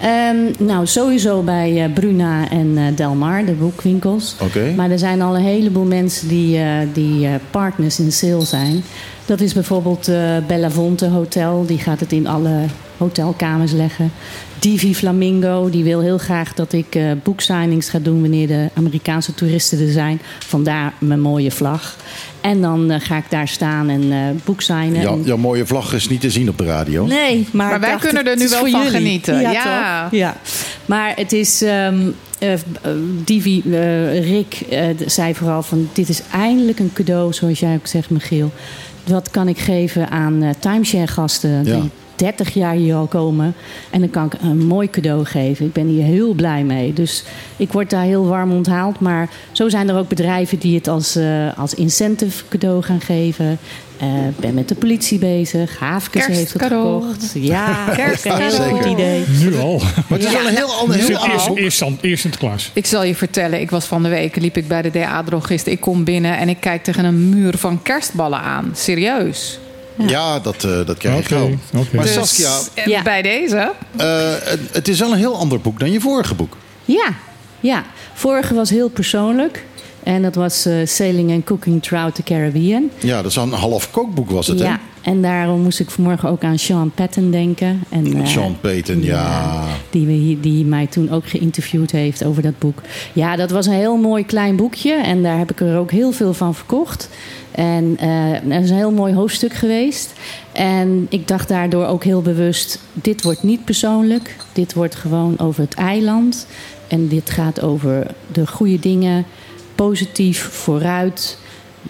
[0.00, 4.36] Ehm, nou, sowieso bij eh, Bruna en eh, Delmar, de boekwinkels.
[4.76, 8.82] Maar er zijn al een heleboel mensen die, eh, die partners in sale zijn.
[9.24, 11.64] Dat is bijvoorbeeld eh Bellavonte Hotel.
[11.66, 12.64] Die gaat het in alle
[12.96, 14.12] hotelkamers leggen.
[14.58, 19.34] Divi Flamingo, die wil heel graag dat ik eh boeksignings ga doen wanneer de Amerikaanse
[19.34, 20.20] toeristen er zijn.
[20.38, 21.96] Vandaar mijn mooie vlag.
[22.40, 25.00] En dan eh, ga ik daar staan en eh boeksignen.
[25.00, 27.06] Jouw, En- jouw mooie vlag is niet te zien op de radio.
[27.06, 28.90] Nee, maar, Maar wij kunnen er nu wel van jullie.
[28.90, 29.40] genieten.
[29.40, 30.02] Ja, Ja.
[30.02, 30.18] toch?
[30.18, 30.36] ja.
[30.86, 31.62] Maar het is...
[31.62, 31.96] ehm
[32.38, 32.60] eh, eh,
[33.24, 33.62] Divi,
[34.20, 35.88] Rick eh, zei vooral van...
[35.92, 38.52] dit is eindelijk een cadeau, zoals jij ook zegt, Michiel.
[39.06, 41.64] Wat kan ik geven aan eh, timeshare-gasten...
[41.64, 41.74] Ja.
[41.80, 43.54] die 30 jaar hier al komen.
[43.90, 45.66] En dan kan ik een mooi cadeau geven.
[45.66, 46.92] Ik ben hier heel blij mee.
[46.92, 47.24] Dus
[47.56, 49.00] ik word daar heel warm onthaald.
[49.00, 53.58] Maar zo zijn er ook bedrijven die het als, eh, als incentive cadeau gaan geven.
[53.98, 55.78] Eh, Ik ben met de politie bezig.
[55.78, 57.30] Haafkes heeft het gekocht.
[57.34, 58.52] Ja, Kerstcadeau.
[58.52, 59.24] heel goed idee.
[59.40, 59.78] Nu al.
[59.78, 62.70] Maar het is een heel ander, heel Eerst, eerst, eerst Sinterklaas.
[62.74, 65.66] Ik zal je vertellen, ik was van de week, liep ik bij de DA-drogist.
[65.66, 68.70] Ik kom binnen en ik kijk tegen een muur van kerstballen aan.
[68.74, 69.58] Serieus.
[70.06, 71.80] Ja, dat, eh, dat krijg je Oké, gauw.
[71.82, 71.96] oké.
[71.96, 73.02] Maar Dus, Saskia, eh, Ja.
[73.02, 73.72] bij deze.
[73.96, 74.06] eh,
[74.42, 76.56] het, het is wel een heel ander boek dan je vorige boek.
[76.84, 77.08] Ja,
[77.60, 77.84] ja.
[78.14, 79.64] Vorige was heel persoonlijk.
[80.02, 82.90] En dat was eh, Sailing and Cooking Trout the Caribbean.
[83.00, 86.42] Ja, dat is een half kookboek was het, ja, en daarom moest ik vanmorgen ook
[86.44, 87.82] aan Sean Patton denken.
[87.88, 88.22] En, hè?
[88.22, 89.62] eh, Sean Payton, ja.
[89.90, 92.80] Die, we hier, die mij toen ook geïnterviewd heeft over dat boek.
[93.12, 94.92] Ja, dat was een heel mooi klein boekje.
[94.92, 97.08] En daar heb ik er ook heel veel van verkocht.
[97.56, 100.12] En eh dat is een heel mooi hoofdstuk geweest.
[100.52, 102.80] En ik dacht daardoor ook heel bewust...
[102.92, 104.36] dit wordt niet persoonlijk.
[104.52, 106.46] Dit wordt gewoon over het eiland.
[106.88, 109.24] En dit gaat over de goede dingen.
[109.74, 111.38] Positief, vooruit.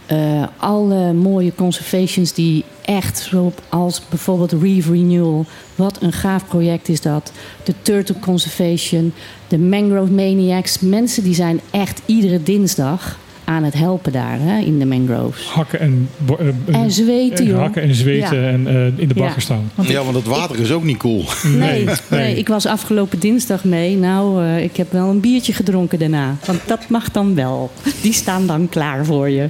[0.07, 3.31] Eh, alle mooie conservations die echt
[3.69, 5.45] als bijvoorbeeld Reef Renewal.
[5.75, 7.33] Wat een gaaf project is dat.
[7.65, 9.13] De Turtle Conservation,
[9.49, 10.81] de Mangrove Maniacs.
[10.81, 15.47] Mensen die zijn echt iedere dinsdag aan het helpen daar hè, in de mangroves.
[15.47, 17.59] Hakken en, eh, En zweten, en joh.
[17.61, 18.49] Hakken en zweten Ja.
[18.49, 19.41] en eh, in de bakken Ja.
[19.41, 19.71] staan.
[19.81, 21.25] Ja, want het water is ook niet cool.
[21.57, 22.37] Nee, nee.
[22.37, 23.97] ik was afgelopen dinsdag mee.
[23.97, 26.37] Nou, eh, ik heb wel een biertje gedronken daarna.
[26.45, 27.71] Want dat mag dan wel.
[28.03, 29.49] Die staan dan klaar voor je.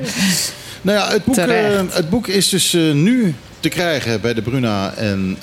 [0.82, 4.42] Nou ja, het boek, eh, het boek is dus eh, nu te krijgen bij de
[4.42, 5.36] Bruna en...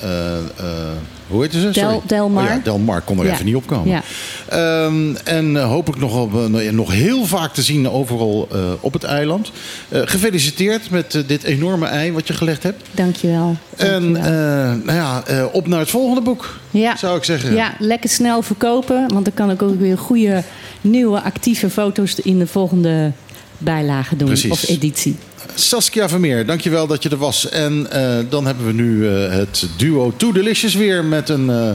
[1.27, 1.69] hoe heet ze?
[1.69, 2.03] Del-.
[2.07, 2.43] Delmar.
[2.43, 3.33] Oh ja, Delmar kon er Ja.
[3.33, 3.87] even niet op komen.
[3.89, 4.01] Ja.
[4.49, 8.93] Ehm, en eh, hopelijk nog, op, eh, nog heel vaak te zien overal eh, op
[8.93, 9.51] het eiland.
[9.91, 12.83] Gefeliciteerd met dit enorme ei wat je gelegd hebt.
[12.91, 13.55] Dankjewel.
[13.77, 14.31] En Dankjewel.
[14.71, 16.95] eh, nou ja, op naar het volgende boek, Ja.
[16.97, 17.55] zou ik zeggen.
[17.55, 19.07] Ja, lekker snel verkopen.
[19.13, 20.43] Want dan kan ik ook weer goede,
[20.81, 23.11] nieuwe, actieve foto's in de volgende
[23.57, 24.27] bijlage doen.
[24.27, 24.51] Precies.
[24.51, 25.15] Of editie.
[25.53, 27.49] Saskia Vermeer, dankjewel dat je er was.
[27.49, 31.49] En eh, dan hebben we nu eh, het duo Too Delicious weer met een...
[31.49, 31.71] eh,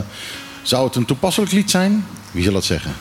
[0.63, 2.05] zou het een toepasselijk lied zijn?
[2.31, 2.93] Wie zal het zeggen?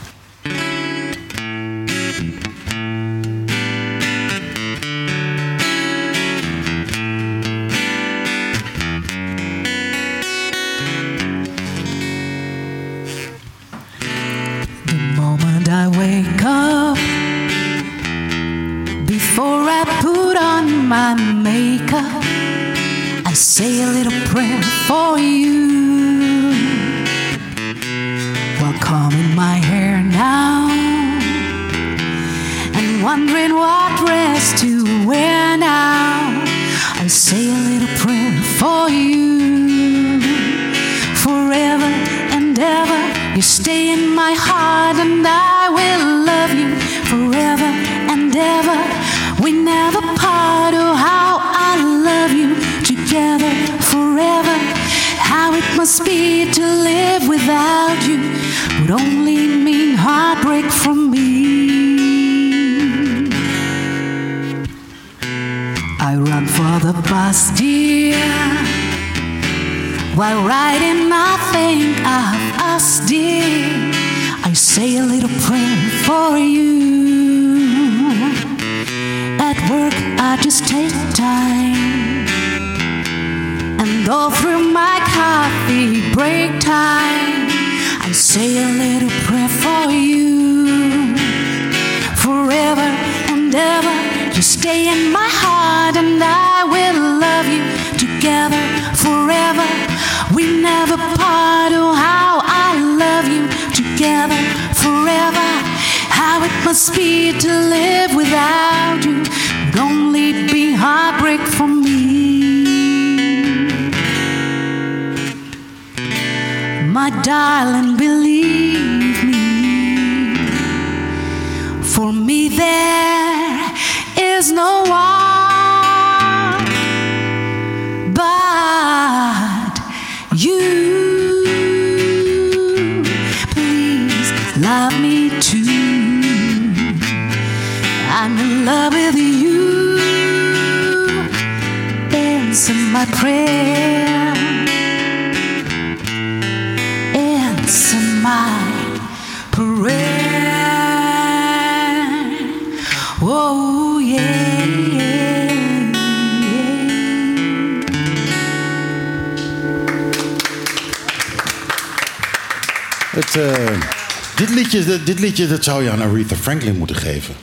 [165.68, 167.36] Zou je aan Aretha Franklin moeten geven.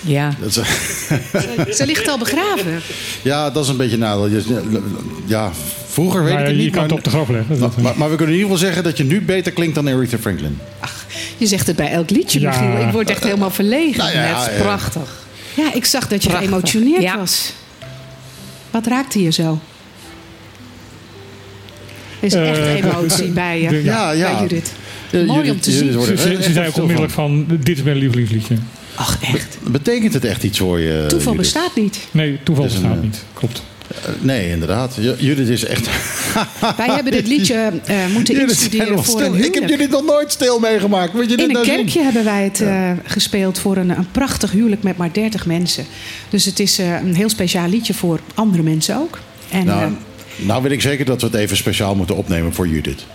[0.00, 0.34] Ja.
[0.40, 0.56] Dat is-
[1.78, 2.80] Ze ligt al begraven.
[3.22, 4.40] ja, dat is een beetje een nadeel.
[5.26, 5.50] Ja,
[5.88, 6.72] vroeger weet ik het je niet.
[6.72, 7.58] kan het op de graf leggen.
[7.58, 9.88] maar, maar- maar we kunnen in ieder geval zeggen dat je nu beter klinkt dan
[9.88, 10.58] Aretha Franklin.
[11.36, 12.48] Je zegt het bij elk liedje, Ja.
[12.60, 12.86] Michiel.
[12.86, 13.98] Ik word echt helemaal verlegen.
[13.98, 15.18] Nou ja, is prachtig.
[15.54, 16.48] Ja, ik zag dat je Prachtig.
[16.50, 17.16] geëmotioneerd Ja.
[17.16, 17.52] was.
[18.70, 19.58] Wat raakte je zo?
[22.20, 23.82] Er is echt Eh, emotie bij je.
[23.84, 24.30] Ja, ja.
[24.32, 24.72] Bij Judith.
[25.12, 26.02] Mooi jullie- om te jullie zien.
[26.02, 28.54] Ze, ze, echt ze zei ook onmiddellijk van, dit is mijn lievelingsliedje.
[28.94, 29.58] Ach, echt.
[29.70, 31.04] Betekent het echt iets voor je?
[31.08, 31.52] Toeval Judith?
[31.52, 31.98] bestaat niet.
[32.10, 33.24] Nee, toeval een, bestaat eh, niet.
[33.34, 33.62] Klopt.
[33.88, 34.96] Eh, nee, inderdaad.
[35.00, 35.88] Ju- Judith is echt...
[36.76, 39.18] Wij hebben dit liedje eh, moeten Judith instuderen voor stil.
[39.18, 39.70] een Ik heb huwelijk.
[39.70, 41.12] jullie nog nooit stil meegemaakt.
[41.12, 41.74] Moet je dit In een nou zien?
[41.76, 45.84] kerkje hebben wij het eh, gespeeld voor een, een prachtig huwelijk met maar 30 mensen.
[46.28, 49.18] Dus het is eh, een heel speciaal liedje voor andere mensen ook.
[49.50, 49.88] En Nou, eh,
[50.46, 53.06] nou weet ik zeker dat we het even speciaal moeten opnemen voor Judith.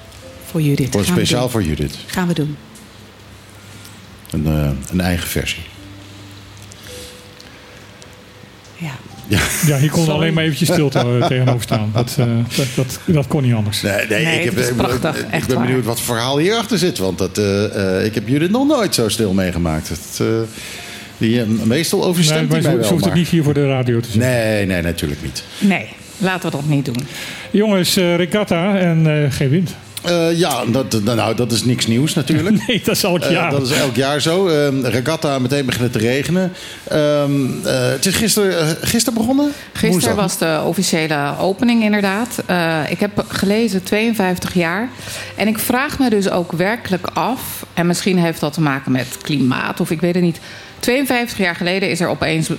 [0.51, 0.91] voor Judith.
[0.91, 1.97] Voor speciaal voor Judith.
[2.05, 2.57] Gaan we doen.
[4.31, 5.63] Een, eh, een eigen versie.
[8.77, 8.91] Ja.
[9.27, 9.39] Ja.
[9.65, 11.89] Ja, hier kon alleen maar eventjes stilte eh, tegenover staan.
[11.93, 12.25] Dat, eh,
[12.55, 13.81] dat, dat, dat kon niet anders.
[13.81, 15.65] Nee, nee, Nee, ik, heb, het ik- prachtig, ik ben waar.
[15.65, 16.97] benieuwd wat voor verhaal hierachter zit.
[16.97, 19.89] Want dat, eh, eh, ik heb Judith nog nooit zo stil meegemaakt.
[19.89, 20.27] Het, eh,
[21.17, 22.89] die, meestal Nee, overstemt maar hij ze, mij ze wel.
[22.89, 24.31] hoeft het maar- niet hier voor de radio te zeggen.
[24.31, 25.43] Nee, nee, natuurlijk niet.
[25.59, 25.87] Nee,
[26.17, 27.07] laten we dat niet doen.
[27.51, 29.75] Jongens, eh, regatta en eh, geen wind.
[30.05, 32.55] Eh, ja, dat, nou, dat is niks nieuws natuurlijk.
[32.67, 33.51] Nee, dat is elk jaar.
[33.51, 34.47] dat is elk jaar zo.
[34.47, 36.53] Ehm, regatta, meteen beginnen te regenen.
[36.83, 37.31] Ehm,
[37.63, 39.51] eh, het is gisteren uh, gister begonnen?
[39.71, 40.15] Gisteren Woensdag.
[40.15, 42.43] was de officiële opening inderdaad.
[42.49, 44.89] Uh, ik heb gelezen 52 jaar.
[45.35, 47.65] En ik vraag me dus ook werkelijk af...
[47.73, 50.39] en misschien heeft dat te maken met klimaat of ik weet het niet...
[50.85, 52.49] 52 jaar geleden is er opeens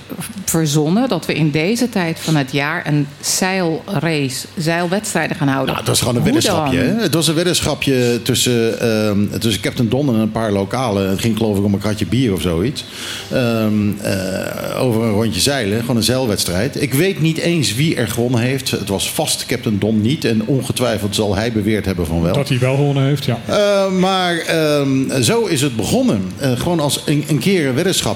[0.45, 5.67] verzonnen dat we in deze tijd van het jaar een zeilrace, zeilwedstrijden gaan houden.
[5.67, 6.77] Nou, het was gewoon een weddenschapje.
[6.77, 7.01] Hè?
[7.01, 11.09] Het was een weddenschapje tussen, ehm, tussen Captain Don en een paar lokalen.
[11.09, 12.85] Het ging geloof ik om een kratje bier of zoiets.
[13.31, 15.79] Ehm, eh, over een rondje zeilen.
[15.79, 16.81] Gewoon een zeilwedstrijd.
[16.81, 18.71] Ik weet niet eens wie er gewonnen heeft.
[18.71, 20.25] Het was vast Captain Don niet.
[20.25, 22.33] En ongetwijfeld zal hij beweerd hebben van wel.
[22.33, 23.39] Dat hij wel gewonnen heeft, ja.
[23.49, 26.31] Uh, maar um, zo is het begonnen.
[26.41, 27.75] Uh, gewoon als een, een, keer een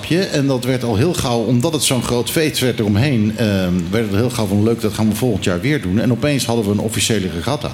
[0.09, 3.37] En dat werd al heel gauw, omdat het zo'n groot feest werd eromheen, uh,
[3.89, 5.99] werd het heel gauw van leuk, dat gaan we volgend jaar weer doen.
[5.99, 7.71] En opeens hadden we een officiële regatta.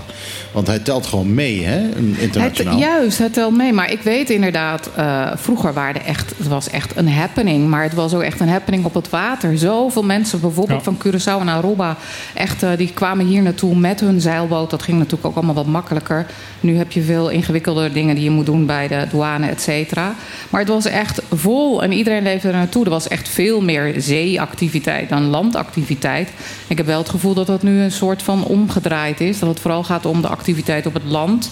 [0.52, 2.74] Want hij telt gewoon mee, hè, internationaal.
[2.74, 3.74] Het, juist, het telt mee.
[3.74, 7.68] Maar ik weet inderdaad, uh, vroeger waren er echt, het was echt een happening.
[7.68, 9.58] Maar het was ook echt een happening op het water.
[9.58, 10.92] Zoveel mensen, bijvoorbeeld ja.
[10.92, 11.98] van Curaçao en Aruba,
[12.34, 14.70] echt, uh, die kwamen hier naartoe met hun zeilboot.
[14.70, 16.26] Dat ging natuurlijk ook allemaal wat makkelijker.
[16.60, 20.16] Nu heb je veel ingewikkelder dingen die je moet doen bij de douane, et cetera.
[20.50, 22.84] Maar het was echt vol en iedereen leefde er naartoe.
[22.84, 26.30] Er was echt veel meer zeeactiviteit dan landactiviteit.
[26.68, 29.40] Ik heb wel het gevoel dat dat nu een soort van omgedraaid is.
[29.40, 31.50] Dat het vooral gaat om de activiteit op het land.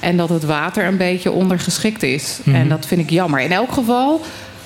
[0.00, 2.38] En dat het water een beetje ondergeschikt is.
[2.42, 2.56] Mhm.
[2.56, 3.40] En dat vind ik jammer.
[3.40, 4.20] In elk geval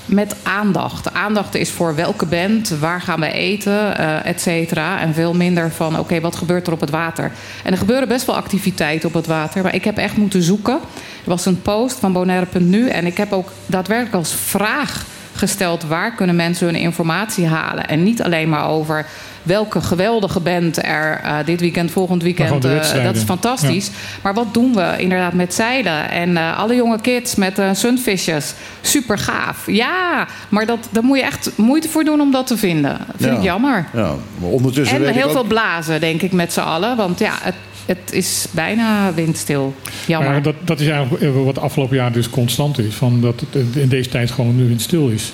[0.09, 1.13] met aandacht.
[1.13, 5.01] Aandacht is voor welke band, waar gaan we eten, eh et cetera.
[5.01, 7.33] En veel minder van, oké, wat gebeurt er op het water?
[7.65, 9.63] En er gebeuren best wel activiteiten op het water.
[9.63, 10.79] Maar ik heb echt moeten zoeken.
[11.25, 12.89] Er was een post van Bonaire.nu.
[12.89, 15.07] En ik heb ook daadwerkelijk als vraag
[15.39, 15.83] gesteld...
[15.83, 17.87] waar kunnen mensen hun informatie halen?
[17.87, 19.07] En niet alleen maar over
[19.49, 22.65] welke geweldige band er eh, dit weekend, volgend weekend...
[22.65, 23.13] eh, wedstrijden.
[23.13, 23.91] dat is fantastisch.
[24.23, 26.11] Maar wat doen we inderdaad met zeilen?
[26.11, 28.55] En eh, alle jonge kids met sunfishes.
[28.81, 29.67] Super gaaf.
[29.67, 32.99] Ja, maar dat, daar moet je echt moeite voor doen om dat te vinden.
[33.07, 33.37] Dat vind Ja.
[33.39, 33.87] ik jammer.
[33.95, 36.97] Ja, maar ondertussen En weet heel ik veel blazen, denk ik, met z'n allen.
[36.97, 37.55] Want ja, het,
[37.87, 39.75] het is bijna windstil.
[40.07, 40.31] Jammer.
[40.31, 42.95] Maar dat, dat is eigenlijk wat de afgelopen jaar dus constant is.
[42.95, 45.33] Van dat het in deze tijd gewoon nu windstil is.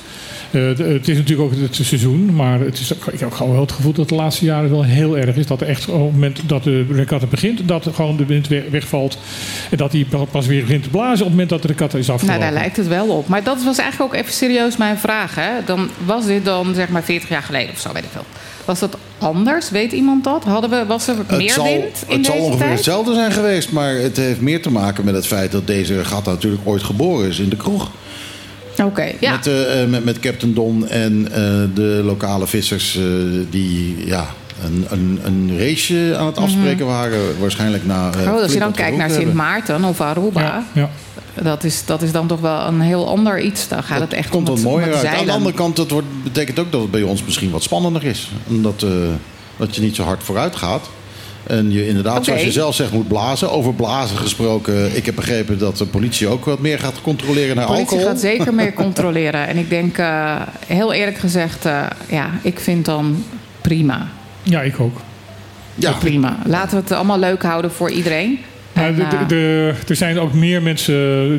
[0.55, 3.53] Eh, het- het is natuurlijk ook het seizoen, maar het is, ik heb ook gewoon
[3.53, 5.47] wel het gevoel dat de laatste jaren wel heel erg is.
[5.47, 8.65] Dat er echt op het moment dat de regatta begint, dat gewoon de wind we-
[8.71, 9.19] wegvalt.
[9.71, 12.07] En dat die pas weer begint te blazen op het moment dat de regatta is
[12.07, 12.45] Nou, afgelopen.
[12.45, 13.29] daar lijkt het wel op.
[13.29, 15.35] Maar dat was eigenlijk ook even serieus mijn vraag.
[15.35, 15.51] Hè?
[15.67, 18.25] Dan was dit dan zeg maar 40 jaar geleden of zo, weet ik veel.
[18.65, 19.71] Was dat anders?
[19.71, 20.45] Weet iemand dat?
[20.45, 22.75] Hadden we, was er Het meer zal, wind in het zal deze ongeveer tijd?
[22.77, 26.31] hetzelfde zijn geweest, maar het heeft meer te maken met het feit dat deze regatta
[26.31, 27.91] natuurlijk ooit geboren is in de kroeg.
[28.83, 29.31] Oké, ja.
[29.33, 31.41] Met, eh, eh, met, met Captain Don en eh,
[31.75, 33.03] de lokale vissers eh,
[33.51, 34.27] die ja,
[34.65, 37.21] een, een, een raceje aan het afspreken waren.
[37.41, 38.11] Waarschijnlijk na.
[38.11, 38.35] eh, Mhm.
[38.35, 39.33] oh, als je dan kijkt naar Sint.
[39.35, 40.91] Maarten of Aruba, Ja, ja.
[41.43, 43.69] dat, is, dat is dan toch wel een heel ander iets.
[43.69, 45.19] Dan gaat het echt Komt om wat het, om mooier het uit.
[45.19, 48.05] Aan de andere kant dat wordt, betekent ook dat het bij ons misschien wat spannender
[48.05, 48.31] is.
[48.49, 48.91] Omdat eh,
[49.57, 50.89] dat je niet zo hard vooruit gaat.
[51.47, 53.51] En je inderdaad, zoals je zelf zegt, moet blazen.
[53.51, 54.97] Over blazen gesproken.
[54.97, 58.13] Ik heb begrepen dat de politie ook wat meer gaat controleren naar De politie alcohol.
[58.13, 59.47] gaat zeker meer controleren.
[59.47, 63.25] En ik denk, eh, heel eerlijk gezegd, eh, ja, ik vind dan
[63.61, 64.09] prima.
[64.43, 65.01] Ja, ik ook.
[65.75, 66.39] Ja, Prima.
[66.47, 68.39] Laten we het allemaal leuk houden voor iedereen.
[68.73, 70.95] De, de, eh, de- er zijn ook meer mensen,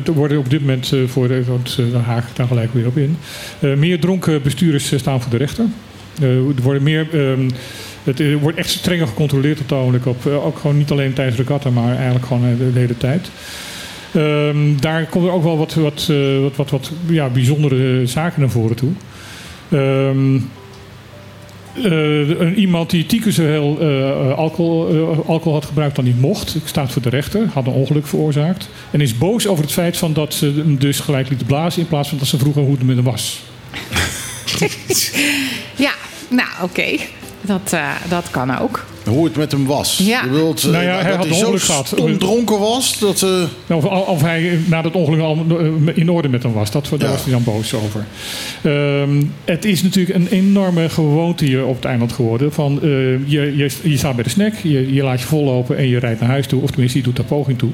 [0.06, 2.96] er worden op dit moment voor, de, want daar haak ik daar gelijk weer op
[2.96, 3.16] in.
[3.60, 5.64] Eh, meer dronken bestuurders staan voor de rechter.
[6.20, 7.48] Eh, er worden meer, ehm,
[8.06, 10.06] het eh, wordt echt strenger gecontroleerd op het ogenblik.
[10.06, 12.96] Op, eh, ook gewoon niet alleen tijdens de regatta, maar eigenlijk gewoon eh, de hele
[12.96, 13.30] tijd.
[14.14, 16.10] Ehm, daar komen ook wel wat, wat,
[16.40, 18.90] wat, wat, wat ja, bijzondere zaken naar voren toe.
[21.82, 23.58] Een- iemand die tien keer
[24.34, 28.68] alcohol, alcohol had gebruikt dan niet mocht, staat voor de rechter, had een ongeluk veroorzaakt.
[28.90, 31.88] En is boos over het feit van dat ze hem dus gelijk lieten blazen in
[31.88, 33.42] plaats van dat ze vroegen hoe het met hem was.
[35.86, 35.92] ja,
[36.28, 36.96] nou oké.
[37.46, 38.84] Dat, eh, dat kan ook.
[39.04, 40.00] Hoe het met hem was.
[40.04, 40.22] Ja.
[40.24, 41.94] Je wilt, eh, Nou ja, hij dat had hij een zo gehad.
[42.18, 42.98] dronken was.
[42.98, 45.46] Dat, eh, Of, of hij na dat ongeluk al
[45.94, 46.70] in orde met hem was.
[46.70, 47.08] Dat, daar Ja.
[47.10, 48.04] was hij dan boos over.
[48.62, 52.52] Ehm, het is natuurlijk een enorme gewoonte hier op het eiland geworden.
[52.52, 52.88] Van, eh,
[53.26, 56.20] je, je, je staat bij de snack, je, je laat je vollopen en je rijdt
[56.20, 56.62] naar huis toe.
[56.62, 57.70] Of tenminste, je doet daar poging toe.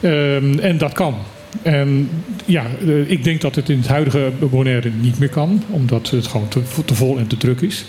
[0.00, 1.14] Ehm, en dat kan.
[1.62, 2.08] En
[2.44, 2.64] ja,
[3.06, 5.62] ik denk dat het in het huidige Bonaire niet meer kan.
[5.70, 7.84] Omdat het gewoon te, te vol en te druk is.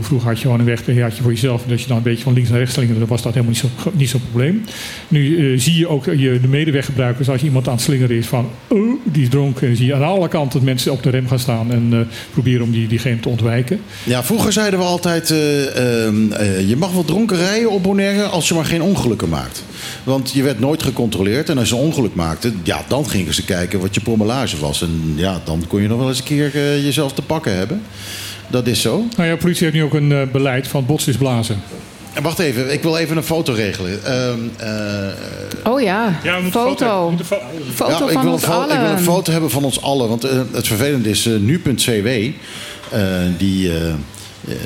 [0.00, 0.82] Vroeger had je gewoon een weg,
[1.20, 1.64] voor jezelf.
[1.64, 3.54] En als je dan een beetje van links naar rechts slingerde, dan was dat helemaal
[3.54, 4.64] niet zo'n niet zo'n probleem.
[5.08, 8.26] Nu eh, zie je ook je, de medeweggebruikers, als je iemand aan het slingeren is
[8.26, 9.62] van, oh, die is dronken.
[9.62, 11.88] En dan zie je aan alle kanten dat mensen op de rem gaan staan en
[11.92, 11.98] eh,
[12.32, 13.80] proberen om die, diegene te ontwijken.
[14.04, 18.22] ja, vroeger zeiden we altijd: eh, ehm, eh, je mag wel dronken rijden op Bonaire
[18.22, 19.62] als je maar geen ongelukken maakt.
[20.04, 21.48] Want je werd nooit gecontroleerd.
[21.48, 24.82] En als je een ongeluk maakte, ja, dan gingen ze kijken wat je promellage was.
[24.82, 27.82] En ja, dan kon je nog wel eens een keer eh, jezelf te pakken hebben.
[28.48, 28.96] Dat is zo.
[29.16, 31.62] Nou ja, de politie heeft nu ook een eh, beleid van botsen is blazen.
[32.14, 34.04] En wacht even, ik wil even een foto regelen.
[34.04, 37.08] Ehm, eh, Oh ja, Ja, we moeten foto.
[37.08, 37.42] een foto-
[37.74, 40.08] Foto ja, ik van wil, ons ik wil een foto hebben van ons allen.
[40.08, 43.00] Want eh, het vervelende is, nu.cw, eh,
[43.38, 43.70] die,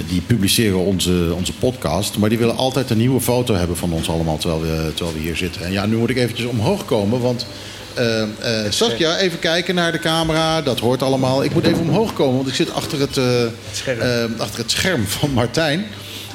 [0.09, 2.19] die publiceren onze, onze podcast.
[2.19, 5.23] Maar die willen altijd een nieuwe foto hebben van ons allemaal terwijl we, terwijl we
[5.23, 5.65] hier zitten.
[5.65, 7.47] En ja, nu moet ik eventjes omhoog komen, want...
[7.95, 8.29] eh, eh,
[8.69, 10.63] Saskia, even kijken naar de camera.
[10.63, 11.45] Dat hoort allemaal.
[11.45, 15.07] Ik moet even omhoog komen, want ik zit achter het, eh, eh, achter het scherm
[15.07, 15.87] van Martijn.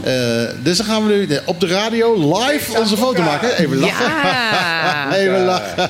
[0.03, 0.13] Eh,
[0.63, 3.57] dus dan gaan we nu op de radio live onze foto maken.
[3.57, 4.05] Even lachen.
[4.85, 5.89] Ja, Even lachen.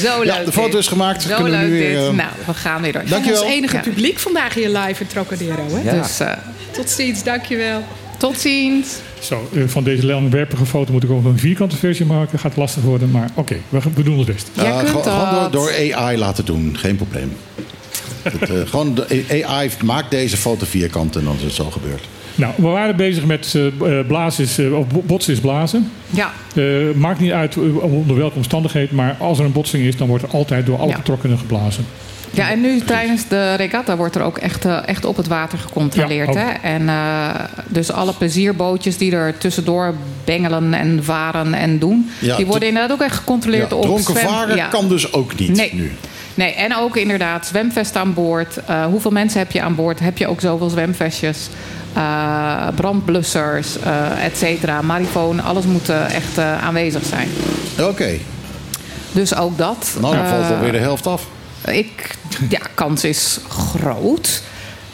[0.00, 0.26] zo leuk.
[0.34, 0.78] Ja, de foto dit.
[0.78, 1.22] is gemaakt.
[1.22, 2.12] Zo Kunnen we leuk nu weer, dit.
[2.12, 3.02] Nou, we gaan weer door.
[3.08, 3.42] Dankjewel.
[3.42, 5.66] Ons enige publiek vandaag hier live in Trocadero.
[5.70, 5.90] Hè?
[5.90, 6.02] Ja.
[6.02, 6.32] Dus eh,
[6.70, 7.82] Tot ziens, dankjewel.
[8.16, 8.96] Tot ziens.
[9.20, 12.38] Zo, eh, van deze langwerpige foto moet ik ook nog een vierkante versie maken.
[12.38, 14.50] Gaat lastig worden, maar oké, we, we doen ons best.
[14.52, 17.32] Jij Uh, kunt gewoon- gewoon door, AI laten doen, geen probleem.
[18.22, 22.02] Het, eh, gewoon de AI maakt deze foto vierkant en dan is het zo gebeurd.
[22.34, 23.66] Nou, we waren bezig met eh,
[23.98, 25.90] eh, blazen is, eh, of bo- botsen is blazen.
[26.10, 26.64] Ja, Eh,
[26.94, 30.22] maakt niet uit eh, onder welke omstandigheid, maar als er een botsing is, dan wordt
[30.24, 30.96] er altijd door alle Ja.
[30.96, 31.86] betrokkenen geblazen.
[32.30, 35.58] Ja, en nu tijdens de regatta wordt er ook echt, eh, echt op het water
[35.58, 36.34] gecontroleerd.
[36.34, 36.50] Ja, hè?
[36.50, 37.28] En eh,
[37.66, 39.94] dus alle plezierbootjes die er tussendoor
[40.24, 44.14] bengelen en varen en doen, Ja, die worden inderdaad ook echt gecontroleerd Ja, op dronken
[44.14, 44.66] zwem- varen ja.
[44.66, 45.74] kan dus ook niet Nee.
[45.74, 45.92] nu.
[46.34, 48.56] Nee, en ook inderdaad zwemvest aan boord.
[48.66, 50.00] Eh, hoeveel mensen heb je aan boord?
[50.00, 51.48] Heb je ook zoveel zwemvestjes?
[51.94, 54.82] Eh, brandblussers, eh et cetera.
[54.82, 57.28] Marifoon, alles moet echt eh, aanwezig zijn.
[57.80, 58.10] Oké,
[59.12, 59.96] Dus ook dat.
[60.00, 61.26] nou dan valt alweer de helft af.
[61.66, 62.14] Ik,
[62.48, 64.42] ja, kans is groot.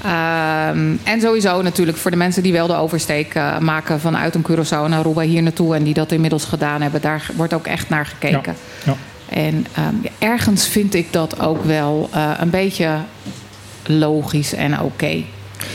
[0.02, 4.46] Ehm, en sowieso natuurlijk voor de mensen die wel de oversteek eh, maken vanuit een
[4.50, 7.88] Curaçao naar Aruba hier naartoe en die dat inmiddels gedaan hebben, daar wordt ook echt
[7.88, 8.56] naar gekeken.
[8.84, 8.96] Ja.
[9.28, 12.96] En ehm, ergens vind ik dat ook wel eh, een beetje
[13.86, 15.22] logisch en oké.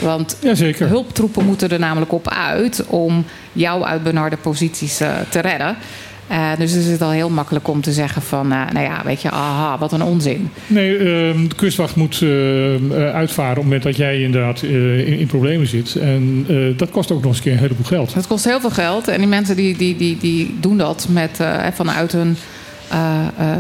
[0.02, 0.88] Want Jazeker.
[0.88, 5.78] hulptroepen moeten er namelijk op uit om jou uit benarde posities eh, te redden.
[6.28, 9.22] Eh, dus is het al heel makkelijk om te zeggen van, eh, nou ja, weet
[9.22, 10.50] je, aha, wat een onzin.
[10.68, 15.20] Nee, ehm, de kustwacht moet eh, eh, uitvaren op het moment dat jij inderdaad in,
[15.20, 15.96] in problemen zit.
[15.96, 16.46] En
[16.78, 18.14] dat kost ook nog eens een keer een heleboel geld.
[18.14, 19.08] Het kost heel veel geld.
[19.08, 21.40] En die mensen die, die, die, die doen dat met,
[21.74, 22.38] vanuit hun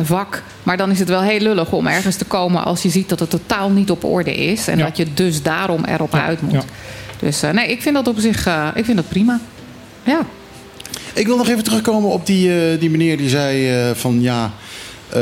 [0.03, 0.44] vak.
[0.64, 3.19] Maar dan is het wel heel lullig om ergens te komen als je ziet dat
[3.19, 4.68] het totaal niet op orde is.
[4.68, 4.85] En Ja.
[4.85, 6.52] dat je dus daarom erop uit moet.
[6.52, 6.61] ja.
[7.19, 9.39] Dus nee, ik vind dat op zich ik vind dat prima.
[10.03, 10.19] Ja.
[11.18, 14.53] Ik wil nog even terugkomen op die, eh, die meneer die zei eh, van ja.
[15.10, 15.19] eh,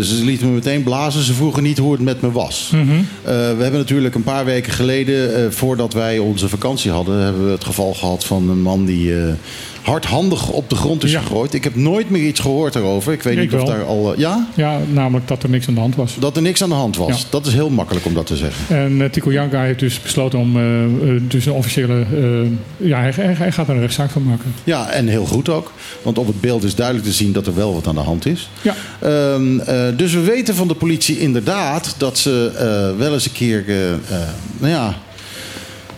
[0.00, 1.22] ze lieten me meteen blazen.
[1.22, 2.70] Ze vroegen niet hoe het met me was.
[2.72, 3.02] Mhm.
[3.22, 7.64] We hebben natuurlijk een paar weken geleden, voordat wij onze vakantie hadden, hebben we het
[7.64, 9.12] geval gehad van een man die
[9.84, 11.20] hardhandig op de grond is Ja.
[11.20, 11.54] gegooid.
[11.54, 13.12] Ik heb nooit meer iets gehoord daarover.
[13.12, 14.12] Ik weet Ik niet of daar al.
[14.12, 14.46] eh, ja?
[14.54, 16.16] Ja, namelijk dat er niks aan de hand was.
[16.18, 17.20] Dat er niks aan de hand was.
[17.20, 17.26] Ja.
[17.30, 18.76] Dat is heel makkelijk om dat te zeggen.
[18.76, 22.04] En uh, Tico Janka heeft dus besloten om eh, eh, dus een officiële...
[22.14, 24.54] eh, ja, hij, hij, gaat er een rechtszaak van maken.
[24.64, 25.72] Ja, en heel goed ook.
[26.02, 28.26] Want op het beeld is duidelijk te zien dat er wel wat aan de hand
[28.26, 28.48] is.
[28.62, 28.74] Ja.
[29.00, 33.32] Ehm, eh, dus we weten van de politie inderdaad dat ze eh, wel eens een
[33.32, 33.98] keer, eh, eh,
[34.58, 34.94] nou ja,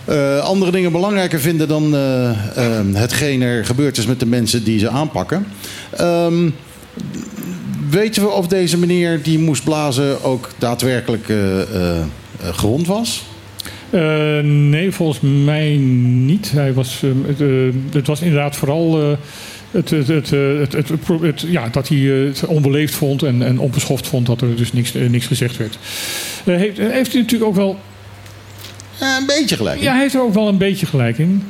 [0.06, 4.64] eh, andere dingen belangrijker vinden dan eh, ehm, hetgeen er gebeurd is met de mensen
[4.64, 5.46] die ze aanpakken.
[5.90, 6.50] Ehm,
[7.90, 12.06] weten we of deze meneer die moest blazen ook daadwerkelijk eh, eh, eh,
[12.40, 13.24] gewond was?
[13.90, 16.50] Eh, nee, volgens mij niet.
[16.52, 17.40] Hij was, eh, het,
[18.00, 19.16] eh, was inderdaad vooral eh,
[19.70, 24.06] het, het, het, eh, het, ja, dat hij eh, het onbeleefd vond en, en onbeschoft
[24.06, 25.78] vond dat er dus niks, eh, niks gezegd werd.
[26.44, 27.78] Eh, heeft, heeft hij natuurlijk ook wel
[28.98, 29.80] Eh, een beetje gelijk.
[29.80, 31.42] Ja, hij heeft er ook wel een beetje gelijk in.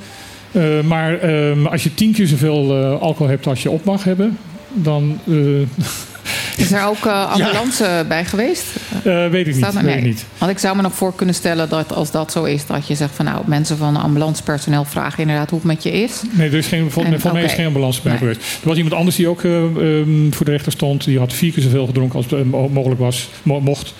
[0.52, 4.04] Eh, maar ehm, als je tien keer zoveel eh, alcohol hebt als je op mag
[4.04, 4.38] hebben,
[4.72, 5.34] dan eh,
[6.56, 8.64] Is er ook eh, ambulance bij geweest?
[9.04, 9.72] eh, weet ik niet.
[9.72, 10.00] Weet nee.
[10.02, 10.24] niet.
[10.38, 12.94] Want ik zou me nog voor kunnen stellen dat als dat zo is, dat je
[12.94, 16.22] zegt van nou, mensen van ambulancepersoneel vragen inderdaad hoe het met je is.
[16.30, 18.20] Nee, er is geen, voor, En- voor mij is geen ambulance bij Nee.
[18.20, 18.40] geweest.
[18.62, 21.04] Er was iemand anders die ook eh, ehm, voor de rechter stond.
[21.04, 22.26] Die had vier keer zoveel gedronken als
[22.70, 23.94] mogelijk was, mo- mocht.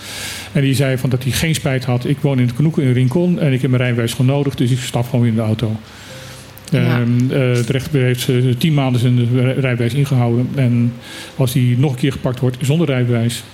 [0.52, 2.04] En die zei van dat hij geen spijt had.
[2.04, 4.54] Ik woon in het Knoeken in Rincon en ik heb mijn rijbewijs gewoon nodig.
[4.54, 5.76] Dus ik stap gewoon weer in de auto.
[6.70, 6.80] Ja.
[6.80, 9.28] Ehm, eh, de rechter heeft eh, tien maanden zijn
[9.60, 10.48] rijbewijs ingehouden.
[10.55, 10.93] En
[11.36, 13.44] als hij nog een keer gepakt wordt zonder rijbewijs...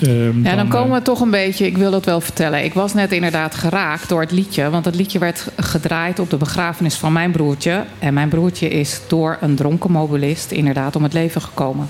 [0.00, 2.64] ehm, Ja, dan komen eh, we toch een beetje, ik wil het wel vertellen.
[2.64, 4.70] Ik was net inderdaad geraakt door het liedje.
[4.70, 7.84] Want het liedje werd gedraaid op de begrafenis van mijn broertje.
[7.98, 11.88] En mijn broertje is door een dronken mobilist inderdaad om het leven gekomen.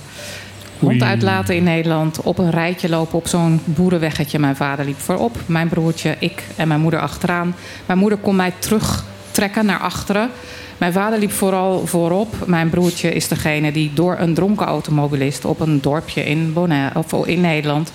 [0.78, 4.38] Hond uitlaten in Nederland, op een rijtje lopen op zo'n boerenweggetje.
[4.38, 7.54] Mijn vader liep voorop, mijn broertje, ik en mijn moeder achteraan.
[7.86, 10.30] Mijn moeder kon mij terugtrekken naar achteren.
[10.78, 12.46] Mijn vader liep vooral voorop.
[12.46, 17.26] Mijn broertje is degene die door een dronken automobilist op een dorpje in, Bonaire, of
[17.26, 17.92] in Nederland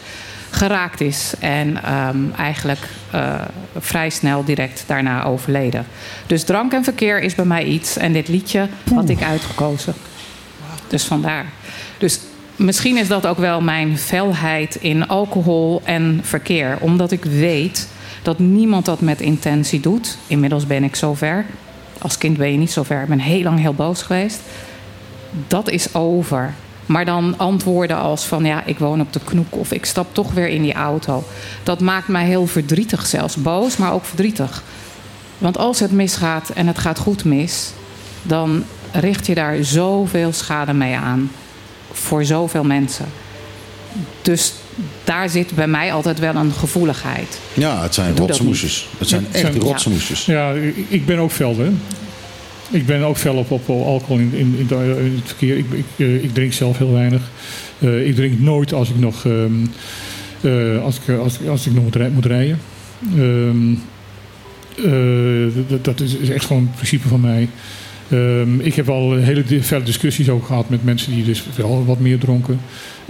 [0.50, 1.34] geraakt is.
[1.40, 3.42] En ehm, eigenlijk eh,
[3.78, 5.86] vrij snel direct daarna overleden.
[6.28, 7.98] Dus drank en verkeer is bij mij iets.
[7.98, 9.94] En dit liedje had ik uitgekozen.
[10.88, 11.46] Dus vandaar.
[11.98, 12.20] Dus
[12.56, 16.78] misschien is dat ook wel mijn felheid in alcohol en verkeer.
[16.80, 17.88] Omdat ik weet
[18.22, 20.18] dat niemand dat met intentie doet.
[20.28, 21.46] Inmiddels ben ik zover.
[22.00, 23.02] Als kind ben je niet zover.
[23.02, 24.40] Ik ben heel lang heel boos geweest.
[25.48, 26.54] Dat is over.
[26.86, 30.34] Maar dan antwoorden als van ja, ik woon op de knoek of ik stap toch
[30.34, 31.24] weer in die auto.
[31.64, 33.36] Dat maakt mij heel verdrietig zelfs.
[33.36, 34.64] Boos, maar ook verdrietig.
[35.38, 37.72] Want als het misgaat en het gaat goed mis,
[38.24, 41.32] dan richt je daar zoveel schade mee aan.
[41.92, 43.06] Voor zoveel mensen.
[44.22, 44.54] Dus
[45.04, 47.40] daar zit bij mij altijd wel een gevoeligheid.
[47.54, 48.88] Ja, het zijn rotsmoesjes.
[48.98, 50.26] Het zijn echt rotsmoesjes.
[50.26, 50.54] Ja,
[50.90, 51.70] ik- ben ook fel, hè.
[52.72, 54.68] Ik ben ook fel op, op alcohol in, in, in,
[55.16, 55.58] het verkeer.
[55.58, 57.22] Ik, ik, eh, ik drink zelf heel weinig.
[57.80, 59.52] Eh, ik drink nooit als ik nog, ehm,
[60.42, 62.60] eh, als ik, als, ik- als ik nog moet, rij- moet rijden.
[63.18, 63.72] Ehm,
[64.86, 67.50] eh, dat, dat is, is echt gewoon een principe van mij.
[68.10, 72.00] Ehm, ik heb al hele felle discussies ook gehad met mensen die dus wel wat
[72.00, 72.60] meer dronken.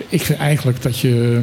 [0.09, 1.41] Ik vind eigenlijk dat je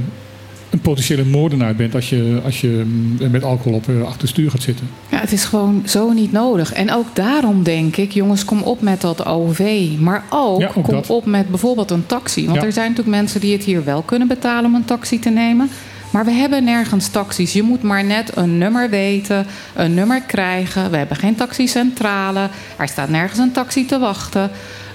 [0.70, 4.50] een potentiële moordenaar bent als je, als je mm, met alcohol op eh, achter stuur
[4.50, 4.88] gaat zitten.
[5.10, 6.72] Ja, het is gewoon zo niet nodig.
[6.72, 9.86] En ook daarom denk ik, jongens, kom op met dat OV.
[9.98, 11.10] Maar ook, Ja, ook kom dat.
[11.10, 12.44] op met bijvoorbeeld een taxi.
[12.46, 12.64] Want Ja.
[12.66, 15.68] er zijn natuurlijk mensen die het hier wel kunnen betalen om een taxi te nemen.
[16.16, 17.52] Maar we hebben nergens taxis.
[17.52, 20.90] Je moet maar net een nummer weten, een nummer krijgen.
[20.90, 22.48] We hebben geen taxicentrale.
[22.76, 24.50] Er staat nergens een taxi te wachten.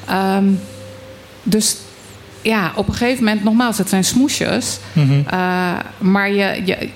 [0.07, 0.45] Ehm,
[1.43, 1.77] dus
[2.41, 4.80] ja, op een gegeven moment, nogmaals, het zijn smoesjes.
[5.27, 6.89] Eh, maar je, je,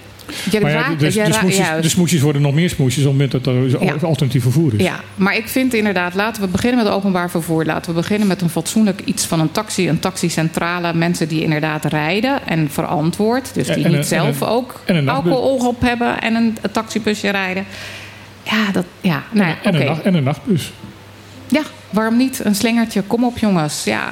[0.52, 3.84] ja, je ra- smoesjes, de smoesjes worden nog meer smoesjes op het moment dat er
[3.85, 3.93] Ja.
[4.02, 4.81] alternatief vervoer is.
[4.84, 7.65] Ja, maar ik vind inderdaad, laten we beginnen met openbaar vervoer.
[7.65, 10.93] Laten we beginnen met een fatsoenlijk iets van een taxi, een taxicentrale.
[10.93, 13.53] Mensen die inderdaad rijden en verantwoord.
[13.53, 17.65] Dus die En niet zelf en ook alcohol op hebben en een, een taxibusje rijden.
[18.43, 19.80] Ja, dat, ja, nou ja, En, oké.
[19.80, 20.72] een nacht, en een nachtbus.
[21.47, 22.39] Ja, waarom niet?
[22.43, 23.84] Een slingertje, kom op jongens.
[23.84, 24.11] Ja,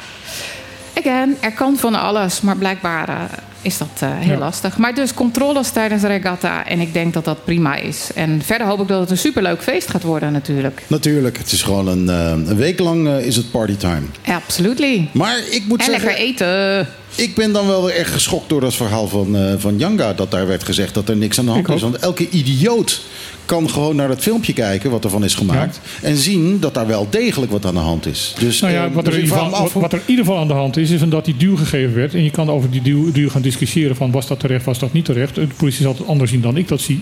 [0.97, 3.15] again, er kan van alles, maar blijkbaar eh,
[3.63, 4.37] is dat eh, heel Ja.
[4.37, 4.77] lastig.
[4.77, 8.09] Maar dus controles tijdens de regatta en ik denk dat dat prima is.
[8.15, 10.83] En verder hoop ik dat het een superleuk feest gaat worden natuurlijk.
[10.87, 14.01] Natuurlijk, het is gewoon een, eh, een week lang eh, is het partytime.
[14.27, 15.09] Absolutely.
[15.11, 16.03] Maar ik moet En zeggen...
[16.05, 16.87] lekker eten.
[17.15, 20.13] Ik ben dan wel weer erg geschokt door dat verhaal van, eh van Janga.
[20.13, 21.81] Dat daar werd gezegd dat er niks aan de hand is.
[21.81, 23.01] Want elke idioot
[23.45, 25.79] kan gewoon naar dat filmpje kijken wat ervan is gemaakt.
[26.01, 28.35] En zien dat daar wel degelijk wat aan de hand is.
[28.39, 30.39] Dus, Nou ja, eh, wat, er dus geval, wat, af wat er in ieder geval
[30.39, 32.13] aan de hand is, is dat die duw gegeven werd.
[32.13, 34.93] En je kan over die duw, duw gaan discussiëren van was dat terecht, was dat
[34.93, 35.35] niet terecht.
[35.35, 37.01] De politie zal het anders zien dan ik dat zie.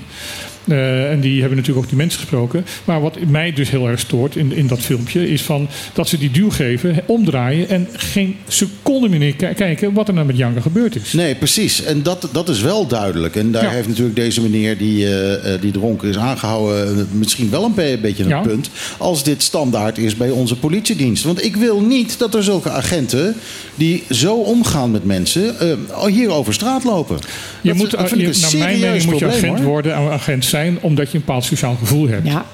[0.67, 2.65] Eh, en die hebben natuurlijk ook die mensen gesproken.
[2.85, 6.17] Maar wat mij dus heel erg stoort in, in dat filmpje, is van dat ze
[6.17, 10.61] die duw geven, omdraaien en geen seconde meer ki- kijken wat er nou met Janka
[10.61, 11.13] gebeurd is.
[11.13, 11.83] Nee, precies.
[11.83, 13.35] En dat, dat is wel duidelijk.
[13.35, 13.69] En daar Ja.
[13.69, 16.97] heeft natuurlijk deze meneer die, eh, eh, die dronken is aangehouden...
[16.97, 18.41] eh, misschien wel een be- beetje een Ja.
[18.41, 18.69] punt...
[18.97, 21.23] als dit standaard is bij onze politiedienst.
[21.23, 23.35] Want ik wil niet dat er zulke agenten...
[23.75, 25.59] die zo omgaan met mensen...
[25.59, 27.17] eh, hier over straat lopen.
[27.61, 29.67] Je dat, moet, dat je- naar mijn mening moet je agent hoor.
[29.67, 32.27] worden, en agent zijn, omdat je een bepaald sociaal gevoel hebt.
[32.27, 32.45] Ja.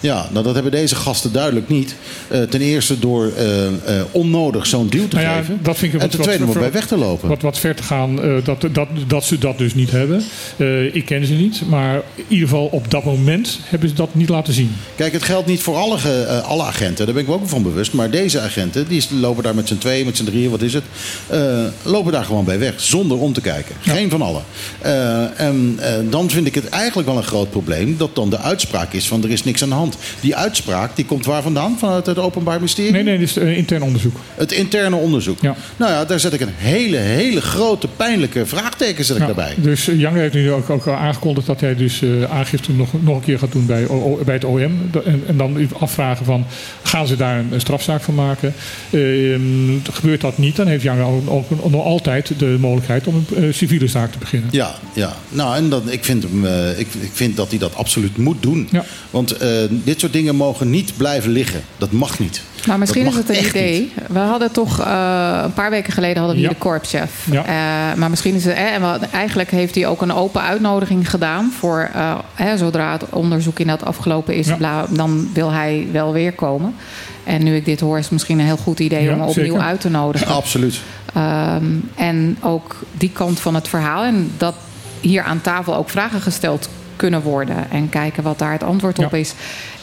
[0.00, 1.94] Ja, nou dat hebben deze gasten duidelijk niet.
[2.28, 3.72] Eh, ten eerste door eh, eh,
[4.10, 5.58] onnodig zo'n duw te Nou ja, geven.
[5.62, 7.28] dat vind ik en ten tweede om erbij weg te lopen.
[7.28, 10.22] Wat, wat ver te gaan dat, dat, dat ze dat dus niet hebben.
[10.92, 14.28] Ik ken ze niet, maar in ieder geval op dat moment hebben ze dat niet
[14.28, 14.76] laten zien.
[14.94, 17.04] Kijk, het geldt niet voor alle, alle agenten.
[17.04, 17.92] Daar ben ik me ook van bewust.
[17.92, 20.84] Maar deze agenten, die lopen daar met z'n tweeën, met z'n drieën, wat is het?
[21.82, 23.74] lopen daar gewoon bij weg, zonder om te kijken.
[23.80, 24.42] Geen van allen.
[25.36, 25.78] En
[26.10, 27.96] dan vind ik het eigenlijk wel een groot probleem...
[27.96, 29.87] dat dan de uitspraak is van er is niks aan de hand.
[30.20, 31.76] Die uitspraak, die komt waar vandaan?
[31.78, 32.92] Vanuit het Openbaar Ministerie?
[32.92, 34.16] Nee, nee, dit is eh, intern onderzoek.
[34.34, 35.40] Het interne onderzoek.
[35.40, 35.54] Ja.
[35.76, 39.54] Nou ja, daar zet ik een hele, hele grote, pijnlijke vraagteken zet ik daarbij.
[39.56, 43.22] Dus Jange heeft nu ook, ook aangekondigd dat hij dus eh, aangifte nog, nog een
[43.22, 44.60] keer gaat doen bij, O- bij het OM.
[45.04, 46.46] En, en dan afvragen van,
[46.82, 48.54] gaan ze daar een, een strafzaak van maken?
[48.90, 49.40] Ehm,
[49.92, 53.52] gebeurt dat niet, dan heeft Jange ook, ook nog altijd de mogelijkheid om een eh,
[53.52, 54.48] civiele zaak te beginnen.
[54.52, 55.16] Ja, ja.
[55.28, 58.42] Nou, en dat, ik, vind hem, eh, ik, ik vind dat hij dat absoluut moet
[58.42, 58.68] doen.
[58.70, 58.84] Ja.
[59.10, 59.48] Want eh,
[59.84, 61.60] dit soort dingen mogen niet blijven liggen.
[61.78, 62.42] Dat mag niet.
[62.66, 63.80] Maar misschien Dat is het een idee.
[63.80, 63.92] niet.
[64.08, 67.26] We hadden toch eh, een paar weken geleden hadden we hier de korpschef.
[67.30, 67.44] Ja.
[67.44, 68.54] Eh, maar misschien is het.
[68.54, 72.92] eh, en we- eigenlijk heeft hij ook een open uitnodiging gedaan voor eh, hè, zodra
[72.92, 74.56] het onderzoek inderdaad afgelopen is, Ja.
[74.56, 76.74] bla- dan wil hij wel weer komen.
[77.24, 79.28] En nu ik dit hoor, is het misschien een heel goed idee Ja, om hem
[79.28, 79.60] opnieuw zeker.
[79.60, 80.26] uit te nodigen.
[80.26, 80.80] Absoluut.
[81.14, 81.64] Ehm,
[81.94, 84.04] en ook die kant van het verhaal.
[84.04, 84.54] En dat
[85.00, 86.68] hier aan tafel ook vragen gesteld
[86.98, 87.70] kunnen worden.
[87.70, 89.34] En kijken wat daar het antwoord op is.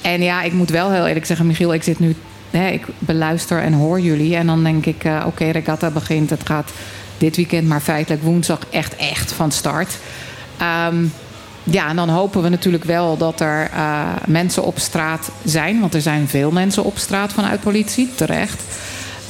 [0.01, 2.15] En ja, ik moet wel heel eerlijk zeggen, Michiel, ik zit nu.
[2.49, 4.35] Hè, ik beluister en hoor jullie.
[4.35, 6.29] En dan denk ik, eh, oké, regatta begint.
[6.29, 6.71] Het gaat
[7.17, 9.97] dit weekend, maar feitelijk woensdag echt, echt van start.
[10.57, 11.05] Ehm,
[11.63, 15.79] ja, en dan hopen we natuurlijk wel dat er eh, mensen op straat zijn.
[15.79, 18.63] Want er zijn veel mensen op straat vanuit politie, terecht.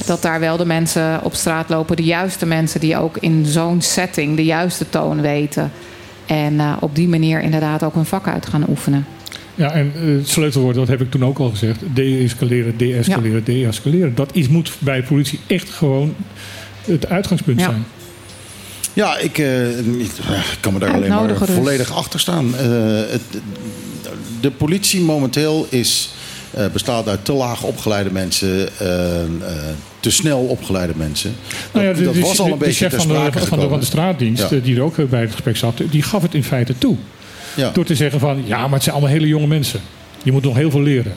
[0.06, 3.82] Dat daar wel de mensen op straat lopen, de juiste mensen die ook in zo'n
[3.82, 5.72] setting de juiste toon weten.
[6.26, 9.06] En eh, op die manier inderdaad ook hun vak uit gaan oefenen.
[9.54, 11.80] Ja, en eh, het sleutelwoord, dat heb ik toen ook al gezegd.
[11.94, 14.14] De-escaleren, de-escaleren, de-escaleren.
[14.14, 16.14] Dat is, moet bij politie echt gewoon
[16.84, 17.66] het uitgangspunt Ja.
[17.66, 17.84] zijn.
[18.92, 20.10] Ja, ik, eh, ik
[20.60, 21.50] kan me daar alleen maar dus.
[21.50, 22.56] volledig achter staan.
[22.56, 22.64] Eh,
[23.10, 23.22] het,
[24.40, 26.10] de politie momenteel is,
[26.72, 29.28] bestaat uit te laag opgeleide mensen, eh, eh,
[30.00, 31.34] te snel opgeleide mensen.
[31.50, 33.58] Dat, Nou ja, de, dat de- was al een de beetje chef van de, van,
[33.58, 34.56] de, van de straatdienst, Ja.
[34.56, 36.96] eh, die er ook bij het gesprek zat, die gaf het in feite toe.
[37.56, 37.70] Ja.
[37.70, 39.80] Door te zeggen van, ja, maar het zijn allemaal hele jonge mensen.
[40.22, 41.12] Je moet nog heel veel leren.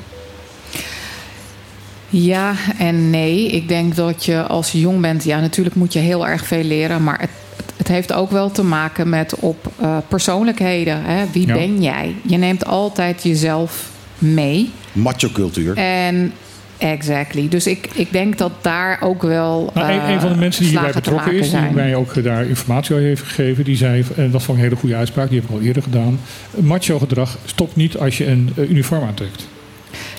[2.09, 3.47] Ja en nee.
[3.51, 6.63] Ik denk dat je als je jong bent, ja, natuurlijk moet je heel erg veel
[6.63, 7.03] leren.
[7.03, 7.29] Maar het,
[7.77, 11.03] het- heeft ook wel te maken met op eh, persoonlijkheden.
[11.03, 11.25] Hè?
[11.31, 11.53] Wie Ja.
[11.53, 12.15] ben jij?
[12.27, 13.89] Je neemt altijd jezelf
[14.19, 14.69] mee.
[14.93, 15.77] Macho cultuur.
[15.77, 16.31] En
[16.79, 17.47] Exactly.
[17.47, 19.71] Dus ik, ik denk dat daar ook wel.
[19.73, 22.23] Nou, een, eh, een van de mensen die hierbij betrokken is, die mij ook eh,
[22.23, 25.29] daar informatie over heeft gegeven, die zei, en dat vond ik een hele goede uitspraak,
[25.29, 26.19] die heb ik al eerder gedaan.
[26.55, 29.47] Macho gedrag stopt niet als je een eh, uniform aantrekt.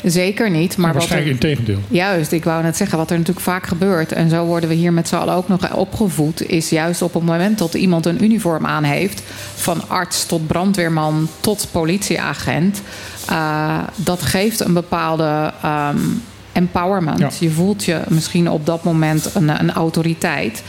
[0.05, 0.77] Zeker niet.
[0.77, 1.78] Maar wat er, Waarschijnlijk in tegendeel.
[1.89, 4.93] Juist, ik wou net zeggen, wat er natuurlijk vaak gebeurt, en zo worden we hier
[4.93, 8.66] met z'n allen ook nog opgevoed, is juist op het moment dat iemand een uniform
[8.66, 9.22] aan heeft,
[9.55, 12.82] van arts tot brandweerman tot politieagent,
[13.28, 15.98] eh, dat geeft een bepaalde ehm,
[16.52, 17.18] empowerment.
[17.18, 17.31] Ja.
[17.40, 20.62] Je voelt je misschien op dat moment een, een autoriteit.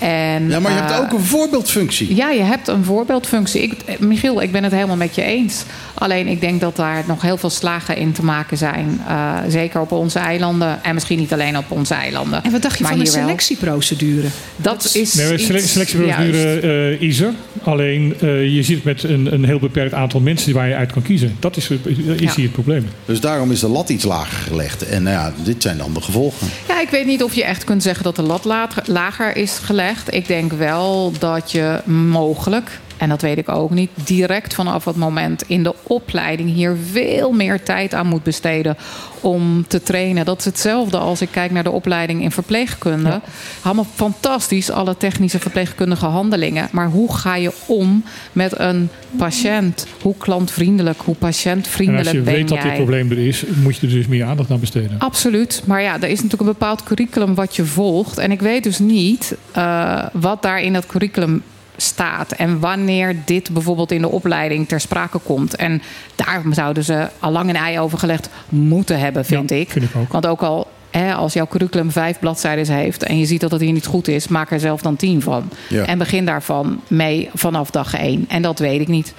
[0.00, 2.14] En, Ja, maar je hebt eh, ook een voorbeeldfunctie.
[2.14, 3.62] ja, je hebt een voorbeeldfunctie.
[3.62, 5.64] Ik, eh, Michiel, ik ben het helemaal met je eens.
[5.94, 9.00] Alleen ik denk dat daar nog heel veel slagen in te maken zijn.
[9.08, 10.84] Eh, zeker op onze eilanden.
[10.84, 12.44] En misschien niet alleen op onze eilanden.
[12.44, 14.26] En wat dacht je maar van de selectieprocedure?
[14.56, 17.32] Dat is Nee, iets- selectieprocedure eh, is er.
[17.62, 21.02] Alleen eh, je zit met een, een heel beperkt aantal mensen waar je uit kan
[21.02, 21.36] kiezen.
[21.40, 21.78] Dat is, is
[22.18, 22.32] Ja.
[22.34, 22.88] hier het probleem.
[23.04, 24.82] Dus daarom is de lat iets lager gelegd.
[24.88, 26.48] En nou ja, dit zijn dan de gevolgen.
[26.68, 28.44] Ja, ik weet niet of je echt kunt zeggen dat de lat
[28.86, 29.89] lager is gelegd.
[30.08, 34.96] Ik denk wel dat je mogelijk, en dat weet ik ook niet, direct vanaf het
[34.96, 38.76] moment in de opleiding hier veel meer tijd aan moet besteden
[39.20, 40.24] om te trainen.
[40.24, 43.20] Dat is hetzelfde als ik kijk naar de opleiding in verpleegkunde.
[43.62, 46.68] Allemaal fantastisch, alle technische verpleegkundige handelingen.
[46.72, 49.86] Maar hoe ga je om met een patiënt?
[50.02, 52.66] Hoe klantvriendelijk, hoe En als patiëntvriendelijk je ben weet dat jij?
[52.66, 54.98] dit probleem er is, moet je er dus meer aandacht aan besteden.
[54.98, 55.62] Absoluut.
[55.66, 58.18] Maar ja, er is natuurlijk een bepaald curriculum wat je volgt.
[58.18, 61.42] En ik weet dus niet eh, wat daar in dat curriculum
[61.80, 62.32] staat.
[62.32, 65.56] En wanneer dit bijvoorbeeld in de opleiding ter sprake komt.
[65.56, 65.82] En
[66.14, 69.70] daar zouden ze al lang een ei over gelegd moeten hebben, vind ik.
[69.70, 70.12] vind ik ook.
[70.12, 73.02] Want ook al hè, als jouw curriculum vijf bladzijden heeft...
[73.02, 75.50] en je ziet dat het hier niet goed is, maak er zelf dan tien van.
[75.68, 75.84] Ja.
[75.84, 78.24] En begin daarvan mee vanaf dag één.
[78.28, 79.14] En dat weet ik niet.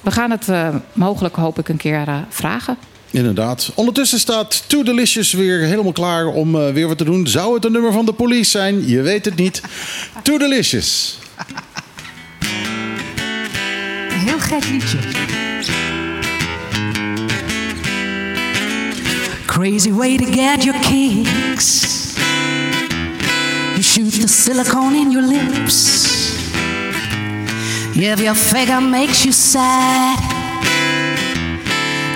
[0.00, 2.76] We gaan het eh, mogelijk, hoop ik, een keer eh, vragen.
[3.10, 3.72] Inderdaad.
[3.74, 7.26] Ondertussen staat Too Delicious weer helemaal klaar om eh, weer wat te doen.
[7.26, 8.88] Zou het een nummer van de police zijn?
[8.88, 9.62] Je weet het niet.
[10.22, 11.18] Too Delicious.
[14.10, 14.98] Een heel gek liedje.
[19.46, 21.88] Crazy way to get your kicks.
[23.74, 25.98] You shoot the silicone in your lips.
[27.94, 30.18] If your figure makes you sad,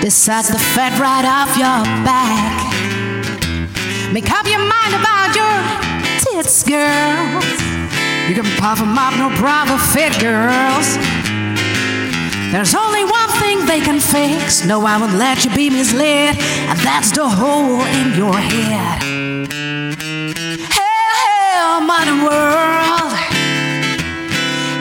[0.09, 2.65] sucks the fat right off your back.
[4.13, 5.61] Make up your mind about your
[6.19, 7.64] tits, girl.
[8.27, 10.97] You can puff 'em up, no problem, fit girls.
[12.51, 14.63] There's only one thing they can fix.
[14.65, 16.35] No, I won't let you be misled,
[16.69, 19.03] and that's the hole in your head.
[20.77, 23.11] Hell, hell, modern world.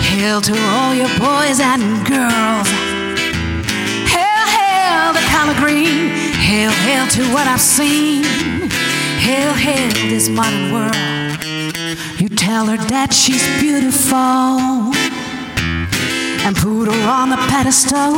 [0.00, 2.68] Hell to all your boys and girls.
[4.14, 6.08] Hell, hell, the color green.
[6.48, 8.24] Hell, hell to what I've seen.
[9.26, 11.23] Hell, hell, this modern world.
[12.44, 14.92] Tell her that she's beautiful
[16.44, 18.12] and put her on the pedestal.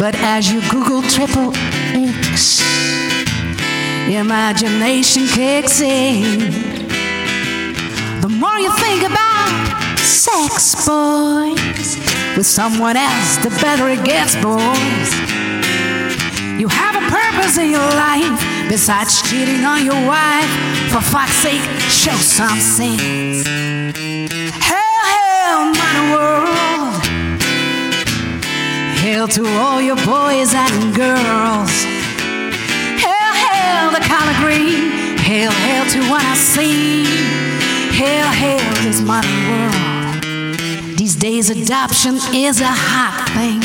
[0.00, 1.52] But as you Google triple
[1.92, 2.64] X,
[4.08, 6.40] your imagination kicks in.
[8.22, 12.00] The more you think about sex, boys,
[12.38, 15.12] with someone else, the better it gets, boys.
[16.58, 20.50] You have a purpose in your life besides cheating on your wife.
[20.90, 23.46] For fuck's sake, show some sense.
[24.60, 27.02] Hell, hell, modern world.
[28.98, 31.72] Hail to all your boys and girls.
[33.04, 35.18] Hail, hail, the color green.
[35.18, 37.04] Hail, hail to what I see.
[37.90, 40.98] Hail, hail, this modern world.
[40.98, 43.60] These days, adoption is a hot thing.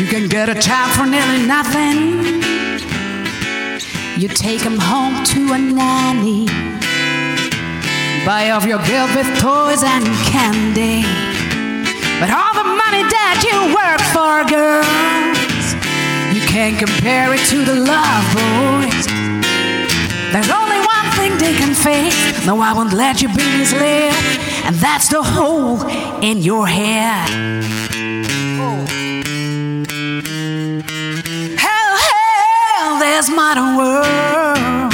[0.00, 2.39] You can get a child for nearly nothing.
[4.18, 6.46] You take home to a nanny.
[8.26, 11.02] Buy off your guilt with toys and candy.
[12.20, 15.72] But all the money that you work for, girls,
[16.34, 19.06] you can't compare it to the love, boys.
[20.32, 22.46] There's only one thing they can fix.
[22.46, 24.14] No, I won't let you be misled.
[24.64, 25.80] And that's the hole
[26.22, 27.89] in your head.
[33.54, 34.92] Modern world.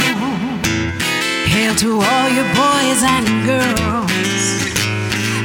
[1.53, 4.11] Hail to all your boys and girls.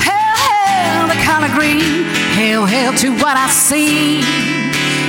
[0.09, 2.05] Hail, hail, the color green.
[2.39, 4.22] Hail, hail to what I see.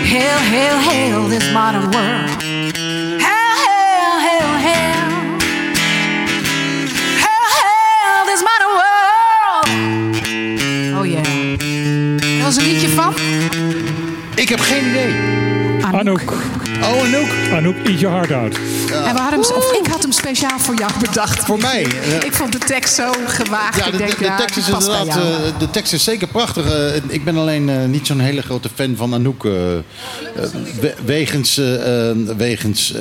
[0.04, 2.30] Hail, hail, hail, this modern world.
[3.28, 5.06] Hail, hail, hail, hail.
[7.24, 9.68] Hail, hail, this modern world.
[10.98, 11.24] Oh yeah.
[12.38, 13.14] Dat was een liedje van
[14.36, 15.14] Ik heb geen idee.
[15.92, 16.34] Anouk.
[16.84, 17.28] Oh, Anouk.
[17.54, 18.56] Anouk, eat your heart out.
[19.06, 21.44] En we hadden hem, of ik had hem speciaal voor jou bedacht.
[21.46, 21.82] Voor mij.
[22.26, 23.78] Ik vond de tekst zo gewaagd.
[23.78, 25.24] Ja, ik de, de tekst is inderdaad, eh,
[25.60, 26.66] de tekst is zeker prachtig.
[26.66, 29.44] Eh, ik ben alleen eh, niet zo'n hele grote fan van Anouk.
[29.44, 29.84] we-
[31.06, 31.62] wegens
[32.38, 32.94] wegens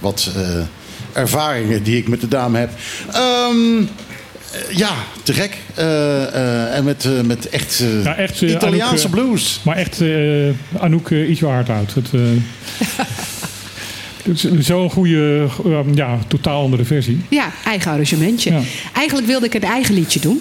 [0.00, 0.42] wat eh,
[1.12, 2.70] ervaringen die ik met de dame heb.
[3.12, 3.86] Ehm, eh,
[4.70, 4.90] ja,
[5.22, 5.56] te gek.
[5.74, 9.60] Eh, eh, en met, eh, met echt, eh, Ja, echt eh, Italiaanse Anouk, eh, blues.
[9.64, 11.28] Maar echt eh, Anouk, eh.
[11.94, 12.20] Het, eh,
[14.24, 17.20] het is Zo'n goede, eh, ja, totaal andere versie.
[17.28, 18.52] Ja, eigen arrangementje.
[18.52, 18.60] Ja.
[18.92, 20.40] Eigenlijk wilde ik een eigen liedje doen.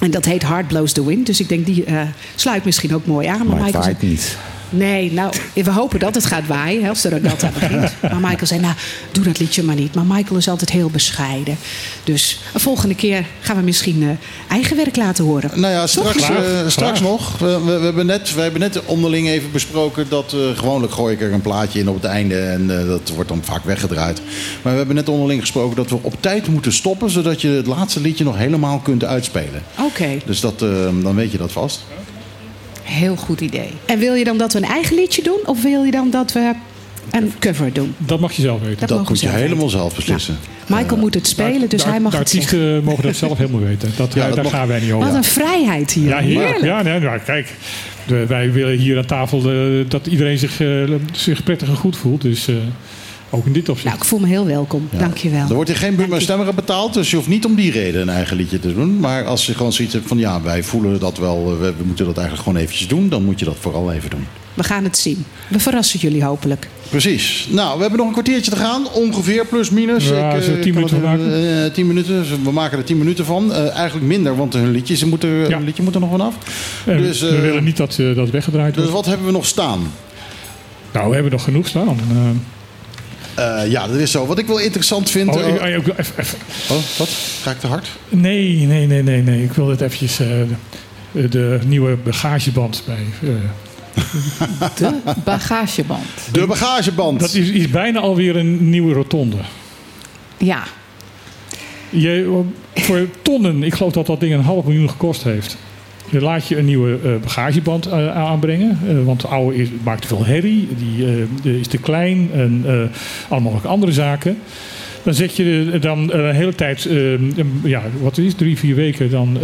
[0.00, 1.26] En dat heet Heart Blows the Wind.
[1.26, 2.00] Dus ik denk, die eh,
[2.34, 3.46] sluit misschien ook mooi aan.
[3.46, 4.36] Maar, Maar het waait niet.
[4.72, 7.92] Nee, nou, we hopen dat het gaat waaien hè, als de regatta begint.
[8.00, 8.74] Maar Michael zei, nou,
[9.12, 9.94] doe dat liedje maar niet.
[9.94, 11.56] Maar Michael is altijd heel bescheiden.
[12.04, 14.08] Dus een volgende keer gaan we misschien eh,
[14.48, 15.50] eigen werk laten horen.
[15.54, 17.38] Nou ja, straks, eh, straks nog.
[17.38, 21.14] We, we, we hebben net, we hebben net onderling even besproken dat eh, gewoonlijk gooi
[21.14, 24.20] ik er een plaatje in op het einde en eh, dat wordt dan vaak weggedraaid.
[24.62, 27.66] Maar we hebben net onderling gesproken dat we op tijd moeten stoppen zodat je het
[27.66, 29.62] laatste liedje nog helemaal kunt uitspelen.
[29.78, 30.58] Oké, Dus dat,
[31.02, 31.84] dan weet je dat vast.
[32.82, 33.68] Heel goed idee.
[33.86, 35.38] en wil je dan dat we een eigen liedje doen?
[35.44, 36.52] Of wil je dan dat we
[37.10, 37.94] een cover doen?
[37.98, 38.86] Dat mag je zelf weten.
[38.86, 39.70] Dat moet je zelf helemaal weten.
[39.78, 40.38] zelf beslissen.
[40.66, 42.58] Michael moet het spelen, dus de, hij mag het zeggen.
[42.58, 43.90] artiesten mogen dat zelf helemaal weten.
[43.96, 45.06] Dat, Ja, dat daar mag- gaan wij niet over.
[45.06, 46.08] Wat een vrijheid hier.
[46.08, 46.62] Ja, heerlijk.
[46.62, 47.52] Ja, nee, nou, kijk.
[48.06, 50.68] De, wij willen hier aan tafel eh, dat iedereen zich, eh,
[51.12, 52.22] zich prettig en goed voelt.
[52.22, 52.54] Dus eh,
[53.34, 53.86] ook in dit opzicht.
[53.88, 54.88] Nou, ik voel me heel welkom.
[54.90, 55.48] Dank je wel.
[55.48, 58.08] Er wordt hier geen Buma Stemmerer betaald, dus je hoeft niet om die reden een
[58.08, 58.98] eigen liedje te doen.
[59.00, 61.84] Maar als je gewoon zoiets hebt van ja, wij voelen dat wel, eh, we, we
[61.84, 64.26] moeten dat eigenlijk gewoon eventjes doen, dan moet je dat vooral even doen.
[64.54, 65.24] We gaan het zien.
[65.48, 66.68] We verrassen jullie hopelijk.
[66.90, 67.46] Precies.
[67.50, 68.88] Nou, we hebben nog een kwartiertje te gaan.
[68.92, 70.08] Ongeveer, plus minus.
[70.08, 71.64] Ja, eh, zullen we tien minuten het, maken?
[71.64, 72.14] eh, tien minuten.
[72.22, 73.52] Dus We maken er tien minuten van.
[73.52, 75.56] Eh, eigenlijk minder, want hun liedjes moeten, Ja.
[75.56, 76.34] hun liedje moet er nog vanaf.
[76.86, 78.96] Dus, we eh, willen niet dat eh, dat weggedraaid Dus wordt.
[78.96, 79.80] wat hebben we nog staan?
[80.92, 81.98] Nou, we hebben nog genoeg staan.
[83.34, 84.26] Eh, Eh, ja, dat is zo.
[84.26, 85.28] Wat ik wel interessant vind...
[85.34, 86.38] oh, eh, ik, oh, ik wil even- even-
[86.70, 87.08] oh, wat?
[87.42, 87.88] Ga ik te hard?
[88.08, 89.42] nee, nee, nee, nee, nee.
[89.42, 90.20] Ik wil het eventjes...
[90.20, 90.26] eh,
[91.12, 93.04] de, de nieuwe bagageband bij...
[93.30, 93.34] eh,
[94.78, 94.92] De
[95.24, 96.04] bagageband.
[96.32, 97.20] De bagageband.
[97.20, 99.36] dat is, is bijna alweer een nieuwe rotonde.
[100.38, 100.62] Ja,
[101.90, 102.40] Je,
[102.74, 105.56] voor tonnen, ik geloof dat dat ding een half miljoen gekost heeft.
[106.20, 108.78] Laat je een nieuwe eh, bagageband eh, aanbrengen.
[108.88, 110.68] eh, want de oude is, maakt te veel herrie.
[111.42, 112.30] Die is te klein.
[112.32, 112.64] En
[113.28, 114.38] allemaal nog andere zaken.
[115.02, 119.10] Dan zet je dan een hele tijd, een- ja, wat is het, drie, vier weken.
[119.10, 119.38] Dan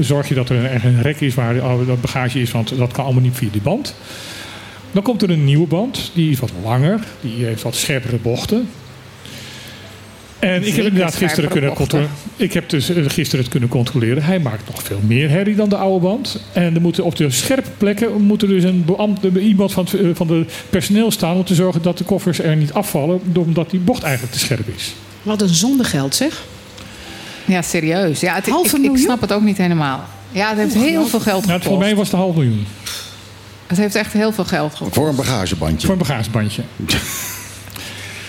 [0.00, 1.54] zorg je dat er echt een rek is waar
[1.86, 2.50] dat bagage is.
[2.50, 3.94] Want dat kan allemaal niet via die band.
[4.92, 6.10] Dan komt er een nieuwe band.
[6.14, 7.00] Die is wat langer.
[7.20, 8.68] Die heeft wat scherpere bochten.
[10.42, 12.10] En ik heb inderdaad gisteren kunnen controleren.
[12.36, 14.22] Ik heb dus eh, gisteren het kunnen controleren.
[14.22, 16.40] Hij maakt nog veel meer herrie dan de oude band.
[16.52, 19.94] En er moeten op de scherpe plekken moet er dus een beambte, iemand van het,
[19.94, 23.70] eh, van de personeel staan om te zorgen dat de koffers er niet afvallen, omdat
[23.70, 24.94] die bocht eigenlijk te scherp is.
[25.22, 26.42] Wat een zondegeld zeg.
[27.44, 28.20] ja serieus.
[28.20, 30.04] Ja, het, ik, Halve ik, snap het ook niet helemaal.
[30.30, 31.68] Ja, het heeft heel veel geld Nou, gekost.
[31.68, 32.66] voor mij was het een half miljoen
[33.66, 34.94] Het heeft echt heel veel geld gekost.
[34.94, 35.86] Voor een bagagebandje.
[35.86, 36.62] voor een bagagebandje.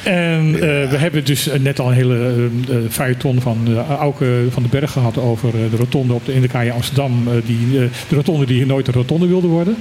[0.04, 0.60] En eh,
[0.90, 4.62] we hebben dus eh, net al een hele eh, eh, feuilleton van uh, Auke van
[4.64, 7.28] den Berg gehad over de rotonde op de Indekaai Amsterdam.
[7.46, 7.70] die,
[8.10, 9.78] de rotonde die nooit een rotonde wilde worden.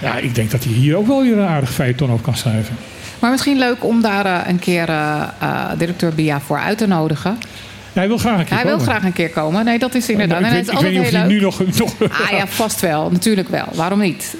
[0.00, 2.76] Ja, ik denk dat hij hier ook wel weer een aardig feuilleton over kan schrijven.
[3.18, 4.88] Maar misschien leuk om daar een keer
[5.78, 7.38] directeur Bia voor uit te nodigen.
[7.92, 8.90] Hij wil graag een keer Hij wil komen.
[8.92, 9.64] graag een keer komen.
[9.64, 10.40] Nee, dat is inderdaad.
[10.40, 11.98] Maar En ik het weet, is ik weet niet of hij nu nog...
[12.00, 13.10] nog Ah ja, vast wel.
[13.10, 13.66] Natuurlijk wel.
[13.74, 14.36] Waarom niet?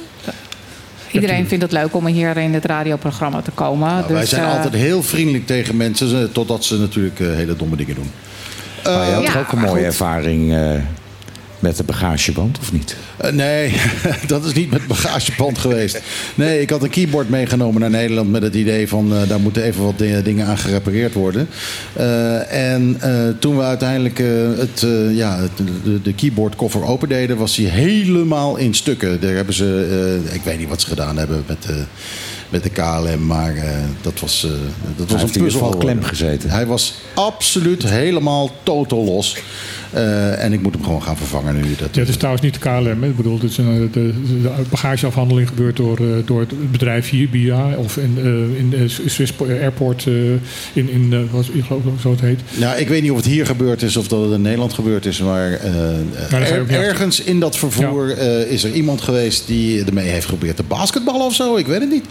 [1.21, 3.89] Iedereen vindt het leuk om hier in het radioprogramma te komen.
[3.89, 7.27] Nou, wij dus, zijn eh, altijd heel vriendelijk tegen mensen, eh, totdat ze natuurlijk eh,
[7.27, 8.11] hele domme dingen doen.
[8.85, 9.85] Maar je had ja, toch ook een mooie goed.
[9.85, 10.71] ervaring eh,
[11.67, 12.97] met de bagageband, of niet?
[13.17, 13.73] Eh, nee,
[14.27, 16.01] dat is niet met bagageband geweest.
[16.35, 19.63] Nee, ik had een keyboard meegenomen naar Nederland met het idee van eh, daar moeten
[19.63, 21.49] even wat di- dingen aan gerepareerd worden.
[21.93, 23.01] Eh, en
[23.41, 24.19] toen we uiteindelijk
[24.59, 29.21] het, ja, het- de, de keyboardkoffer opendeden, was hij helemaal in stukken.
[29.21, 31.83] Daar hebben ze, ik weet niet wat ze gedaan hebben met de,
[32.49, 33.55] met de KLM, maar
[34.03, 34.51] dat was, eh,
[34.97, 35.77] dat was heeft een puzzel.
[35.77, 36.51] klem gezeten.
[36.51, 39.37] Hij was absoluut helemaal totaal los.
[39.93, 41.61] Eh, en ik moet hem gewoon gaan vervangen nu.
[41.79, 43.03] Dat, Ja, het is trouwens niet de KLM.
[43.03, 43.09] hè.
[43.09, 47.29] Ik bedoel, het is een, de, de bagageafhandeling gebeurt door, eh, door het bedrijf hier,
[47.29, 47.75] BIA.
[47.77, 50.13] Of in, eh, in eh, Swiss Airport, eh,
[50.73, 52.41] in, in eh, wat, ik geloof dat zo het heet.
[52.59, 55.07] Nou, ik weet niet of het hier gebeurd is of dat het in Nederland gebeurd
[55.07, 55.21] is.
[55.21, 60.25] Maar eh, er- ergens in dat vervoer eh, is er iemand geweest die ermee heeft
[60.25, 61.57] geprobeerd te basketballen of zo.
[61.57, 62.05] Ik weet het niet.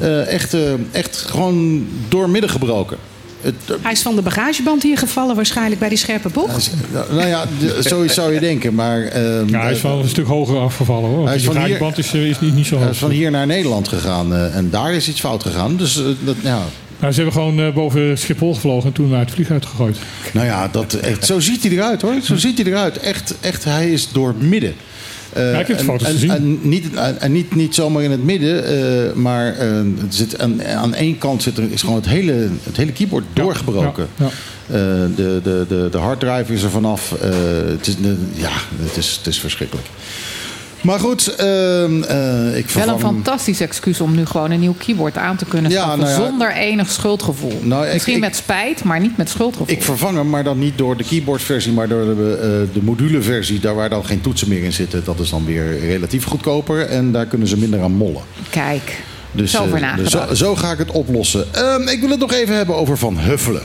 [0.00, 0.60] Eh, echt, eh,
[0.92, 2.96] echt gewoon doormidden gebroken.
[3.46, 6.70] Het, Hij is van de bagageband hier gevallen waarschijnlijk bij die scherpe bocht.
[7.10, 8.74] nou ja, de- zo zou je denken.
[8.74, 11.26] Maar, ehm, Ja, hij is wel een stuk hoger afgevallen hoor.
[11.26, 12.92] Hij is hier- draaiband is, eh, is niet, niet zo hij hoog.
[12.94, 15.76] is van hier naar Nederland gegaan eh, en daar is iets fout gegaan.
[15.76, 16.58] Dus eh, dat, ja,
[17.00, 19.96] Nou, ze hebben gewoon eh, boven Schiphol gevlogen en toen uit het vliegtuig gegooid.
[20.32, 22.14] Nou ja, dat, echt, zo ziet hij eruit hoor.
[22.22, 22.98] Zo ziet hij eruit.
[22.98, 24.70] Echt, echt hij is door midden.
[24.70, 24.76] Eh,
[25.36, 26.30] Ja, ik heb de en- foto's en, gezien.
[26.30, 29.68] En, niet, en, en niet, niet zomaar in het midden, eh, maar eh,
[30.00, 33.24] het zit aan, aan één kant zit er, is gewoon het hele, het hele keyboard
[33.32, 34.06] doorgebroken.
[34.18, 34.24] Ja.
[34.24, 34.72] Eh,
[35.16, 37.12] de, de, de, de harddrive is er vanaf.
[37.12, 37.30] Eh,
[37.68, 38.50] het, is, de- ja,
[38.82, 39.86] het, is, het is verschrikkelijk.
[40.86, 42.90] Maar goed, ehm, eh, ik Wel vervang...
[42.92, 45.98] een fantastisch excuus om nu gewoon een nieuw keyboard aan te kunnen Ja, schaffen.
[46.00, 46.26] nou ja.
[46.26, 47.60] Zonder enig schuldgevoel.
[47.62, 49.70] Nou, ik- Misschien ik- met spijt, maar niet met schuldgevoel.
[49.76, 52.38] Ik vervang hem, maar dan niet door de keyboardversie, maar door de,
[52.68, 53.60] eh, de moduleversie.
[53.60, 55.04] Daar waar dan geen toetsen meer in zitten.
[55.04, 56.80] Dat is dan weer relatief goedkoper.
[56.86, 58.22] En daar kunnen ze minder aan mollen.
[58.50, 59.02] Kijk,
[59.32, 61.46] Dus, zo eh, zo ga ik het oplossen.
[61.54, 63.62] Ehm, ik wil het nog even hebben over Van Huffelen.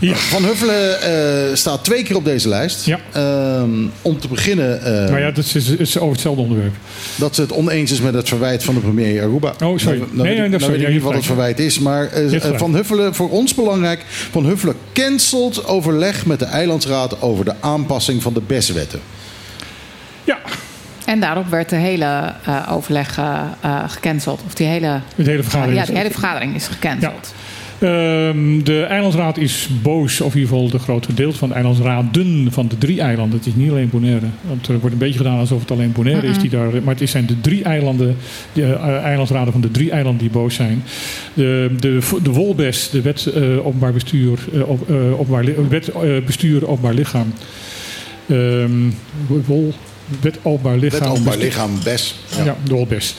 [0.00, 0.14] Ja.
[0.14, 2.86] Van Huffelen eh, staat twee keer op deze lijst.
[2.86, 2.98] Ja.
[3.12, 3.70] Ehm,
[4.02, 6.74] om te beginnen eh, Maar ja, dat is, is over hetzelfde onderwerp.
[7.16, 9.48] dat ze het oneens is met het verwijt van de premier Aruba.
[9.64, 9.98] Oh, sorry.
[9.98, 10.70] Nou, nou Nee, nee, ik- dat- nou sorry.
[10.70, 11.78] weet ik Ja, niet wat het verwijt is.
[11.78, 12.58] Maar eh.
[12.58, 14.04] Van Huffelen, voor ons belangrijk.
[14.30, 19.00] Van Huffelen cancelt overleg met de eilandsraad over de aanpassing van de BES-wetten.
[20.24, 20.38] Ja,
[21.04, 23.18] En daarop werd de hele eh, overleg
[23.86, 24.40] gecanceld.
[24.46, 25.76] Of die hele, de hele vergadering.
[25.76, 27.12] ja, is- die hele vergadering is gecanceld.
[27.12, 27.48] Ehm,
[28.64, 32.68] de eilandsraad is boos, of in ieder geval de grote deel van de eilandsraden van
[32.68, 33.38] de drie eilanden.
[33.38, 34.26] Het is niet alleen Bonaire.
[34.48, 36.82] Want er wordt een beetje gedaan alsof het alleen Bonaire is die daar.
[36.84, 38.16] Maar het zijn de drie eilanden,
[38.52, 40.82] de eh, eilandsraden van de drie eilanden die boos zijn.
[41.34, 45.90] De, de, de WOLBES, de wet eh, openbaar bestuur, eh, op, eh, openbaar, li- wet
[46.26, 47.32] bestuur openbaar lichaam.
[48.26, 48.70] Ehm,
[49.46, 49.72] WOL,
[50.20, 50.98] wet openbaar lichaam.
[51.00, 52.14] Wet openbaar bestuur- lichaam BES.
[52.44, 53.14] ja, de Olbes.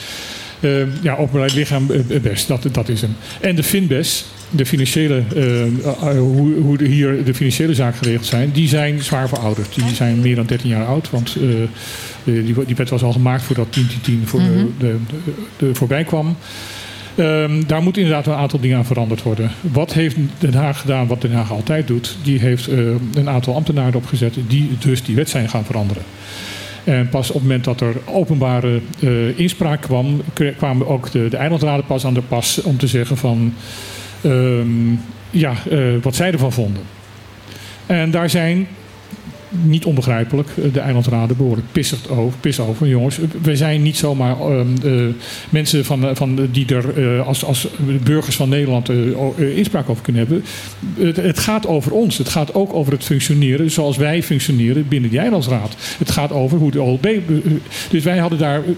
[0.59, 0.71] Eh,
[1.03, 1.87] ja, openbaar lichaam
[2.21, 3.15] best, dat, dat is hem.
[3.41, 8.51] En de Finbes, de financiële, eh, eh, hoe, hoe hier de financiële zaken geregeld zijn,
[8.51, 9.75] die zijn zwaar verouderd.
[9.75, 11.43] Die zijn meer dan 13 jaar oud, want eh,
[12.23, 14.51] die, die wet was al gemaakt voordat 1010 voor, Mhm.
[14.77, 16.35] de, de, de, voorbij kwam.
[17.15, 19.51] Ehm, daar moet inderdaad een aantal dingen aan veranderd worden.
[19.61, 22.17] Wat heeft Den Haag gedaan, wat Den Haag altijd doet?
[22.23, 22.67] Die heeft
[23.13, 26.03] een aantal ambtenaren opgezet die dus die wet zijn gaan veranderen.
[26.83, 28.81] En pas op het moment dat er openbare
[29.35, 30.21] inspraak kwam,
[30.57, 33.53] kwamen ook de, de eilandraden pas aan de pas om te zeggen van
[35.29, 36.83] ja, eh, wat zij ervan vonden.
[37.85, 38.67] En daar zijn
[39.63, 42.39] niet onbegrijpelijk eh, de eilandraden behoorlijk pissig over.
[42.39, 42.87] Pis over.
[42.87, 45.05] Jongens, we zijn niet zomaar ehm, eh,
[45.49, 47.67] mensen van, eh, van, die er eh, als, als
[48.03, 50.43] burgers van Nederland eh, eh, inspraak over kunnen hebben.
[50.97, 52.17] Het, het gaat over ons.
[52.17, 55.75] Het gaat ook over het functioneren zoals wij functioneren binnen die eilandsraad.
[55.97, 57.05] Het gaat over hoe de OLB...
[57.05, 57.19] eh,
[57.89, 58.71] Dus wij hadden daar eh,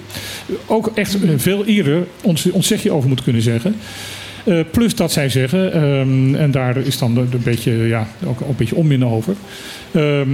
[0.65, 3.75] ook echt eh, veel eerder ons, ons zegje over moeten kunnen zeggen.
[4.43, 8.55] Eh, plus dat zij zeggen, ehm, en daar is dan een beetje, ja, ook, een
[8.57, 9.35] beetje onmin over.
[9.91, 10.29] Ehm,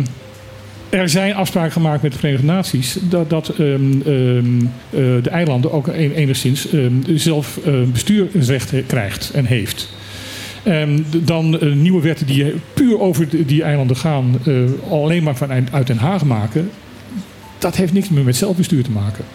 [0.90, 5.88] er zijn afspraken gemaakt met de Verenigde Naties dat, dat ehm, eh, de eilanden ook
[5.88, 7.60] enigszins ehm, zelf
[7.92, 9.90] bestuursrecht krijgt en heeft.
[10.64, 14.36] En dan nieuwe wetten die puur over die eilanden gaan,
[14.90, 16.70] alleen maar vanuit uit Den Haag maken,
[17.58, 19.26] dat heeft niks meer met zelfbestuur te maken.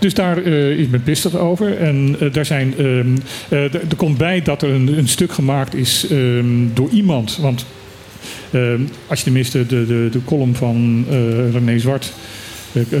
[0.00, 1.76] Dus daar eh, is men pissig over.
[1.78, 3.16] En eh, daar zijn, ehm,
[3.48, 7.36] eh, er komt bij dat er een, een stuk gemaakt is ehm, door iemand.
[7.36, 7.66] Want
[8.50, 11.06] ehm, als je tenminste de, de, de column van
[11.52, 12.12] René Zwart,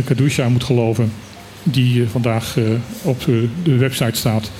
[0.04, 1.12] Kadusha, moet geloven,
[1.62, 2.56] die vandaag
[3.02, 3.24] op
[3.62, 4.50] de website staat.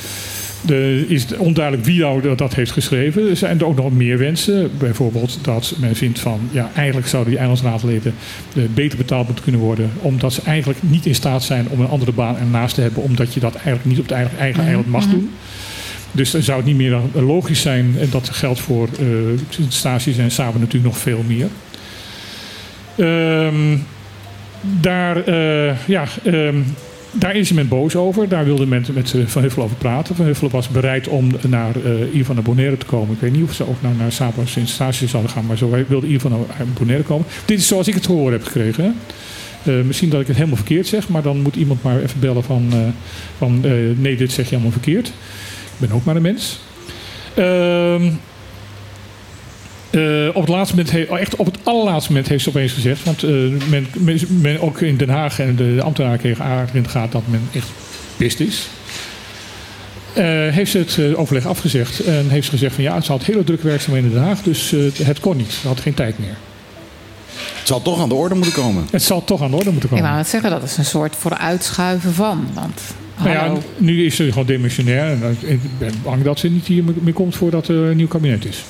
[0.66, 3.28] De, is onduidelijk wie nou dat, heeft geschreven.
[3.28, 4.70] Er zijn er ook nog meer wensen.
[4.78, 6.40] Bijvoorbeeld dat men vindt van...
[6.50, 8.14] ja, eigenlijk zouden die eilandsraadleden
[8.56, 9.90] eh, beter betaald moeten kunnen worden.
[10.00, 13.02] Omdat ze eigenlijk niet in staat zijn om een andere baan ernaast te hebben.
[13.02, 15.30] Omdat je dat eigenlijk niet op het eigen, eigen eiland mag doen.
[16.12, 17.94] Dus dan zou het niet meer logisch zijn.
[17.98, 19.06] En dat geldt voor eh
[19.68, 21.48] stages en samen natuurlijk nog veel meer.
[22.96, 23.76] Ehm,
[24.80, 26.56] daar, eh, ja, ehm,
[27.12, 28.28] daar is men boos over.
[28.28, 30.14] Daar wilde men met Van Huffelen over praten.
[30.14, 33.14] Van Huffelen was bereid om naar eh Ivan Bonaire te komen.
[33.14, 35.46] Ik weet niet of ze ook nou naar Saba sinds stage zouden gaan.
[35.46, 37.26] Maar zo wilde Ivan naar Bonaire komen.
[37.44, 38.94] Dit is zoals ik het horen heb gekregen.
[39.62, 41.08] Eh, misschien dat ik het helemaal verkeerd zeg.
[41.08, 42.68] Maar dan moet iemand maar even bellen van...
[42.72, 42.78] eh,
[43.38, 43.60] van
[43.96, 45.06] nee, dit zeg je helemaal verkeerd.
[45.08, 46.60] Ik ben ook maar een mens.
[47.34, 48.10] Ehm
[49.90, 53.04] eh, op het laatste moment, he- echt op het allerlaatste moment heeft ze opeens gezegd.
[53.04, 53.30] Want eh,
[53.68, 56.88] men, men, men ook in Den Haag en de, de ambtenaren kregen aardig in de
[56.88, 57.68] gaten dat men echt
[58.16, 58.68] pist is.
[60.12, 63.44] Eh, heeft ze het overleg afgezegd en heeft ze gezegd van ja, ze had hele
[63.44, 65.52] drukke werkzaamheden in Den Haag, dus het kon niet.
[65.52, 66.36] Ze had geen tijd meer.
[67.58, 68.86] Het zal toch aan de orde moeten komen.
[68.90, 70.04] Het zal toch aan de orde moeten Ik komen.
[70.04, 72.46] wou net zeggen, dat is een soort vooruitschuiven van.
[72.54, 72.80] Want
[73.18, 75.10] Nou ja, nu is ze gewoon demissionair.
[75.22, 78.44] En ik ben bang dat ze niet hier meer komt voordat er een nieuw kabinet
[78.44, 78.62] is.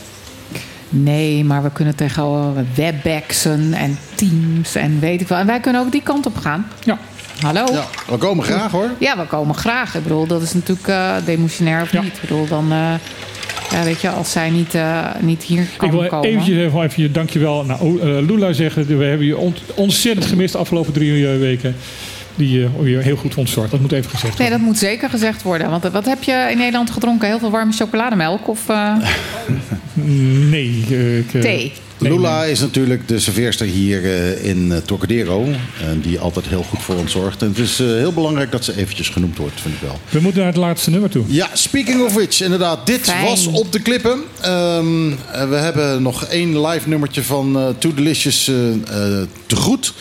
[0.91, 5.39] Nee, maar we kunnen tegenwoordig webbacksen en teams en weet ik wel.
[5.39, 6.67] En wij kunnen ook die kant op gaan.
[6.85, 6.99] Ja.
[7.41, 7.65] Hallo?
[7.73, 8.91] Ja, we komen graag hoor.
[8.99, 9.95] Ja, we komen graag.
[9.95, 12.15] Ik bedoel, dat is natuurlijk eh demotionair of niet.
[12.15, 12.73] Ik bedoel, dan...
[12.73, 12.93] eh,
[13.71, 16.29] ja, weet je, als zij niet, eh, niet hier kan Ik wil komen...
[16.29, 18.99] eventjes even, even je dankjewel naar uh, Lula zeggen.
[18.99, 21.77] We hebben je ont- ontzettend gemist de afgelopen drie eh, weken.
[22.41, 23.71] Die eh, weer heel goed voor ons zorgt.
[23.71, 24.41] Dat moet even gezegd worden.
[24.41, 25.71] Nee, dat moet zeker gezegd worden.
[25.71, 27.29] Want eh, wat heb je in Nederland gedronken?
[27.29, 28.49] Heel veel warme chocolademelk?
[28.49, 28.97] Of eh,
[30.51, 30.85] Nee.
[31.19, 31.73] ik, thee?
[32.01, 35.49] Lula is natuurlijk de serveerster hier eh, in Trocadero.
[35.83, 37.43] En die altijd heel goed voor ons zorgt.
[37.43, 39.99] En het is eh, heel belangrijk dat ze eventjes genoemd wordt, vind ik wel.
[40.11, 41.25] We moeten naar het laatste nummer toe.
[41.27, 43.25] Ja, speaking of which, inderdaad, dit Fijn.
[43.25, 44.21] was op de klippen.
[44.41, 48.45] Ehm, eh, we hebben nog één live nummertje van eh Too Delicious
[49.47, 49.95] te goed.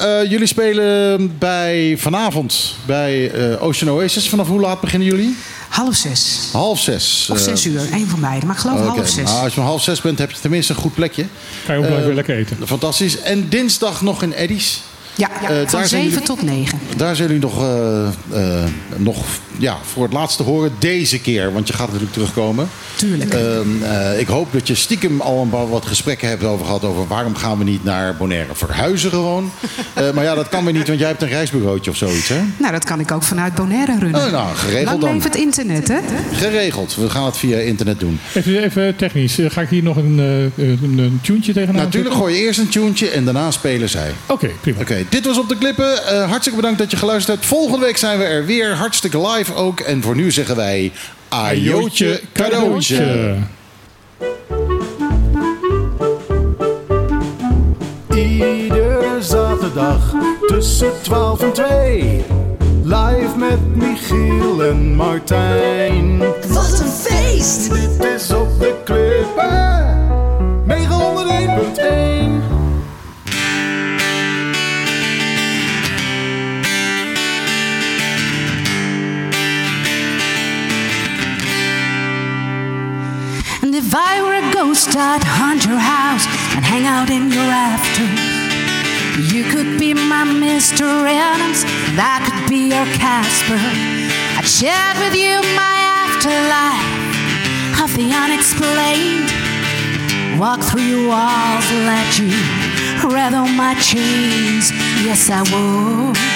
[0.00, 4.28] Eh, jullie spelen bij vanavond bij eh, Ocean Oasis.
[4.28, 5.36] Vanaf hoe laat beginnen jullie?
[5.68, 6.48] Half zes.
[6.52, 7.28] Half zes.
[7.30, 8.46] Of Eh, zes uur, één van beiden.
[8.46, 9.24] Maar ik geloof Oké, half zes.
[9.24, 11.24] nou, als je om half zes bent, heb je tenminste een goed plekje.
[11.64, 12.56] Ga je ook wel even lekker eten.
[12.66, 13.20] Fantastisch.
[13.20, 14.80] En dinsdag nog in Eddies.
[15.20, 16.78] Ja, Eh, van daar zijn zeven jullie- tot negen.
[16.96, 18.64] Daar zijn jullie nog, eh, eh,
[18.96, 19.24] nog
[19.58, 21.52] ja, voor het laatste horen deze keer.
[21.52, 22.68] Want je gaat natuurlijk terugkomen.
[22.96, 23.34] Tuurlijk.
[23.34, 26.84] Ehm, eh, ik hoop dat je stiekem al een paar wat gesprekken hebt over gehad...
[26.84, 29.50] over waarom gaan we niet naar Bonaire verhuizen gewoon.
[29.94, 32.40] Eh, maar ja, dat kan weer niet, want jij hebt een reisbureautje of zoiets, hè?
[32.56, 34.24] Nou, dat kan ik ook vanuit Bonaire runnen.
[34.26, 35.30] Oh, nou, geregeld Lang dan.
[35.32, 35.98] het internet, hè?
[36.32, 36.94] Geregeld.
[36.94, 38.20] We gaan het via internet doen.
[38.34, 39.38] Even, even technisch.
[39.46, 40.18] Ga ik hier nog een,
[40.56, 44.10] eh, een, een tuentje tegenaan Natuurlijk gooi je eerst een tuentje en daarna spelen zij.
[44.26, 44.80] Oké, prima.
[44.80, 46.06] Oké, dit was op de klippen.
[46.06, 47.48] Eh, hartstikke bedankt dat je geluisterd hebt.
[47.48, 48.74] Volgende week zijn we er weer.
[48.74, 49.80] Hartstikke live ook.
[49.80, 50.92] En voor nu zeggen wij...
[51.28, 53.36] Ajootje cadeautje.
[58.14, 60.14] Iedere zaterdag
[60.46, 62.24] tussen 12 en 2.
[62.84, 66.18] Live met Michiel en Martijn.
[66.48, 67.70] Wat een feest!
[67.70, 69.98] Dit is op de klippen.
[72.06, 72.09] 901.1.
[83.90, 86.22] if I were a ghost, I'd haunt your house
[86.54, 88.22] and hang out in your rafters.
[89.34, 90.86] You could be my Mr.
[90.86, 93.58] Adams, and I could be your Casper.
[94.38, 95.76] I'd share with you my
[96.06, 99.30] afterlife of the unexplained.
[100.38, 102.30] Walk through your walls, let you
[103.10, 104.70] rattle my chains.
[105.02, 106.29] Yes, I would.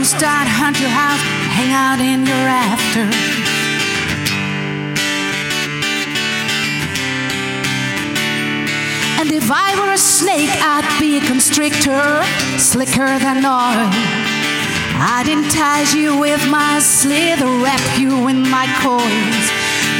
[0.00, 1.20] Ghost, I'd hunt your house,
[1.52, 3.20] hang out in your rafters.
[9.20, 12.24] And if I were a snake, I'd be a constrictor,
[12.56, 13.92] slicker than oil.
[14.96, 19.46] I'd entice you with my slither, wrap you in my coils.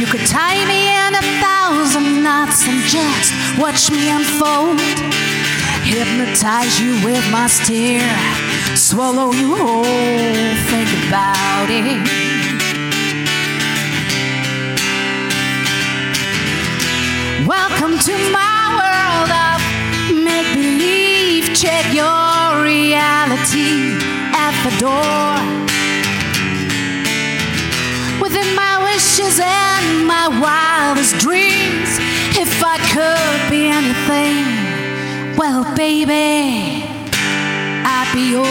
[0.00, 3.28] You could tie me in a thousand knots and just
[3.60, 4.80] watch me unfold.
[5.84, 8.16] Hypnotize you with my stare,
[8.74, 9.84] swallow you whole.
[10.70, 12.00] Think about it.
[17.46, 19.60] Welcome to my world of
[20.24, 21.54] make believe.
[21.54, 23.96] Check your reality
[24.34, 25.36] at the door.
[28.20, 31.98] Within my wishes and my wildest dreams,
[32.36, 36.79] if I could be anything, well, baby,
[38.12, 38.46] Be yours.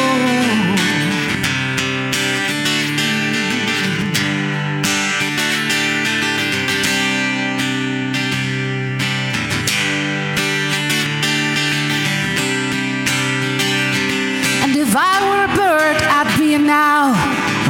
[14.63, 17.11] And if I were a bird, I'd be a now,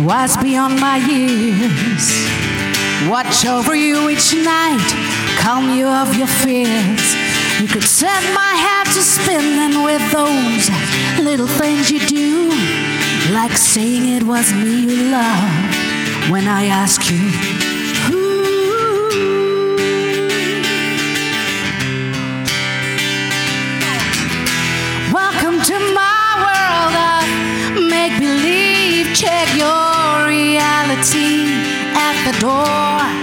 [0.06, 2.06] wise beyond my years.
[3.10, 4.88] Watch over you each night,
[5.40, 7.19] calm you of your fears.
[7.60, 10.70] You could set my head to spinning with those
[11.20, 12.50] little things you do,
[13.34, 15.76] like saying it was me you loved
[16.32, 17.20] when I ask you.
[25.12, 29.14] Welcome to my world of make believe.
[29.14, 31.52] Check your reality
[31.94, 33.19] at the door.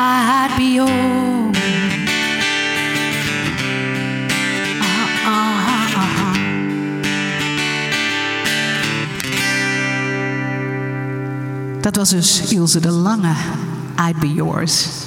[0.00, 1.52] I'd be home.
[4.80, 5.58] Uh-uh.
[11.80, 13.34] Dat was dus Ilse de Lange,
[14.08, 14.97] I'd be yours.